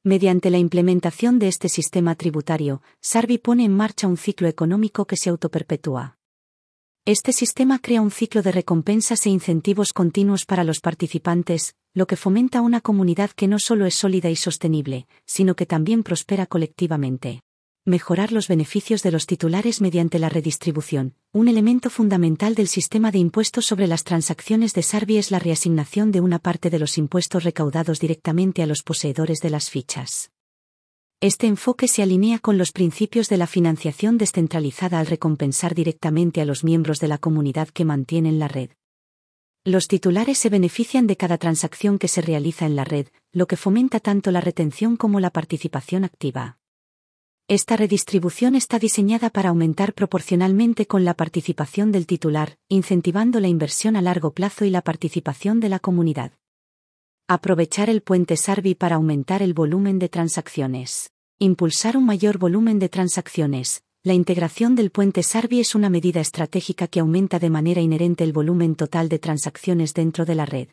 Mediante 0.02 0.50
la 0.50 0.60
implementación 0.60 1.40
de 1.40 1.50
este 1.50 1.68
sistema 1.68 2.16
tributario, 2.16 2.82
Sarvi 3.02 3.38
pone 3.38 3.66
en 3.66 3.76
marcha 3.76 4.08
un 4.08 4.16
ciclo 4.16 4.48
económico 4.48 5.04
que 5.04 5.18
se 5.18 5.30
autoperpetúa. 5.30 6.18
Este 7.04 7.34
sistema 7.34 7.80
crea 7.80 8.02
un 8.02 8.12
ciclo 8.12 8.42
de 8.42 8.54
recompensas 8.54 9.26
e 9.26 9.30
incentivos 9.30 9.92
continuos 9.92 10.46
para 10.46 10.64
los 10.64 10.80
participantes, 10.80 11.76
lo 11.94 12.08
que 12.08 12.16
fomenta 12.16 12.62
una 12.62 12.80
comunidad 12.80 13.32
que 13.32 13.50
no 13.50 13.60
solo 13.60 13.86
es 13.86 13.96
sólida 13.96 14.30
y 14.30 14.38
sostenible, 14.38 15.06
sino 15.26 15.58
que 15.58 15.66
también 15.66 16.04
prospera 16.04 16.46
colectivamente 16.46 17.42
mejorar 17.86 18.32
los 18.32 18.48
beneficios 18.48 19.04
de 19.04 19.12
los 19.12 19.26
titulares 19.26 19.82
mediante 19.82 20.20
la 20.20 20.30
redistribución. 20.30 21.16
Un 21.32 21.48
elemento 21.48 21.90
fundamental 21.90 22.56
del 22.56 22.68
sistema 22.68 23.12
de 23.12 23.20
impuestos 23.20 23.66
sobre 23.66 23.88
las 23.88 24.04
transacciones 24.04 24.74
de 24.74 24.84
Sarvi 24.84 25.18
es 25.18 25.32
la 25.32 25.40
reasignación 25.40 26.12
de 26.12 26.22
una 26.22 26.40
parte 26.40 26.70
de 26.70 26.80
los 26.80 26.98
impuestos 26.98 27.44
recaudados 27.44 28.00
directamente 28.00 28.62
a 28.62 28.68
los 28.68 28.84
poseedores 28.84 29.40
de 29.40 29.50
las 29.50 29.70
fichas. 29.70 30.32
Este 31.22 31.48
enfoque 31.48 31.88
se 31.88 32.02
alinea 32.02 32.40
con 32.40 32.58
los 32.58 32.72
principios 32.72 33.28
de 33.28 33.38
la 33.38 33.48
financiación 33.48 34.18
descentralizada 34.18 35.00
al 35.00 35.08
recompensar 35.08 35.76
directamente 35.76 36.40
a 36.40 36.46
los 36.46 36.64
miembros 36.64 37.00
de 37.00 37.10
la 37.10 37.18
comunidad 37.18 37.68
que 37.70 37.86
mantienen 37.86 38.40
la 38.40 38.48
red. 38.48 38.70
Los 39.66 39.88
titulares 39.90 40.38
se 40.38 40.50
benefician 40.50 41.08
de 41.08 41.18
cada 41.18 41.38
transacción 41.38 42.00
que 42.00 42.08
se 42.08 42.22
realiza 42.22 42.66
en 42.66 42.78
la 42.78 42.86
red, 42.86 43.08
lo 43.34 43.48
que 43.48 43.58
fomenta 43.58 44.00
tanto 44.00 44.32
la 44.32 44.40
retención 44.40 44.96
como 44.96 45.20
la 45.20 45.32
participación 45.32 46.06
activa. 46.06 46.59
Esta 47.50 47.76
redistribución 47.76 48.54
está 48.54 48.78
diseñada 48.78 49.32
para 49.32 49.50
aumentar 49.50 49.96
proporcionalmente 49.96 50.86
con 50.86 51.04
la 51.04 51.16
participación 51.16 51.92
del 51.92 52.06
titular, 52.06 52.60
incentivando 52.68 53.40
la 53.40 53.48
inversión 53.48 53.96
a 53.96 54.04
largo 54.04 54.34
plazo 54.34 54.66
y 54.66 54.70
la 54.70 54.84
participación 54.84 55.60
de 55.60 55.70
la 55.70 55.80
comunidad. 55.80 56.32
Aprovechar 57.28 57.90
el 57.90 58.04
puente 58.04 58.38
Sarvi 58.38 58.76
para 58.76 58.98
aumentar 58.98 59.42
el 59.42 59.56
volumen 59.56 59.98
de 59.98 60.10
transacciones. 60.10 61.10
Impulsar 61.40 61.98
un 61.98 62.06
mayor 62.06 62.38
volumen 62.38 62.78
de 62.78 62.88
transacciones. 62.88 63.82
La 64.04 64.14
integración 64.14 64.76
del 64.76 64.92
puente 64.92 65.24
Sarvi 65.24 65.60
es 65.60 65.74
una 65.74 65.90
medida 65.90 66.22
estratégica 66.22 66.88
que 66.88 67.00
aumenta 67.00 67.40
de 67.40 67.50
manera 67.50 67.82
inherente 67.82 68.24
el 68.24 68.32
volumen 68.32 68.76
total 68.76 69.10
de 69.10 69.18
transacciones 69.18 69.96
dentro 69.96 70.24
de 70.24 70.36
la 70.36 70.46
red. 70.46 70.68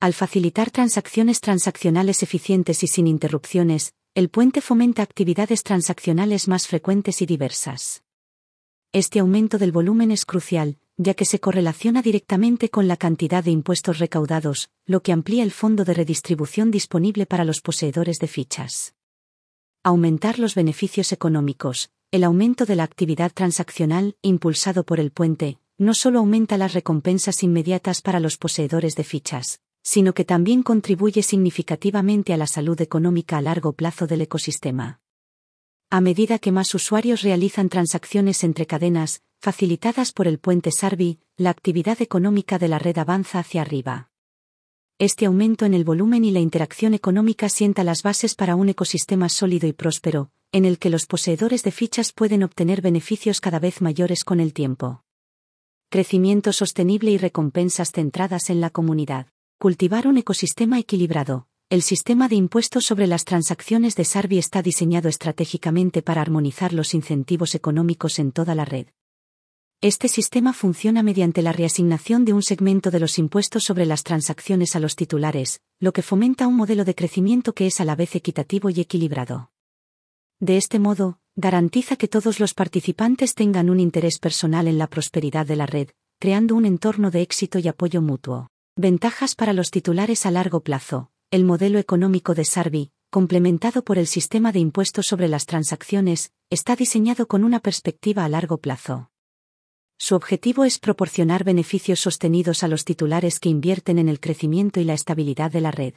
Al 0.00 0.14
facilitar 0.14 0.72
transacciones 0.72 1.40
transaccionales 1.40 2.24
eficientes 2.24 2.82
y 2.82 2.88
sin 2.88 3.06
interrupciones, 3.06 3.92
el 4.16 4.30
puente 4.30 4.62
fomenta 4.62 5.02
actividades 5.02 5.62
transaccionales 5.62 6.48
más 6.48 6.66
frecuentes 6.66 7.20
y 7.20 7.26
diversas. 7.26 8.02
Este 8.90 9.18
aumento 9.18 9.58
del 9.58 9.72
volumen 9.72 10.10
es 10.10 10.24
crucial, 10.24 10.78
ya 10.96 11.12
que 11.12 11.26
se 11.26 11.38
correlaciona 11.38 12.00
directamente 12.00 12.70
con 12.70 12.88
la 12.88 12.96
cantidad 12.96 13.44
de 13.44 13.50
impuestos 13.50 13.98
recaudados, 13.98 14.70
lo 14.86 15.02
que 15.02 15.12
amplía 15.12 15.42
el 15.42 15.50
fondo 15.50 15.84
de 15.84 15.92
redistribución 15.92 16.70
disponible 16.70 17.26
para 17.26 17.44
los 17.44 17.60
poseedores 17.60 18.18
de 18.18 18.26
fichas. 18.26 18.94
Aumentar 19.82 20.38
los 20.38 20.54
beneficios 20.54 21.12
económicos. 21.12 21.90
El 22.10 22.24
aumento 22.24 22.64
de 22.64 22.76
la 22.76 22.84
actividad 22.84 23.32
transaccional, 23.34 24.16
impulsado 24.22 24.84
por 24.84 24.98
el 24.98 25.10
puente, 25.10 25.58
no 25.76 25.92
solo 25.92 26.20
aumenta 26.20 26.56
las 26.56 26.72
recompensas 26.72 27.42
inmediatas 27.42 28.00
para 28.00 28.20
los 28.20 28.38
poseedores 28.38 28.94
de 28.94 29.04
fichas, 29.04 29.60
sino 29.86 30.14
que 30.14 30.24
también 30.24 30.64
contribuye 30.64 31.22
significativamente 31.22 32.32
a 32.32 32.36
la 32.36 32.48
salud 32.48 32.80
económica 32.80 33.38
a 33.38 33.40
largo 33.40 33.72
plazo 33.72 34.08
del 34.08 34.22
ecosistema. 34.22 35.00
A 35.90 36.00
medida 36.00 36.40
que 36.40 36.50
más 36.50 36.74
usuarios 36.74 37.22
realizan 37.22 37.68
transacciones 37.68 38.42
entre 38.42 38.66
cadenas, 38.66 39.22
facilitadas 39.38 40.10
por 40.10 40.26
el 40.26 40.40
puente 40.40 40.72
Sarvi, 40.72 41.20
la 41.36 41.50
actividad 41.50 42.02
económica 42.02 42.58
de 42.58 42.66
la 42.66 42.80
red 42.80 42.98
avanza 42.98 43.38
hacia 43.38 43.62
arriba. 43.62 44.10
Este 44.98 45.24
aumento 45.24 45.64
en 45.64 45.72
el 45.72 45.84
volumen 45.84 46.24
y 46.24 46.32
la 46.32 46.40
interacción 46.40 46.92
económica 46.92 47.48
sienta 47.48 47.84
las 47.84 48.02
bases 48.02 48.34
para 48.34 48.56
un 48.56 48.68
ecosistema 48.68 49.28
sólido 49.28 49.68
y 49.68 49.72
próspero, 49.72 50.32
en 50.50 50.64
el 50.64 50.80
que 50.80 50.90
los 50.90 51.06
poseedores 51.06 51.62
de 51.62 51.70
fichas 51.70 52.12
pueden 52.12 52.42
obtener 52.42 52.82
beneficios 52.82 53.40
cada 53.40 53.60
vez 53.60 53.80
mayores 53.80 54.24
con 54.24 54.40
el 54.40 54.52
tiempo. 54.52 55.04
Crecimiento 55.90 56.52
sostenible 56.52 57.12
y 57.12 57.18
recompensas 57.18 57.92
centradas 57.92 58.50
en 58.50 58.60
la 58.60 58.70
comunidad. 58.70 59.28
Cultivar 59.58 60.06
un 60.06 60.18
ecosistema 60.18 60.78
equilibrado. 60.78 61.48
El 61.70 61.80
sistema 61.80 62.28
de 62.28 62.34
impuestos 62.34 62.84
sobre 62.84 63.06
las 63.06 63.24
transacciones 63.24 63.96
de 63.96 64.04
Sarbi 64.04 64.36
está 64.36 64.60
diseñado 64.60 65.08
estratégicamente 65.08 66.02
para 66.02 66.20
armonizar 66.20 66.74
los 66.74 66.92
incentivos 66.92 67.54
económicos 67.54 68.18
en 68.18 68.32
toda 68.32 68.54
la 68.54 68.66
red. 68.66 68.88
Este 69.80 70.08
sistema 70.08 70.52
funciona 70.52 71.02
mediante 71.02 71.40
la 71.40 71.52
reasignación 71.52 72.26
de 72.26 72.34
un 72.34 72.42
segmento 72.42 72.90
de 72.90 73.00
los 73.00 73.18
impuestos 73.18 73.64
sobre 73.64 73.86
las 73.86 74.02
transacciones 74.02 74.76
a 74.76 74.78
los 74.78 74.94
titulares, 74.94 75.62
lo 75.80 75.94
que 75.94 76.02
fomenta 76.02 76.46
un 76.46 76.56
modelo 76.56 76.84
de 76.84 76.94
crecimiento 76.94 77.54
que 77.54 77.68
es 77.68 77.80
a 77.80 77.86
la 77.86 77.96
vez 77.96 78.14
equitativo 78.14 78.68
y 78.68 78.80
equilibrado. 78.80 79.52
De 80.38 80.58
este 80.58 80.78
modo, 80.78 81.18
garantiza 81.34 81.96
que 81.96 82.08
todos 82.08 82.40
los 82.40 82.52
participantes 82.52 83.34
tengan 83.34 83.70
un 83.70 83.80
interés 83.80 84.18
personal 84.18 84.68
en 84.68 84.76
la 84.76 84.86
prosperidad 84.86 85.46
de 85.46 85.56
la 85.56 85.64
red, 85.64 85.88
creando 86.20 86.56
un 86.56 86.66
entorno 86.66 87.10
de 87.10 87.22
éxito 87.22 87.58
y 87.58 87.68
apoyo 87.68 88.02
mutuo. 88.02 88.50
Ventajas 88.78 89.34
para 89.34 89.54
los 89.54 89.70
titulares 89.70 90.26
a 90.26 90.30
largo 90.30 90.60
plazo. 90.60 91.10
El 91.30 91.44
modelo 91.44 91.78
económico 91.78 92.34
de 92.34 92.44
Sarbi, 92.44 92.92
complementado 93.08 93.82
por 93.82 93.96
el 93.96 94.06
sistema 94.06 94.52
de 94.52 94.58
impuestos 94.58 95.06
sobre 95.06 95.28
las 95.28 95.46
transacciones, 95.46 96.30
está 96.50 96.76
diseñado 96.76 97.26
con 97.26 97.42
una 97.42 97.60
perspectiva 97.60 98.26
a 98.26 98.28
largo 98.28 98.58
plazo. 98.58 99.10
Su 99.96 100.14
objetivo 100.14 100.66
es 100.66 100.78
proporcionar 100.78 101.42
beneficios 101.42 102.00
sostenidos 102.00 102.62
a 102.62 102.68
los 102.68 102.84
titulares 102.84 103.40
que 103.40 103.48
invierten 103.48 103.98
en 103.98 104.10
el 104.10 104.20
crecimiento 104.20 104.78
y 104.78 104.84
la 104.84 104.92
estabilidad 104.92 105.50
de 105.50 105.62
la 105.62 105.70
red. 105.70 105.94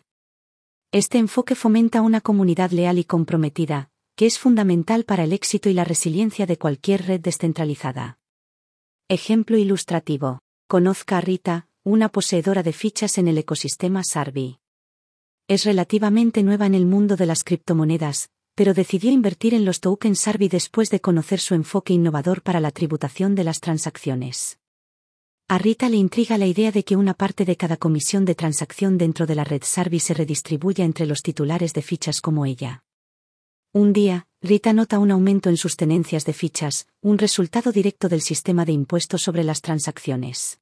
Este 0.94 1.18
enfoque 1.18 1.56
fomenta 1.56 2.02
una 2.02 2.22
comunidad 2.22 2.72
leal 2.72 2.98
y 2.98 3.04
comprometida, 3.04 3.90
que 4.16 4.26
es 4.26 4.40
fundamental 4.40 5.04
para 5.04 5.26
el 5.26 5.34
éxito 5.34 5.68
y 5.68 5.74
la 5.74 5.84
resiliencia 5.84 6.46
de 6.46 6.58
cualquier 6.58 7.06
red 7.08 7.20
descentralizada. 7.20 8.20
Ejemplo 9.10 9.58
ilustrativo. 9.58 10.40
Conozca 10.70 11.18
a 11.18 11.22
Rita, 11.22 11.68
una 11.90 12.10
poseedora 12.10 12.62
de 12.62 12.72
fichas 12.72 13.18
en 13.18 13.28
el 13.28 13.40
ecosistema 13.40 14.04
Sarbi. 14.04 14.60
Es 15.48 15.66
relativamente 15.66 16.44
nueva 16.44 16.68
en 16.68 16.76
el 16.76 16.86
mundo 16.86 17.16
de 17.16 17.26
las 17.26 17.44
criptomonedas, 17.44 18.30
pero 18.54 18.76
decidió 18.76 19.12
invertir 19.12 19.56
en 19.56 19.66
los 19.66 19.80
tokens 19.80 20.20
Sarbi 20.20 20.50
después 20.50 20.92
de 20.92 21.00
conocer 21.00 21.40
su 21.40 21.56
enfoque 21.56 21.94
innovador 21.94 22.44
para 22.44 22.60
la 22.60 22.70
tributación 22.70 23.34
de 23.34 23.44
las 23.44 23.60
transacciones. 23.60 24.60
A 25.48 25.58
Rita 25.58 25.90
le 25.90 25.98
intriga 25.98 26.38
la 26.38 26.46
idea 26.46 26.72
de 26.72 26.84
que 26.84 26.96
una 26.96 27.16
parte 27.16 27.44
de 27.44 27.58
cada 27.58 27.76
comisión 27.76 28.24
de 28.24 28.36
transacción 28.36 29.00
dentro 29.00 29.26
de 29.26 29.34
la 29.34 29.44
red 29.44 29.64
Sarbi 29.66 30.00
se 30.00 30.14
redistribuya 30.14 30.86
entre 30.86 31.08
los 31.08 31.24
titulares 31.24 31.74
de 31.74 31.82
fichas 31.82 32.22
como 32.22 32.46
ella. 32.46 32.84
Un 33.74 33.94
día, 33.94 34.28
Rita 34.44 34.74
nota 34.74 35.00
un 35.00 35.10
aumento 35.10 35.50
en 35.50 35.58
sus 35.58 35.76
tenencias 35.76 36.24
de 36.26 36.34
fichas, 36.34 36.88
un 37.02 37.18
resultado 37.18 37.72
directo 37.72 38.10
del 38.10 38.22
sistema 38.22 38.64
de 38.64 38.74
impuestos 38.74 39.24
sobre 39.24 39.44
las 39.44 39.62
transacciones 39.62 40.60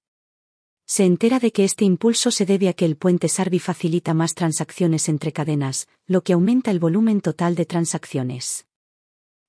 se 0.87 1.03
entera 1.03 1.39
de 1.39 1.51
que 1.51 1.65
este 1.65 1.83
impulso 1.83 2.31
se 2.31 2.45
debe 2.45 2.69
a 2.69 2.73
que 2.73 2.85
el 2.85 2.95
puente 2.95 3.27
Sarbi 3.27 3.59
facilita 3.59 4.13
más 4.13 4.33
transacciones 4.33 5.09
entre 5.09 5.33
cadenas, 5.33 5.89
lo 6.07 6.23
que 6.23 6.31
aumenta 6.31 6.71
el 6.71 6.79
volumen 6.79 7.19
total 7.19 7.55
de 7.55 7.65
transacciones. 7.65 8.65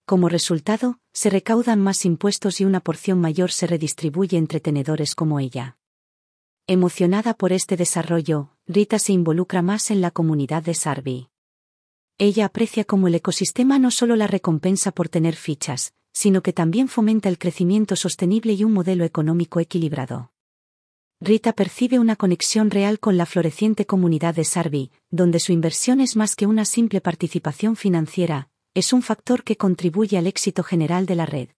Como 0.05 0.29
resultado, 0.29 0.99
se 1.13 1.31
recaudan 1.31 1.81
más 1.81 2.05
impuestos 2.05 2.61
y 2.61 2.65
una 2.65 2.81
porción 2.81 3.21
mayor 3.21 3.53
se 3.53 3.69
redistribuye 3.69 4.37
entre 4.37 4.59
tenedores 4.59 5.15
como 5.15 5.39
ella. 5.39 5.79
Emocionada 6.67 7.35
por 7.35 7.53
este 7.53 7.77
desarrollo, 7.77 8.51
Rita 8.67 8.99
se 8.99 9.13
involucra 9.13 9.63
más 9.63 9.93
en 9.93 10.01
la 10.01 10.11
comunidad 10.11 10.65
de 10.65 10.75
Sarbi. 10.75 11.29
Ella 12.19 12.47
aprecia 12.47 12.85
cómo 12.85 13.07
el 13.07 13.15
ecosistema 13.15 13.79
no 13.79 13.93
solo 13.93 14.17
la 14.17 14.27
recompensa 14.27 14.91
por 14.91 15.09
tener 15.09 15.37
fichas, 15.37 15.93
sino 16.13 16.43
que 16.43 16.53
también 16.53 16.89
fomenta 16.89 17.29
el 17.29 17.39
crecimiento 17.39 17.95
sostenible 17.95 18.55
y 18.55 18.65
un 18.65 18.73
modelo 18.73 19.05
económico 19.05 19.61
equilibrado. 19.61 20.33
Rita 21.21 21.53
percibe 21.53 21.99
una 21.99 22.15
conexión 22.15 22.71
real 22.71 23.01
con 23.01 23.17
la 23.17 23.27
floreciente 23.27 23.87
comunidad 23.87 24.37
de 24.37 24.45
Sarbi, 24.45 24.93
donde 25.11 25.41
su 25.41 25.51
inversión 25.51 26.01
es 26.01 26.15
más 26.15 26.37
que 26.37 26.47
una 26.47 26.65
simple 26.65 27.01
participación 27.01 27.75
financiera, 27.75 28.51
es 28.73 28.93
un 28.93 29.03
factor 29.03 29.43
que 29.43 29.57
contribuye 29.57 30.17
al 30.17 30.29
éxito 30.29 30.63
general 30.63 31.07
de 31.07 31.17
la 31.17 31.27
red. 31.27 31.49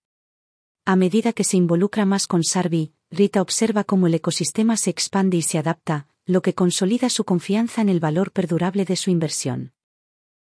A 0.86 0.96
medida 0.96 1.34
que 1.34 1.44
se 1.44 1.58
involucra 1.58 2.06
más 2.06 2.26
con 2.26 2.42
Sarbi, 2.42 2.94
Rita 3.10 3.42
observa 3.42 3.84
cómo 3.84 4.06
el 4.06 4.14
ecosistema 4.14 4.78
se 4.78 4.88
expande 4.88 5.36
y 5.36 5.42
se 5.42 5.58
adapta, 5.58 6.06
lo 6.24 6.40
que 6.40 6.54
consolida 6.54 7.10
su 7.10 7.24
confianza 7.24 7.82
en 7.82 7.90
el 7.90 8.00
valor 8.00 8.32
perdurable 8.32 8.86
de 8.86 8.96
su 8.96 9.10
inversión 9.10 9.74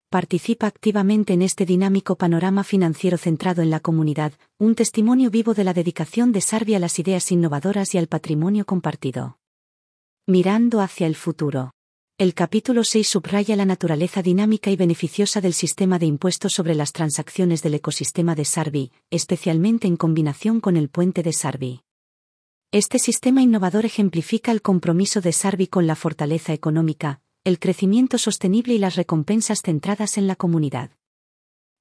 participa 0.09 0.67
activamente 0.67 1.33
en 1.33 1.41
este 1.41 1.65
dinámico 1.65 2.15
panorama 2.15 2.63
financiero 2.63 3.17
centrado 3.17 3.61
en 3.61 3.69
la 3.69 3.81
comunidad, 3.81 4.33
un 4.57 4.73
testimonio 4.73 5.29
vivo 5.29 5.53
de 5.53 5.65
la 5.65 5.73
dedicación 5.73 6.31
de 6.31 6.39
Sarbi 6.39 6.75
a 6.75 6.79
las 6.79 6.97
ideas 6.99 7.31
innovadoras 7.31 7.93
y 7.93 7.97
al 7.97 8.07
patrimonio 8.07 8.65
compartido. 8.65 9.37
Mirando 10.25 10.79
hacia 10.81 11.07
el 11.07 11.15
futuro. 11.15 11.73
El 12.17 12.33
capítulo 12.33 12.83
6 12.83 13.07
subraya 13.07 13.55
la 13.55 13.65
naturaleza 13.65 14.21
dinámica 14.23 14.71
y 14.71 14.75
beneficiosa 14.75 15.39
del 15.39 15.53
sistema 15.53 15.99
de 15.99 16.07
impuestos 16.07 16.53
sobre 16.53 16.73
las 16.73 16.93
transacciones 16.93 17.61
del 17.61 17.75
ecosistema 17.75 18.33
de 18.33 18.45
Sarbi, 18.45 18.91
especialmente 19.11 19.87
en 19.87 19.97
combinación 19.97 20.61
con 20.61 20.77
el 20.77 20.89
puente 20.89 21.21
de 21.21 21.33
Sarbi. 21.33 21.81
Este 22.71 22.97
sistema 22.97 23.41
innovador 23.41 23.85
ejemplifica 23.85 24.51
el 24.51 24.61
compromiso 24.61 25.21
de 25.21 25.31
Sarbi 25.31 25.67
con 25.67 25.85
la 25.85 25.95
fortaleza 25.95 26.53
económica, 26.53 27.21
el 27.47 27.59
crecimiento 27.59 28.17
sostenible 28.17 28.73
y 28.73 28.77
las 28.77 28.97
recompensas 28.97 29.61
centradas 29.61 30.17
en 30.17 30.27
la 30.27 30.35
comunidad. 30.35 30.91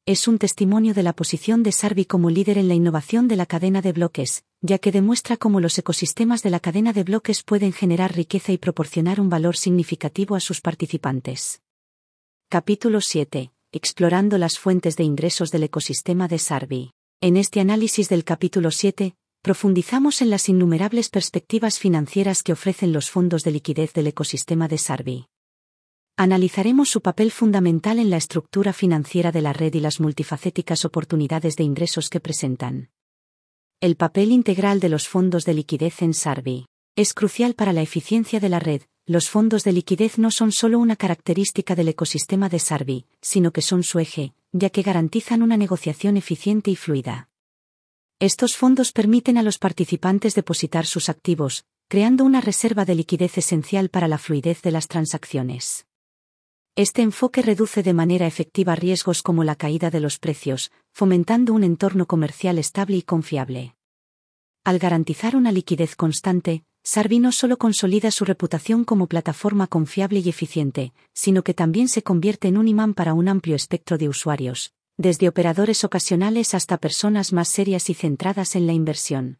Es 0.06 0.28
un 0.28 0.38
testimonio 0.38 0.94
de 0.94 1.02
la 1.02 1.12
posición 1.12 1.64
de 1.64 1.72
Sarbi 1.72 2.04
como 2.04 2.30
líder 2.30 2.56
en 2.58 2.68
la 2.68 2.74
innovación 2.74 3.26
de 3.26 3.34
la 3.34 3.46
cadena 3.46 3.82
de 3.82 3.90
bloques, 3.90 4.44
ya 4.60 4.78
que 4.78 4.92
demuestra 4.92 5.36
cómo 5.36 5.58
los 5.58 5.76
ecosistemas 5.76 6.44
de 6.44 6.50
la 6.50 6.60
cadena 6.60 6.92
de 6.92 7.02
bloques 7.02 7.42
pueden 7.42 7.72
generar 7.72 8.14
riqueza 8.14 8.52
y 8.52 8.58
proporcionar 8.58 9.20
un 9.20 9.28
valor 9.28 9.56
significativo 9.56 10.36
a 10.36 10.40
sus 10.40 10.60
participantes. 10.60 11.62
Capítulo 12.48 13.00
7. 13.00 13.50
Explorando 13.72 14.38
las 14.38 14.60
fuentes 14.60 14.96
de 14.96 15.02
ingresos 15.02 15.50
del 15.50 15.64
ecosistema 15.64 16.28
de 16.28 16.38
Sarbi. 16.38 16.92
En 17.20 17.36
este 17.36 17.58
análisis 17.58 18.08
del 18.08 18.22
capítulo 18.22 18.70
7, 18.70 19.16
profundizamos 19.42 20.22
en 20.22 20.30
las 20.30 20.48
innumerables 20.48 21.08
perspectivas 21.08 21.80
financieras 21.80 22.44
que 22.44 22.52
ofrecen 22.52 22.92
los 22.92 23.10
fondos 23.10 23.42
de 23.42 23.50
liquidez 23.50 23.92
del 23.94 24.06
ecosistema 24.06 24.68
de 24.68 24.78
Sarbi. 24.78 25.26
Analizaremos 26.18 26.88
su 26.88 27.02
papel 27.02 27.30
fundamental 27.30 27.98
en 27.98 28.08
la 28.08 28.16
estructura 28.16 28.72
financiera 28.72 29.32
de 29.32 29.42
la 29.42 29.52
red 29.52 29.74
y 29.74 29.80
las 29.80 30.00
multifacéticas 30.00 30.86
oportunidades 30.86 31.56
de 31.56 31.64
ingresos 31.64 32.08
que 32.08 32.20
presentan. 32.20 32.88
El 33.82 33.96
papel 33.96 34.32
integral 34.32 34.80
de 34.80 34.88
los 34.88 35.08
fondos 35.08 35.44
de 35.44 35.52
liquidez 35.52 36.00
en 36.00 36.14
Sarbi 36.14 36.68
es 36.96 37.12
crucial 37.12 37.52
para 37.52 37.74
la 37.74 37.82
eficiencia 37.82 38.40
de 38.40 38.48
la 38.48 38.58
red. 38.58 38.80
Los 39.04 39.28
fondos 39.28 39.62
de 39.62 39.72
liquidez 39.72 40.18
no 40.18 40.30
son 40.30 40.52
solo 40.52 40.78
una 40.78 40.96
característica 40.96 41.74
del 41.74 41.88
ecosistema 41.88 42.48
de 42.48 42.60
Sarbi, 42.60 43.04
sino 43.20 43.52
que 43.52 43.60
son 43.60 43.82
su 43.82 43.98
eje, 43.98 44.32
ya 44.52 44.70
que 44.70 44.80
garantizan 44.80 45.42
una 45.42 45.58
negociación 45.58 46.16
eficiente 46.16 46.70
y 46.70 46.76
fluida. 46.76 47.28
Estos 48.20 48.56
fondos 48.56 48.92
permiten 48.92 49.36
a 49.36 49.42
los 49.42 49.58
participantes 49.58 50.34
depositar 50.34 50.86
sus 50.86 51.10
activos, 51.10 51.66
creando 51.88 52.24
una 52.24 52.40
reserva 52.40 52.86
de 52.86 52.94
liquidez 52.94 53.36
esencial 53.36 53.90
para 53.90 54.08
la 54.08 54.16
fluidez 54.16 54.62
de 54.62 54.70
las 54.70 54.88
transacciones. 54.88 55.85
Este 56.78 57.00
enfoque 57.00 57.40
reduce 57.40 57.82
de 57.82 57.94
manera 57.94 58.26
efectiva 58.26 58.74
riesgos 58.74 59.22
como 59.22 59.44
la 59.44 59.56
caída 59.56 59.88
de 59.88 59.98
los 59.98 60.18
precios, 60.18 60.70
fomentando 60.92 61.54
un 61.54 61.64
entorno 61.64 62.04
comercial 62.04 62.58
estable 62.58 62.98
y 62.98 63.02
confiable. 63.02 63.74
Al 64.62 64.78
garantizar 64.78 65.36
una 65.36 65.52
liquidez 65.52 65.96
constante, 65.96 66.64
Sarbi 66.84 67.18
no 67.18 67.32
solo 67.32 67.56
consolida 67.56 68.10
su 68.10 68.26
reputación 68.26 68.84
como 68.84 69.06
plataforma 69.06 69.68
confiable 69.68 70.18
y 70.18 70.28
eficiente, 70.28 70.92
sino 71.14 71.42
que 71.42 71.54
también 71.54 71.88
se 71.88 72.02
convierte 72.02 72.48
en 72.48 72.58
un 72.58 72.68
imán 72.68 72.92
para 72.92 73.14
un 73.14 73.28
amplio 73.28 73.56
espectro 73.56 73.96
de 73.96 74.10
usuarios, 74.10 74.74
desde 74.98 75.28
operadores 75.28 75.82
ocasionales 75.82 76.52
hasta 76.52 76.76
personas 76.76 77.32
más 77.32 77.48
serias 77.48 77.88
y 77.88 77.94
centradas 77.94 78.54
en 78.54 78.66
la 78.66 78.74
inversión. 78.74 79.38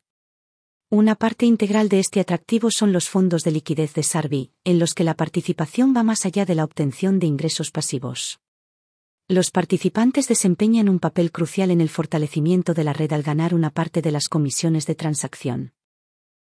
Una 0.89 1.17
parte 1.17 1.47
integral 1.47 1.89
de 1.89 1.99
este 1.99 2.21
atractivo 2.21 2.71
son 2.71 2.93
los 2.93 3.09
fondos 3.09 3.43
de 3.43 3.51
liquidez 3.51 3.93
de 3.95 4.05
Sarbi, 4.05 4.53
en 4.63 4.79
los 4.79 4.95
que 4.95 5.03
la 5.03 5.15
participación 5.15 5.93
va 5.97 6.05
más 6.05 6.25
allá 6.25 6.45
de 6.45 6.55
la 6.55 6.63
obtención 6.63 7.19
de 7.19 7.27
ingresos 7.27 7.73
pasivos. 7.73 8.39
Los 9.27 9.51
participantes 9.51 10.29
desempeñan 10.29 10.89
un 10.89 11.01
papel 11.01 11.33
crucial 11.33 11.73
en 11.73 11.81
el 11.81 11.89
fortalecimiento 11.89 12.73
de 12.73 12.85
la 12.85 12.93
red 12.93 13.13
al 13.13 13.25
ganar 13.25 13.53
una 13.53 13.71
parte 13.71 14.01
de 14.01 14.13
las 14.13 14.29
comisiones 14.29 14.87
de 14.87 14.95
transacción. 14.95 15.73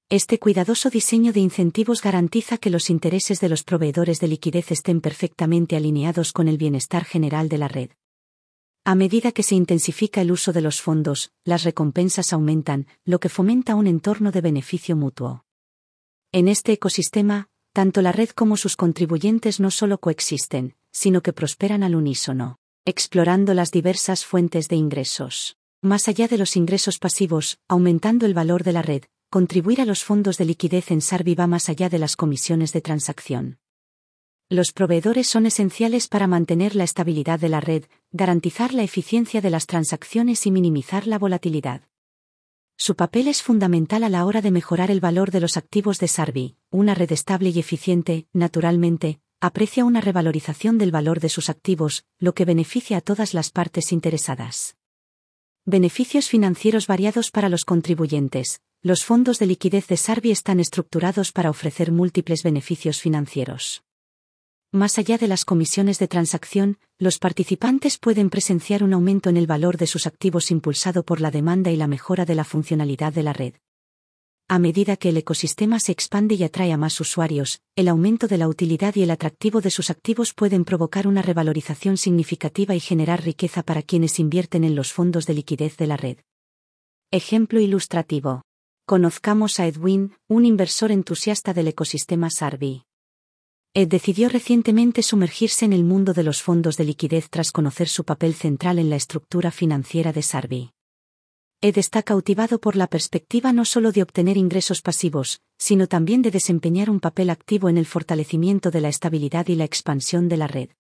Este 0.07 0.39
cuidadoso 0.39 0.89
diseño 0.89 1.33
de 1.33 1.41
incentivos 1.41 2.01
garantiza 2.01 2.57
que 2.57 2.69
los 2.69 2.89
intereses 2.89 3.41
de 3.41 3.49
los 3.49 3.65
proveedores 3.65 4.21
de 4.21 4.29
liquidez 4.29 4.71
estén 4.71 5.01
perfectamente 5.01 5.75
alineados 5.75 6.31
con 6.31 6.47
el 6.47 6.57
bienestar 6.57 7.03
general 7.03 7.49
de 7.49 7.57
la 7.57 7.67
red. 7.67 7.89
A 8.83 8.95
medida 8.95 9.31
que 9.31 9.43
se 9.43 9.53
intensifica 9.53 10.21
el 10.21 10.31
uso 10.31 10.53
de 10.53 10.61
los 10.61 10.81
fondos, 10.81 11.31
las 11.45 11.63
recompensas 11.63 12.33
aumentan, 12.33 12.87
lo 13.05 13.19
que 13.19 13.29
fomenta 13.29 13.75
un 13.75 13.85
entorno 13.85 14.31
de 14.31 14.41
beneficio 14.41 14.95
mutuo. 14.95 15.45
En 16.31 16.47
este 16.47 16.71
ecosistema, 16.71 17.47
tanto 17.73 18.01
la 18.01 18.11
red 18.11 18.29
como 18.29 18.57
sus 18.57 18.75
contribuyentes 18.75 19.59
no 19.59 19.69
solo 19.69 19.99
coexisten, 19.99 20.75
sino 20.91 21.21
que 21.21 21.31
prosperan 21.31 21.83
al 21.83 21.95
unísono, 21.95 22.57
explorando 22.83 23.53
las 23.53 23.69
diversas 23.69 24.25
fuentes 24.25 24.67
de 24.67 24.77
ingresos. 24.77 25.57
Más 25.83 26.07
allá 26.07 26.27
de 26.27 26.39
los 26.39 26.55
ingresos 26.55 26.97
pasivos, 26.97 27.59
aumentando 27.67 28.25
el 28.25 28.33
valor 28.33 28.63
de 28.63 28.73
la 28.73 28.81
red, 28.81 29.03
contribuir 29.29 29.81
a 29.81 29.85
los 29.85 30.03
fondos 30.03 30.37
de 30.39 30.45
liquidez 30.45 30.89
en 30.89 31.01
Sarvi 31.01 31.35
va 31.35 31.45
más 31.45 31.69
allá 31.69 31.87
de 31.87 31.99
las 31.99 32.15
comisiones 32.15 32.73
de 32.73 32.81
transacción. 32.81 33.60
Los 34.51 34.73
proveedores 34.73 35.27
son 35.27 35.45
esenciales 35.45 36.09
para 36.09 36.27
mantener 36.27 36.75
la 36.75 36.83
estabilidad 36.83 37.39
de 37.39 37.47
la 37.47 37.61
red, 37.61 37.85
garantizar 38.11 38.73
la 38.73 38.83
eficiencia 38.83 39.39
de 39.39 39.49
las 39.49 39.65
transacciones 39.65 40.45
y 40.45 40.51
minimizar 40.51 41.07
la 41.07 41.17
volatilidad. 41.17 41.83
Su 42.75 42.97
papel 42.97 43.29
es 43.29 43.41
fundamental 43.41 44.03
a 44.03 44.09
la 44.09 44.25
hora 44.25 44.41
de 44.41 44.51
mejorar 44.51 44.91
el 44.91 44.99
valor 44.99 45.31
de 45.31 45.39
los 45.39 45.55
activos 45.55 45.99
de 45.99 46.09
Sarvi. 46.09 46.57
Una 46.69 46.93
red 46.93 47.13
estable 47.13 47.51
y 47.51 47.59
eficiente, 47.59 48.27
naturalmente, 48.33 49.21
aprecia 49.39 49.85
una 49.85 50.01
revalorización 50.01 50.77
del 50.77 50.91
valor 50.91 51.21
de 51.21 51.29
sus 51.29 51.49
activos, 51.49 52.03
lo 52.19 52.33
que 52.33 52.43
beneficia 52.43 52.97
a 52.97 53.01
todas 53.01 53.33
las 53.33 53.51
partes 53.51 53.93
interesadas. 53.93 54.75
Beneficios 55.63 56.27
financieros 56.27 56.87
variados 56.87 57.31
para 57.31 57.47
los 57.47 57.63
contribuyentes. 57.63 58.59
Los 58.81 59.05
fondos 59.05 59.39
de 59.39 59.45
liquidez 59.45 59.87
de 59.87 59.95
Sarvi 59.95 60.31
están 60.31 60.59
estructurados 60.59 61.31
para 61.31 61.49
ofrecer 61.49 61.93
múltiples 61.93 62.43
beneficios 62.43 62.99
financieros. 62.99 63.81
Más 64.73 64.97
allá 64.97 65.17
de 65.17 65.27
las 65.27 65.43
comisiones 65.43 65.99
de 65.99 66.07
transacción, 66.07 66.77
los 66.97 67.19
participantes 67.19 67.97
pueden 67.97 68.29
presenciar 68.29 68.83
un 68.83 68.93
aumento 68.93 69.29
en 69.29 69.35
el 69.35 69.45
valor 69.45 69.75
de 69.75 69.85
sus 69.85 70.07
activos 70.07 70.49
impulsado 70.49 71.03
por 71.03 71.19
la 71.19 71.29
demanda 71.29 71.71
y 71.71 71.75
la 71.75 71.87
mejora 71.87 72.23
de 72.23 72.35
la 72.35 72.45
funcionalidad 72.45 73.11
de 73.11 73.23
la 73.23 73.33
red. 73.33 73.55
A 74.47 74.59
medida 74.59 74.95
que 74.95 75.09
el 75.09 75.17
ecosistema 75.17 75.77
se 75.81 75.91
expande 75.91 76.35
y 76.35 76.43
atrae 76.43 76.71
a 76.71 76.77
más 76.77 77.01
usuarios, 77.01 77.61
el 77.75 77.89
aumento 77.89 78.29
de 78.29 78.37
la 78.37 78.47
utilidad 78.47 78.95
y 78.95 79.03
el 79.03 79.11
atractivo 79.11 79.59
de 79.59 79.71
sus 79.71 79.89
activos 79.89 80.33
pueden 80.33 80.63
provocar 80.63 81.05
una 81.05 81.21
revalorización 81.21 81.97
significativa 81.97 82.73
y 82.73 82.79
generar 82.79 83.25
riqueza 83.25 83.63
para 83.63 83.81
quienes 83.81 84.19
invierten 84.19 84.63
en 84.63 84.75
los 84.75 84.93
fondos 84.93 85.25
de 85.25 85.33
liquidez 85.33 85.75
de 85.75 85.87
la 85.87 85.97
red. 85.97 86.17
Ejemplo 87.11 87.59
ilustrativo. 87.59 88.43
Conozcamos 88.85 89.59
a 89.59 89.67
Edwin, 89.67 90.13
un 90.29 90.45
inversor 90.45 90.93
entusiasta 90.93 91.53
del 91.53 91.67
ecosistema 91.67 92.29
Sarvi. 92.29 92.83
Ed 93.73 93.87
decidió 93.87 94.27
recientemente 94.27 95.01
sumergirse 95.01 95.63
en 95.63 95.71
el 95.71 95.85
mundo 95.85 96.11
de 96.11 96.23
los 96.23 96.41
fondos 96.41 96.75
de 96.75 96.83
liquidez 96.83 97.29
tras 97.29 97.53
conocer 97.53 97.87
su 97.87 98.03
papel 98.03 98.33
central 98.33 98.79
en 98.79 98.89
la 98.89 98.97
estructura 98.97 99.49
financiera 99.49 100.11
de 100.11 100.21
Sarvi. 100.21 100.71
Ed 101.61 101.77
está 101.77 102.03
cautivado 102.03 102.59
por 102.59 102.75
la 102.75 102.87
perspectiva 102.87 103.53
no 103.53 103.63
solo 103.63 103.93
de 103.93 104.03
obtener 104.03 104.35
ingresos 104.35 104.81
pasivos, 104.81 105.39
sino 105.57 105.87
también 105.87 106.21
de 106.21 106.31
desempeñar 106.31 106.89
un 106.89 106.99
papel 106.99 107.29
activo 107.29 107.69
en 107.69 107.77
el 107.77 107.85
fortalecimiento 107.85 108.71
de 108.71 108.81
la 108.81 108.89
estabilidad 108.89 109.47
y 109.47 109.55
la 109.55 109.63
expansión 109.63 110.27
de 110.27 110.35
la 110.35 110.47
red. 110.47 110.71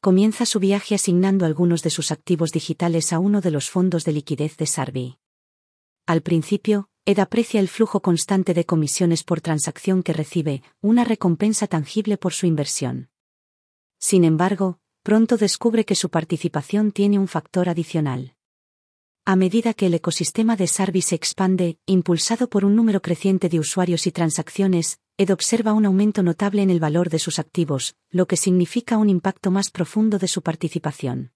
Comienza 0.00 0.46
su 0.46 0.58
viaje 0.58 0.96
asignando 0.96 1.46
algunos 1.46 1.84
de 1.84 1.90
sus 1.90 2.10
activos 2.10 2.50
digitales 2.50 3.12
a 3.12 3.20
uno 3.20 3.40
de 3.40 3.52
los 3.52 3.70
fondos 3.70 4.04
de 4.04 4.12
liquidez 4.14 4.56
de 4.56 4.66
Sarvi. 4.66 5.18
Al 6.06 6.22
principio, 6.22 6.89
Ed 7.06 7.18
aprecia 7.18 7.60
el 7.60 7.68
flujo 7.68 8.00
constante 8.00 8.52
de 8.52 8.66
comisiones 8.66 9.24
por 9.24 9.40
transacción 9.40 10.02
que 10.02 10.12
recibe, 10.12 10.62
una 10.80 11.04
recompensa 11.04 11.66
tangible 11.66 12.18
por 12.18 12.32
su 12.34 12.46
inversión. 12.46 13.08
Sin 13.98 14.24
embargo, 14.24 14.78
pronto 15.02 15.36
descubre 15.36 15.84
que 15.84 15.94
su 15.94 16.10
participación 16.10 16.92
tiene 16.92 17.18
un 17.18 17.26
factor 17.26 17.68
adicional. 17.68 18.34
A 19.24 19.36
medida 19.36 19.74
que 19.74 19.86
el 19.86 19.94
ecosistema 19.94 20.56
de 20.56 20.66
Sarvi 20.66 21.02
se 21.02 21.14
expande, 21.14 21.78
impulsado 21.86 22.48
por 22.48 22.64
un 22.64 22.76
número 22.76 23.00
creciente 23.00 23.48
de 23.48 23.60
usuarios 23.60 24.06
y 24.06 24.12
transacciones, 24.12 24.98
Ed 25.16 25.30
observa 25.30 25.72
un 25.72 25.86
aumento 25.86 26.22
notable 26.22 26.62
en 26.62 26.70
el 26.70 26.80
valor 26.80 27.10
de 27.10 27.18
sus 27.18 27.38
activos, 27.38 27.94
lo 28.10 28.26
que 28.26 28.36
significa 28.36 28.98
un 28.98 29.10
impacto 29.10 29.50
más 29.50 29.70
profundo 29.70 30.18
de 30.18 30.28
su 30.28 30.42
participación. 30.42 31.32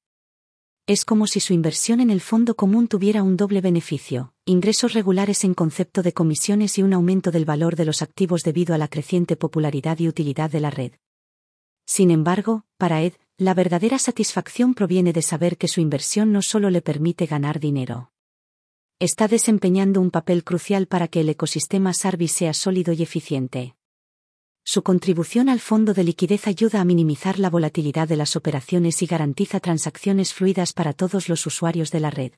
Es 0.86 1.06
como 1.06 1.26
si 1.26 1.40
su 1.40 1.54
inversión 1.54 2.00
en 2.00 2.10
el 2.10 2.20
fondo 2.20 2.56
común 2.56 2.88
tuviera 2.88 3.22
un 3.22 3.38
doble 3.38 3.62
beneficio, 3.62 4.34
ingresos 4.44 4.92
regulares 4.92 5.42
en 5.42 5.54
concepto 5.54 6.02
de 6.02 6.12
comisiones 6.12 6.76
y 6.76 6.82
un 6.82 6.92
aumento 6.92 7.30
del 7.30 7.46
valor 7.46 7.74
de 7.74 7.86
los 7.86 8.02
activos 8.02 8.42
debido 8.42 8.74
a 8.74 8.78
la 8.78 8.88
creciente 8.88 9.34
popularidad 9.34 9.98
y 9.98 10.08
utilidad 10.08 10.50
de 10.50 10.60
la 10.60 10.68
red. 10.68 10.92
Sin 11.86 12.10
embargo, 12.10 12.66
para 12.76 13.00
Ed, 13.00 13.14
la 13.38 13.54
verdadera 13.54 13.98
satisfacción 13.98 14.74
proviene 14.74 15.14
de 15.14 15.22
saber 15.22 15.56
que 15.56 15.68
su 15.68 15.80
inversión 15.80 16.32
no 16.32 16.42
solo 16.42 16.68
le 16.68 16.82
permite 16.82 17.24
ganar 17.24 17.60
dinero. 17.60 18.12
Está 18.98 19.26
desempeñando 19.26 20.02
un 20.02 20.10
papel 20.10 20.44
crucial 20.44 20.86
para 20.86 21.08
que 21.08 21.20
el 21.20 21.30
ecosistema 21.30 21.94
Sarvi 21.94 22.28
sea 22.28 22.52
sólido 22.52 22.92
y 22.92 23.02
eficiente. 23.02 23.74
Su 24.66 24.82
contribución 24.82 25.50
al 25.50 25.60
fondo 25.60 25.92
de 25.92 26.04
liquidez 26.04 26.46
ayuda 26.46 26.80
a 26.80 26.86
minimizar 26.86 27.38
la 27.38 27.50
volatilidad 27.50 28.08
de 28.08 28.16
las 28.16 28.34
operaciones 28.34 29.02
y 29.02 29.06
garantiza 29.06 29.60
transacciones 29.60 30.32
fluidas 30.32 30.72
para 30.72 30.94
todos 30.94 31.28
los 31.28 31.44
usuarios 31.46 31.90
de 31.90 32.00
la 32.00 32.10
red. 32.10 32.32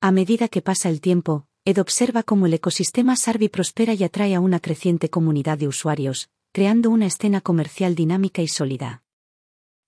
A 0.00 0.10
medida 0.10 0.48
que 0.48 0.62
pasa 0.62 0.88
el 0.88 1.00
tiempo, 1.00 1.46
Ed 1.64 1.78
observa 1.78 2.24
cómo 2.24 2.46
el 2.46 2.54
ecosistema 2.54 3.14
Sarvi 3.14 3.48
prospera 3.48 3.94
y 3.94 4.02
atrae 4.02 4.34
a 4.34 4.40
una 4.40 4.58
creciente 4.58 5.10
comunidad 5.10 5.58
de 5.58 5.68
usuarios, 5.68 6.28
creando 6.52 6.90
una 6.90 7.06
escena 7.06 7.40
comercial 7.40 7.94
dinámica 7.94 8.42
y 8.42 8.48
sólida. 8.48 9.04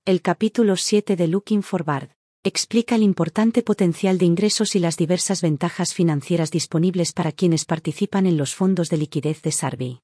El 0.04 0.22
capítulo 0.22 0.76
7 0.76 1.16
de 1.16 1.26
Looking 1.26 1.64
Forward 1.64 2.10
explica 2.44 2.94
el 2.94 3.02
importante 3.02 3.62
potencial 3.62 4.18
de 4.18 4.24
ingresos 4.24 4.76
y 4.76 4.78
las 4.78 4.96
diversas 4.96 5.42
ventajas 5.42 5.94
financieras 5.94 6.52
disponibles 6.52 7.12
para 7.12 7.32
quienes 7.32 7.64
participan 7.64 8.26
en 8.26 8.36
los 8.36 8.54
fondos 8.54 8.88
de 8.88 8.98
liquidez 8.98 9.42
de 9.42 9.50
Sarvi. 9.50 10.00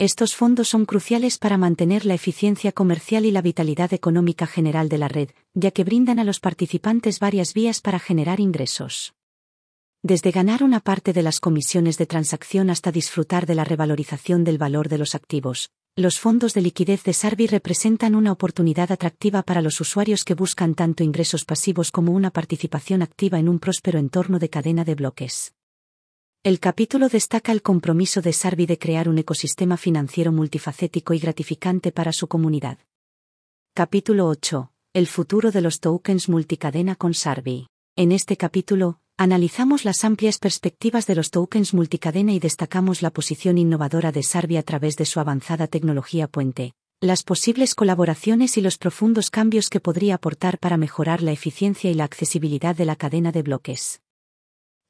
Estos 0.00 0.36
fondos 0.36 0.68
son 0.68 0.84
cruciales 0.86 1.38
para 1.38 1.58
mantener 1.58 2.06
la 2.06 2.14
eficiencia 2.14 2.70
comercial 2.70 3.26
y 3.26 3.32
la 3.32 3.42
vitalidad 3.42 3.92
económica 3.92 4.46
general 4.46 4.88
de 4.88 4.96
la 4.96 5.08
red, 5.08 5.30
ya 5.54 5.72
que 5.72 5.82
brindan 5.82 6.20
a 6.20 6.24
los 6.24 6.38
participantes 6.38 7.18
varias 7.18 7.52
vías 7.52 7.80
para 7.80 7.98
generar 7.98 8.38
ingresos. 8.38 9.14
Desde 10.00 10.30
ganar 10.30 10.62
una 10.62 10.78
parte 10.78 11.12
de 11.12 11.24
las 11.24 11.40
comisiones 11.40 11.98
de 11.98 12.06
transacción 12.06 12.70
hasta 12.70 12.92
disfrutar 12.92 13.44
de 13.44 13.56
la 13.56 13.64
revalorización 13.64 14.44
del 14.44 14.56
valor 14.56 14.88
de 14.88 14.98
los 14.98 15.16
activos, 15.16 15.70
los 15.96 16.20
fondos 16.20 16.54
de 16.54 16.60
liquidez 16.60 17.02
de 17.02 17.12
Sarvi 17.12 17.48
representan 17.48 18.14
una 18.14 18.30
oportunidad 18.30 18.92
atractiva 18.92 19.42
para 19.42 19.62
los 19.62 19.80
usuarios 19.80 20.22
que 20.22 20.34
buscan 20.34 20.76
tanto 20.76 21.02
ingresos 21.02 21.44
pasivos 21.44 21.90
como 21.90 22.12
una 22.12 22.30
participación 22.30 23.02
activa 23.02 23.40
en 23.40 23.48
un 23.48 23.58
próspero 23.58 23.98
entorno 23.98 24.38
de 24.38 24.48
cadena 24.48 24.84
de 24.84 24.94
bloques. 24.94 25.54
El 26.44 26.60
capítulo 26.60 27.08
destaca 27.08 27.50
el 27.50 27.62
compromiso 27.62 28.22
de 28.22 28.32
Sarvi 28.32 28.66
de 28.66 28.78
crear 28.78 29.08
un 29.08 29.18
ecosistema 29.18 29.76
financiero 29.76 30.30
multifacético 30.30 31.12
y 31.12 31.18
gratificante 31.18 31.90
para 31.90 32.12
su 32.12 32.28
comunidad. 32.28 32.78
Capítulo 33.74 34.28
8. 34.28 34.70
El 34.94 35.08
futuro 35.08 35.50
de 35.50 35.62
los 35.62 35.80
tokens 35.80 36.28
multicadena 36.28 36.94
con 36.94 37.12
Sarvi. 37.14 37.66
En 37.96 38.12
este 38.12 38.36
capítulo, 38.36 39.00
analizamos 39.16 39.84
las 39.84 40.04
amplias 40.04 40.38
perspectivas 40.38 41.08
de 41.08 41.16
los 41.16 41.32
tokens 41.32 41.74
multicadena 41.74 42.32
y 42.32 42.38
destacamos 42.38 43.02
la 43.02 43.10
posición 43.10 43.58
innovadora 43.58 44.12
de 44.12 44.22
Sarvi 44.22 44.58
a 44.58 44.62
través 44.62 44.96
de 44.96 45.06
su 45.06 45.18
avanzada 45.18 45.66
tecnología 45.66 46.28
puente, 46.28 46.72
las 47.00 47.24
posibles 47.24 47.74
colaboraciones 47.74 48.56
y 48.56 48.60
los 48.60 48.78
profundos 48.78 49.30
cambios 49.30 49.68
que 49.68 49.80
podría 49.80 50.14
aportar 50.14 50.60
para 50.60 50.76
mejorar 50.76 51.20
la 51.20 51.32
eficiencia 51.32 51.90
y 51.90 51.94
la 51.94 52.04
accesibilidad 52.04 52.76
de 52.76 52.84
la 52.84 52.94
cadena 52.94 53.32
de 53.32 53.42
bloques. 53.42 54.00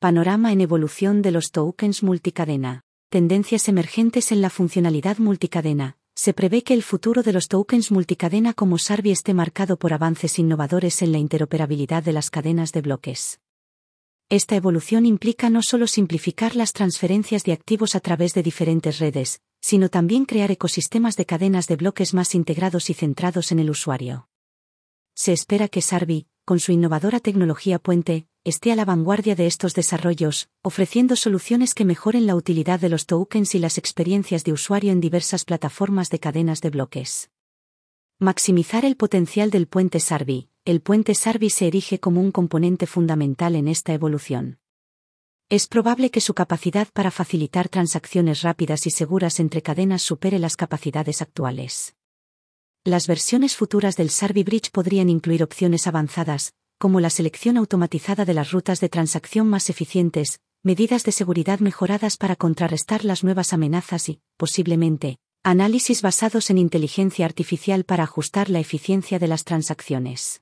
Panorama 0.01 0.53
en 0.53 0.61
evolución 0.61 1.22
de 1.22 1.32
los 1.32 1.51
tokens 1.51 2.05
multicadena. 2.05 2.84
Tendencias 3.09 3.68
emergentes 3.68 4.30
en 4.30 4.40
la 4.40 4.49
funcionalidad 4.49 5.18
multicadena. 5.18 5.96
Se 6.14 6.32
prevé 6.32 6.62
que 6.62 6.72
el 6.72 6.84
futuro 6.84 7.24
de 7.24 7.32
los 7.32 7.49
tokens 7.49 7.90
multicadena 7.90 8.55
como 8.55 8.78
Sarvi 8.78 9.11
esté 9.11 9.34
marcado 9.34 9.76
por 9.76 9.92
avances 9.92 10.38
innovadores 10.38 11.03
en 11.03 11.11
la 11.11 11.18
interoperabilidad 11.18 12.05
de 12.05 12.12
las 12.12 12.30
cadenas 12.30 12.70
de 12.70 12.80
bloques. 12.80 13.40
Esta 14.28 14.55
evolución 14.55 15.05
implica 15.05 15.51
no 15.51 15.64
solo 15.64 15.88
simplificar 15.88 16.55
las 16.55 16.72
transferencias 16.72 17.42
de 17.42 17.55
activos 17.55 17.96
a 17.96 18.01
través 18.01 18.34
de 18.34 18.44
diferentes 18.44 19.01
redes, 19.01 19.40
sino 19.61 19.88
también 19.88 20.26
crear 20.26 20.53
ecosistemas 20.53 21.16
de 21.16 21.26
cadenas 21.26 21.66
de 21.66 21.74
bloques 21.74 22.14
más 22.14 22.36
integrados 22.36 22.88
y 22.88 22.94
centrados 22.94 23.51
en 23.51 23.59
el 23.59 23.68
usuario. 23.68 24.28
Se 25.16 25.32
espera 25.32 25.66
que 25.66 25.82
Sarvi, 25.82 26.28
con 26.49 26.61
su 26.61 26.72
innovadora 26.72 27.20
tecnología 27.20 27.78
puente, 27.78 28.26
esté 28.42 28.72
a 28.72 28.74
la 28.74 28.86
vanguardia 28.86 29.34
de 29.34 29.46
estos 29.46 29.74
desarrollos, 29.74 30.49
ofreciendo 30.62 31.14
soluciones 31.14 31.74
que 31.74 31.84
mejoren 31.84 32.26
la 32.26 32.34
utilidad 32.34 32.80
de 32.80 32.88
los 32.88 33.05
tokens 33.05 33.55
y 33.55 33.59
las 33.59 33.76
experiencias 33.76 34.44
de 34.44 34.55
usuario 34.55 34.90
en 34.90 34.99
diversas 35.03 35.44
plataformas 35.44 36.09
de 36.09 36.20
cadenas 36.20 36.62
de 36.62 36.70
bloques. 36.70 37.30
Maximizar 38.18 38.86
el 38.86 38.96
potencial 38.96 39.51
del 39.51 39.66
puente 39.66 40.01
Sarvi. 40.01 40.49
El 40.64 40.80
puente 40.80 41.14
Sarvi 41.14 41.51
se 41.51 41.66
erige 41.66 42.01
como 42.01 42.22
un 42.22 42.32
componente 42.32 42.86
fundamental 42.86 43.55
en 43.55 43.68
esta 43.68 43.92
evolución. 43.92 44.59
Es 45.51 45.66
probable 45.66 46.11
que 46.11 46.22
su 46.22 46.32
capacidad 46.32 46.88
para 46.94 47.11
facilitar 47.11 47.68
transacciones 47.68 48.40
rápidas 48.40 48.86
y 48.86 48.90
seguras 48.90 49.38
entre 49.38 49.61
cadenas 49.61 50.01
supere 50.01 50.38
las 50.38 50.57
capacidades 50.57 51.20
actuales. 51.20 51.97
Las 52.89 53.07
versiones 53.07 53.55
futuras 53.55 53.99
del 53.99 54.09
Sarvi 54.09 54.45
Bridge 54.45 54.70
podrían 54.70 55.11
incluir 55.11 55.43
opciones 55.43 55.86
avanzadas, 55.86 56.55
como 56.78 57.01
la 57.01 57.11
selección 57.11 57.59
automatizada 57.59 58.24
de 58.24 58.32
las 58.32 58.51
rutas 58.51 58.80
de 58.80 58.89
transacción 58.89 59.47
más 59.47 59.68
eficientes, 59.68 60.41
medidas 60.62 61.05
de 61.05 61.12
seguridad 61.12 61.61
mejoradas 61.61 62.16
para 62.16 62.34
contrarrestar 62.34 63.05
las 63.05 63.24
nuevas 63.24 63.53
amenazas 63.53 64.09
y, 64.09 64.22
posiblemente, 64.39 65.18
Análisis 65.45 66.01
basados 66.01 66.49
en 66.49 66.57
inteligencia 66.57 67.26
artificial 67.26 67.84
para 67.84 68.05
ajustar 68.05 68.49
la 68.49 68.59
eficiencia 68.59 69.18
de 69.18 69.28
las 69.28 69.45
transacciones. 69.45 70.41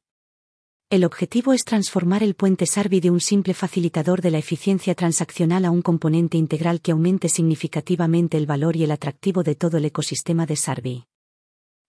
El 0.89 1.05
objetivo 1.05 1.53
es 1.53 1.65
transformar 1.65 2.23
el 2.23 2.37
puente 2.37 2.67
Sarbi 2.67 3.01
de 3.01 3.11
un 3.11 3.21
simple 3.21 3.55
facilitador 3.55 4.23
de 4.23 4.31
la 4.31 4.39
eficiencia 4.39 4.95
transaccional 4.95 5.65
a 5.65 5.73
un 5.73 5.83
componente 5.83 6.39
integral 6.39 6.81
que 6.81 6.93
aumente 6.93 7.29
significativamente 7.29 8.37
el 8.37 8.47
valor 8.47 8.77
y 8.77 8.85
el 8.85 8.93
atractivo 8.93 9.43
de 9.43 9.57
todo 9.57 9.79
el 9.79 9.87
ecosistema 9.87 10.47
de 10.47 10.55
Sarbi. 10.55 11.07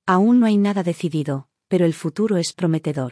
Aún 0.09 0.39
no 0.39 0.45
hay 0.45 0.57
nada 0.57 0.83
decidido, 0.83 1.49
pero 1.67 1.85
el 1.85 1.93
futuro 1.93 2.37
es 2.37 2.53
prometedor. 2.53 3.11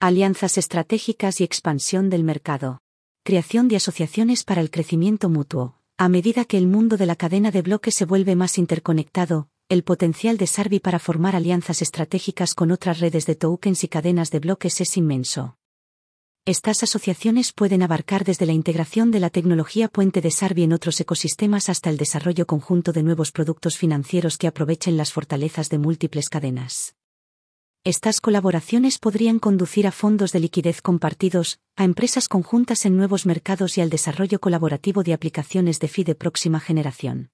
Alianzas 0.00 0.56
estratégicas 0.56 1.42
y 1.42 1.44
expansión 1.44 2.08
del 2.08 2.24
mercado. 2.24 2.80
Creación 3.24 3.68
de 3.68 3.76
asociaciones 3.76 4.42
para 4.42 4.62
el 4.62 4.70
crecimiento 4.70 5.28
mutuo. 5.28 5.76
A 5.98 6.08
medida 6.08 6.46
que 6.46 6.56
el 6.56 6.66
mundo 6.66 6.96
de 6.96 7.04
la 7.04 7.14
cadena 7.14 7.50
de 7.50 7.60
bloques 7.60 7.94
se 7.94 8.06
vuelve 8.06 8.34
más 8.36 8.56
interconectado, 8.56 9.48
el 9.68 9.84
potencial 9.84 10.38
de 10.38 10.46
Sarbi 10.46 10.80
para 10.80 10.98
formar 10.98 11.36
alianzas 11.36 11.82
estratégicas 11.82 12.54
con 12.54 12.70
otras 12.70 12.98
redes 12.98 13.26
de 13.26 13.34
tokens 13.34 13.84
y 13.84 13.88
cadenas 13.88 14.30
de 14.30 14.40
bloques 14.40 14.80
es 14.80 14.96
inmenso. 14.96 15.58
Estas 16.44 16.82
asociaciones 16.82 17.52
pueden 17.52 17.84
abarcar 17.84 18.24
desde 18.24 18.46
la 18.46 18.52
integración 18.52 19.12
de 19.12 19.20
la 19.20 19.30
tecnología 19.30 19.86
puente 19.86 20.20
de 20.20 20.32
Sarbi 20.32 20.64
en 20.64 20.72
otros 20.72 21.00
ecosistemas 21.00 21.68
hasta 21.68 21.88
el 21.88 21.96
desarrollo 21.96 22.48
conjunto 22.48 22.92
de 22.92 23.04
nuevos 23.04 23.30
productos 23.30 23.78
financieros 23.78 24.38
que 24.38 24.48
aprovechen 24.48 24.96
las 24.96 25.12
fortalezas 25.12 25.68
de 25.68 25.78
múltiples 25.78 26.28
cadenas. 26.28 26.96
Estas 27.84 28.20
colaboraciones 28.20 28.98
podrían 28.98 29.38
conducir 29.38 29.86
a 29.86 29.92
fondos 29.92 30.32
de 30.32 30.40
liquidez 30.40 30.82
compartidos, 30.82 31.60
a 31.76 31.84
empresas 31.84 32.26
conjuntas 32.26 32.86
en 32.86 32.96
nuevos 32.96 33.24
mercados 33.24 33.78
y 33.78 33.80
al 33.80 33.90
desarrollo 33.90 34.40
colaborativo 34.40 35.04
de 35.04 35.12
aplicaciones 35.12 35.78
de 35.78 35.86
FI 35.86 36.02
de 36.02 36.14
próxima 36.16 36.58
generación. 36.58 37.30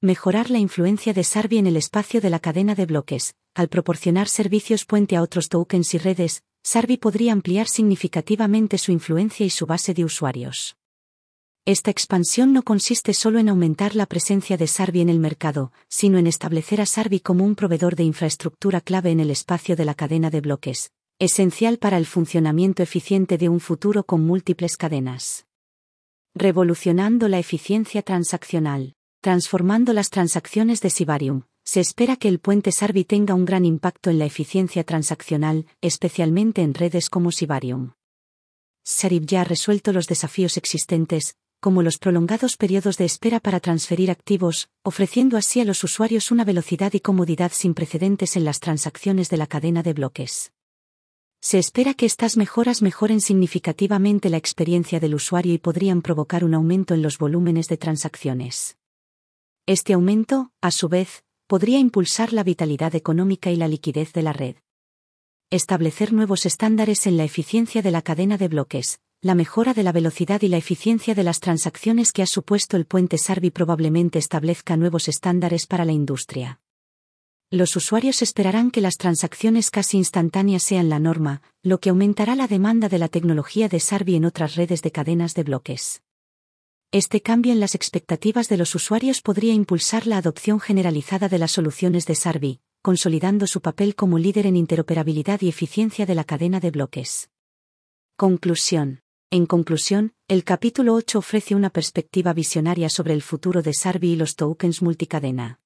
Mejorar 0.00 0.48
la 0.48 0.60
influencia 0.60 1.12
de 1.12 1.24
Sarbi 1.24 1.58
en 1.58 1.66
el 1.66 1.76
espacio 1.76 2.20
de 2.20 2.30
la 2.30 2.38
cadena 2.38 2.76
de 2.76 2.86
bloques. 2.86 3.34
Al 3.54 3.68
proporcionar 3.68 4.28
servicios 4.28 4.84
puente 4.84 5.16
a 5.16 5.22
otros 5.22 5.48
tokens 5.48 5.92
y 5.94 5.98
redes, 5.98 6.44
Sarbi 6.64 6.96
podría 6.96 7.32
ampliar 7.32 7.66
significativamente 7.66 8.78
su 8.78 8.92
influencia 8.92 9.44
y 9.44 9.50
su 9.50 9.66
base 9.66 9.94
de 9.94 10.04
usuarios. 10.04 10.76
Esta 11.64 11.90
expansión 11.90 12.52
no 12.52 12.62
consiste 12.62 13.14
solo 13.14 13.38
en 13.38 13.48
aumentar 13.48 13.94
la 13.94 14.06
presencia 14.06 14.56
de 14.56 14.66
Sarbi 14.66 15.00
en 15.00 15.08
el 15.08 15.18
mercado, 15.18 15.72
sino 15.88 16.18
en 16.18 16.26
establecer 16.26 16.80
a 16.80 16.86
Sarbi 16.86 17.20
como 17.20 17.44
un 17.44 17.54
proveedor 17.54 17.94
de 17.96 18.04
infraestructura 18.04 18.80
clave 18.80 19.10
en 19.10 19.20
el 19.20 19.30
espacio 19.30 19.76
de 19.76 19.84
la 19.84 19.94
cadena 19.94 20.30
de 20.30 20.40
bloques, 20.40 20.90
esencial 21.18 21.78
para 21.78 21.98
el 21.98 22.06
funcionamiento 22.06 22.82
eficiente 22.82 23.38
de 23.38 23.48
un 23.48 23.60
futuro 23.60 24.04
con 24.04 24.24
múltiples 24.24 24.76
cadenas. 24.76 25.46
Revolucionando 26.34 27.28
la 27.28 27.38
eficiencia 27.38 28.02
transaccional. 28.02 28.94
Transformando 29.20 29.92
las 29.92 30.10
transacciones 30.10 30.80
de 30.80 30.90
Sibarium, 30.90 31.42
se 31.64 31.80
espera 31.80 32.16
que 32.16 32.28
el 32.28 32.38
puente 32.38 32.72
Sarbi 32.72 33.04
tenga 33.04 33.34
un 33.34 33.44
gran 33.44 33.64
impacto 33.64 34.10
en 34.10 34.18
la 34.18 34.24
eficiencia 34.24 34.84
transaccional, 34.84 35.66
especialmente 35.80 36.62
en 36.62 36.74
redes 36.74 37.08
como 37.08 37.30
Sibarium. 37.30 37.92
Sarib 38.84 39.26
ya 39.26 39.42
ha 39.42 39.44
resuelto 39.44 39.92
los 39.92 40.06
desafíos 40.06 40.56
existentes, 40.56 41.36
como 41.60 41.82
los 41.82 41.98
prolongados 41.98 42.56
periodos 42.56 42.96
de 42.96 43.04
espera 43.04 43.38
para 43.38 43.60
transferir 43.60 44.10
activos, 44.10 44.68
ofreciendo 44.82 45.36
así 45.36 45.60
a 45.60 45.64
los 45.64 45.84
usuarios 45.84 46.32
una 46.32 46.44
velocidad 46.44 46.92
y 46.94 47.00
comodidad 47.00 47.52
sin 47.54 47.74
precedentes 47.74 48.36
en 48.36 48.44
las 48.44 48.58
transacciones 48.58 49.30
de 49.30 49.36
la 49.36 49.46
cadena 49.46 49.84
de 49.84 49.92
bloques. 49.92 50.52
Se 51.40 51.58
espera 51.58 51.94
que 51.94 52.06
estas 52.06 52.36
mejoras 52.36 52.82
mejoren 52.82 53.20
significativamente 53.20 54.28
la 54.30 54.36
experiencia 54.36 54.98
del 54.98 55.14
usuario 55.14 55.54
y 55.54 55.58
podrían 55.58 56.02
provocar 56.02 56.44
un 56.44 56.54
aumento 56.54 56.94
en 56.94 57.02
los 57.02 57.18
volúmenes 57.18 57.68
de 57.68 57.76
transacciones. 57.76 58.76
Este 59.66 59.92
aumento, 59.92 60.50
a 60.60 60.72
su 60.72 60.88
vez, 60.88 61.24
podría 61.52 61.78
impulsar 61.78 62.32
la 62.32 62.44
vitalidad 62.44 62.94
económica 62.94 63.50
y 63.50 63.56
la 63.56 63.68
liquidez 63.68 64.14
de 64.14 64.22
la 64.22 64.32
red. 64.32 64.56
Establecer 65.50 66.14
nuevos 66.14 66.46
estándares 66.46 67.06
en 67.06 67.18
la 67.18 67.24
eficiencia 67.24 67.82
de 67.82 67.90
la 67.90 68.00
cadena 68.00 68.38
de 68.38 68.48
bloques, 68.48 69.00
la 69.20 69.34
mejora 69.34 69.74
de 69.74 69.82
la 69.82 69.92
velocidad 69.92 70.40
y 70.40 70.48
la 70.48 70.56
eficiencia 70.56 71.14
de 71.14 71.24
las 71.24 71.40
transacciones 71.40 72.12
que 72.12 72.22
ha 72.22 72.26
supuesto 72.26 72.78
el 72.78 72.86
puente 72.86 73.18
Sarbi 73.18 73.50
probablemente 73.50 74.18
establezca 74.18 74.78
nuevos 74.78 75.08
estándares 75.08 75.66
para 75.66 75.84
la 75.84 75.92
industria. 75.92 76.58
Los 77.50 77.76
usuarios 77.76 78.22
esperarán 78.22 78.70
que 78.70 78.80
las 78.80 78.96
transacciones 78.96 79.70
casi 79.70 79.98
instantáneas 79.98 80.62
sean 80.62 80.88
la 80.88 81.00
norma, 81.00 81.42
lo 81.62 81.80
que 81.80 81.90
aumentará 81.90 82.34
la 82.34 82.46
demanda 82.46 82.88
de 82.88 82.96
la 82.96 83.08
tecnología 83.08 83.68
de 83.68 83.78
Sarbi 83.78 84.14
en 84.14 84.24
otras 84.24 84.56
redes 84.56 84.80
de 84.80 84.90
cadenas 84.90 85.34
de 85.34 85.42
bloques. 85.42 86.02
Este 86.94 87.22
cambio 87.22 87.54
en 87.54 87.60
las 87.60 87.74
expectativas 87.74 88.50
de 88.50 88.58
los 88.58 88.74
usuarios 88.74 89.22
podría 89.22 89.54
impulsar 89.54 90.06
la 90.06 90.18
adopción 90.18 90.60
generalizada 90.60 91.30
de 91.30 91.38
las 91.38 91.52
soluciones 91.52 92.04
de 92.04 92.14
Sarbi, 92.14 92.60
consolidando 92.82 93.46
su 93.46 93.62
papel 93.62 93.94
como 93.94 94.18
líder 94.18 94.44
en 94.44 94.56
interoperabilidad 94.56 95.40
y 95.40 95.48
eficiencia 95.48 96.04
de 96.04 96.14
la 96.14 96.24
cadena 96.24 96.60
de 96.60 96.70
bloques. 96.70 97.30
Conclusión. 98.16 99.00
En 99.30 99.46
conclusión, 99.46 100.12
el 100.28 100.44
capítulo 100.44 100.92
8 100.92 101.18
ofrece 101.18 101.54
una 101.54 101.70
perspectiva 101.70 102.34
visionaria 102.34 102.90
sobre 102.90 103.14
el 103.14 103.22
futuro 103.22 103.62
de 103.62 103.72
Sarbi 103.72 104.10
y 104.10 104.16
los 104.16 104.36
tokens 104.36 104.82
multicadena. 104.82 105.60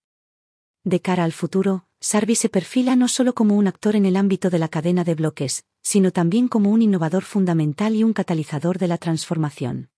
De 0.85 1.01
cara 1.01 1.25
al 1.25 1.33
futuro, 1.33 1.89
Sarbi 1.99 2.37
se 2.37 2.49
perfila 2.49 2.95
no 2.95 3.09
solo 3.09 3.35
como 3.35 3.57
un 3.57 3.67
actor 3.67 3.97
en 3.97 4.07
el 4.07 4.15
ámbito 4.15 4.49
de 4.49 4.61
la 4.61 4.69
cadena 4.69 5.03
de 5.03 5.17
bloques, 5.17 5.65
sino 5.83 6.13
también 6.13 6.47
como 6.47 6.71
un 6.71 6.83
innovador 6.83 7.25
fundamental 7.25 7.97
y 7.97 8.05
un 8.05 8.13
catalizador 8.13 8.79
de 8.79 8.87
la 8.87 8.99
transformación 8.99 9.91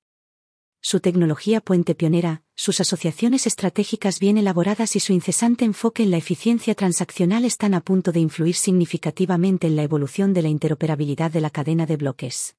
su 0.81 1.01
tecnología 1.01 1.61
puente 1.61 1.95
pionera, 1.95 2.43
sus 2.55 2.81
asociaciones 2.81 3.47
estratégicas 3.47 4.21
bien 4.21 4.39
elaboradas 4.39 4.97
y 4.97 5.01
su 5.01 5.13
incesante 5.13 5.65
enfoque 5.65 6.03
en 6.03 6.11
la 6.11 6.17
eficiencia 6.17 6.75
transaccional 6.75 7.45
están 7.45 7.75
a 7.75 7.81
punto 7.81 8.13
de 8.13 8.21
influir 8.21 8.55
significativamente 8.55 9.67
en 9.67 9.77
la 9.77 9.83
evolución 9.83 10.33
de 10.35 10.43
la 10.43 10.49
interoperabilidad 10.49 11.31
de 11.31 11.41
la 11.41 11.51
cadena 11.51 11.87
de 11.87 11.97
bloques. 11.97 12.57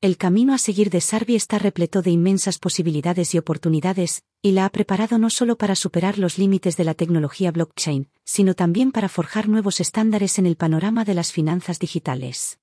El 0.00 0.18
camino 0.18 0.52
a 0.52 0.58
seguir 0.58 0.90
de 0.90 1.00
Sarbi 1.00 1.34
está 1.34 1.58
repleto 1.58 2.02
de 2.02 2.10
inmensas 2.10 2.58
posibilidades 2.58 3.34
y 3.34 3.38
oportunidades, 3.38 4.22
y 4.42 4.52
la 4.52 4.66
ha 4.66 4.68
preparado 4.68 5.18
no 5.18 5.30
solo 5.30 5.56
para 5.56 5.74
superar 5.76 6.18
los 6.18 6.36
límites 6.36 6.76
de 6.76 6.84
la 6.84 6.92
tecnología 6.94 7.50
blockchain, 7.50 8.10
sino 8.24 8.54
también 8.54 8.92
para 8.92 9.08
forjar 9.08 9.48
nuevos 9.48 9.80
estándares 9.80 10.38
en 10.38 10.46
el 10.46 10.56
panorama 10.56 11.04
de 11.06 11.14
las 11.14 11.32
finanzas 11.32 11.78
digitales. 11.78 12.58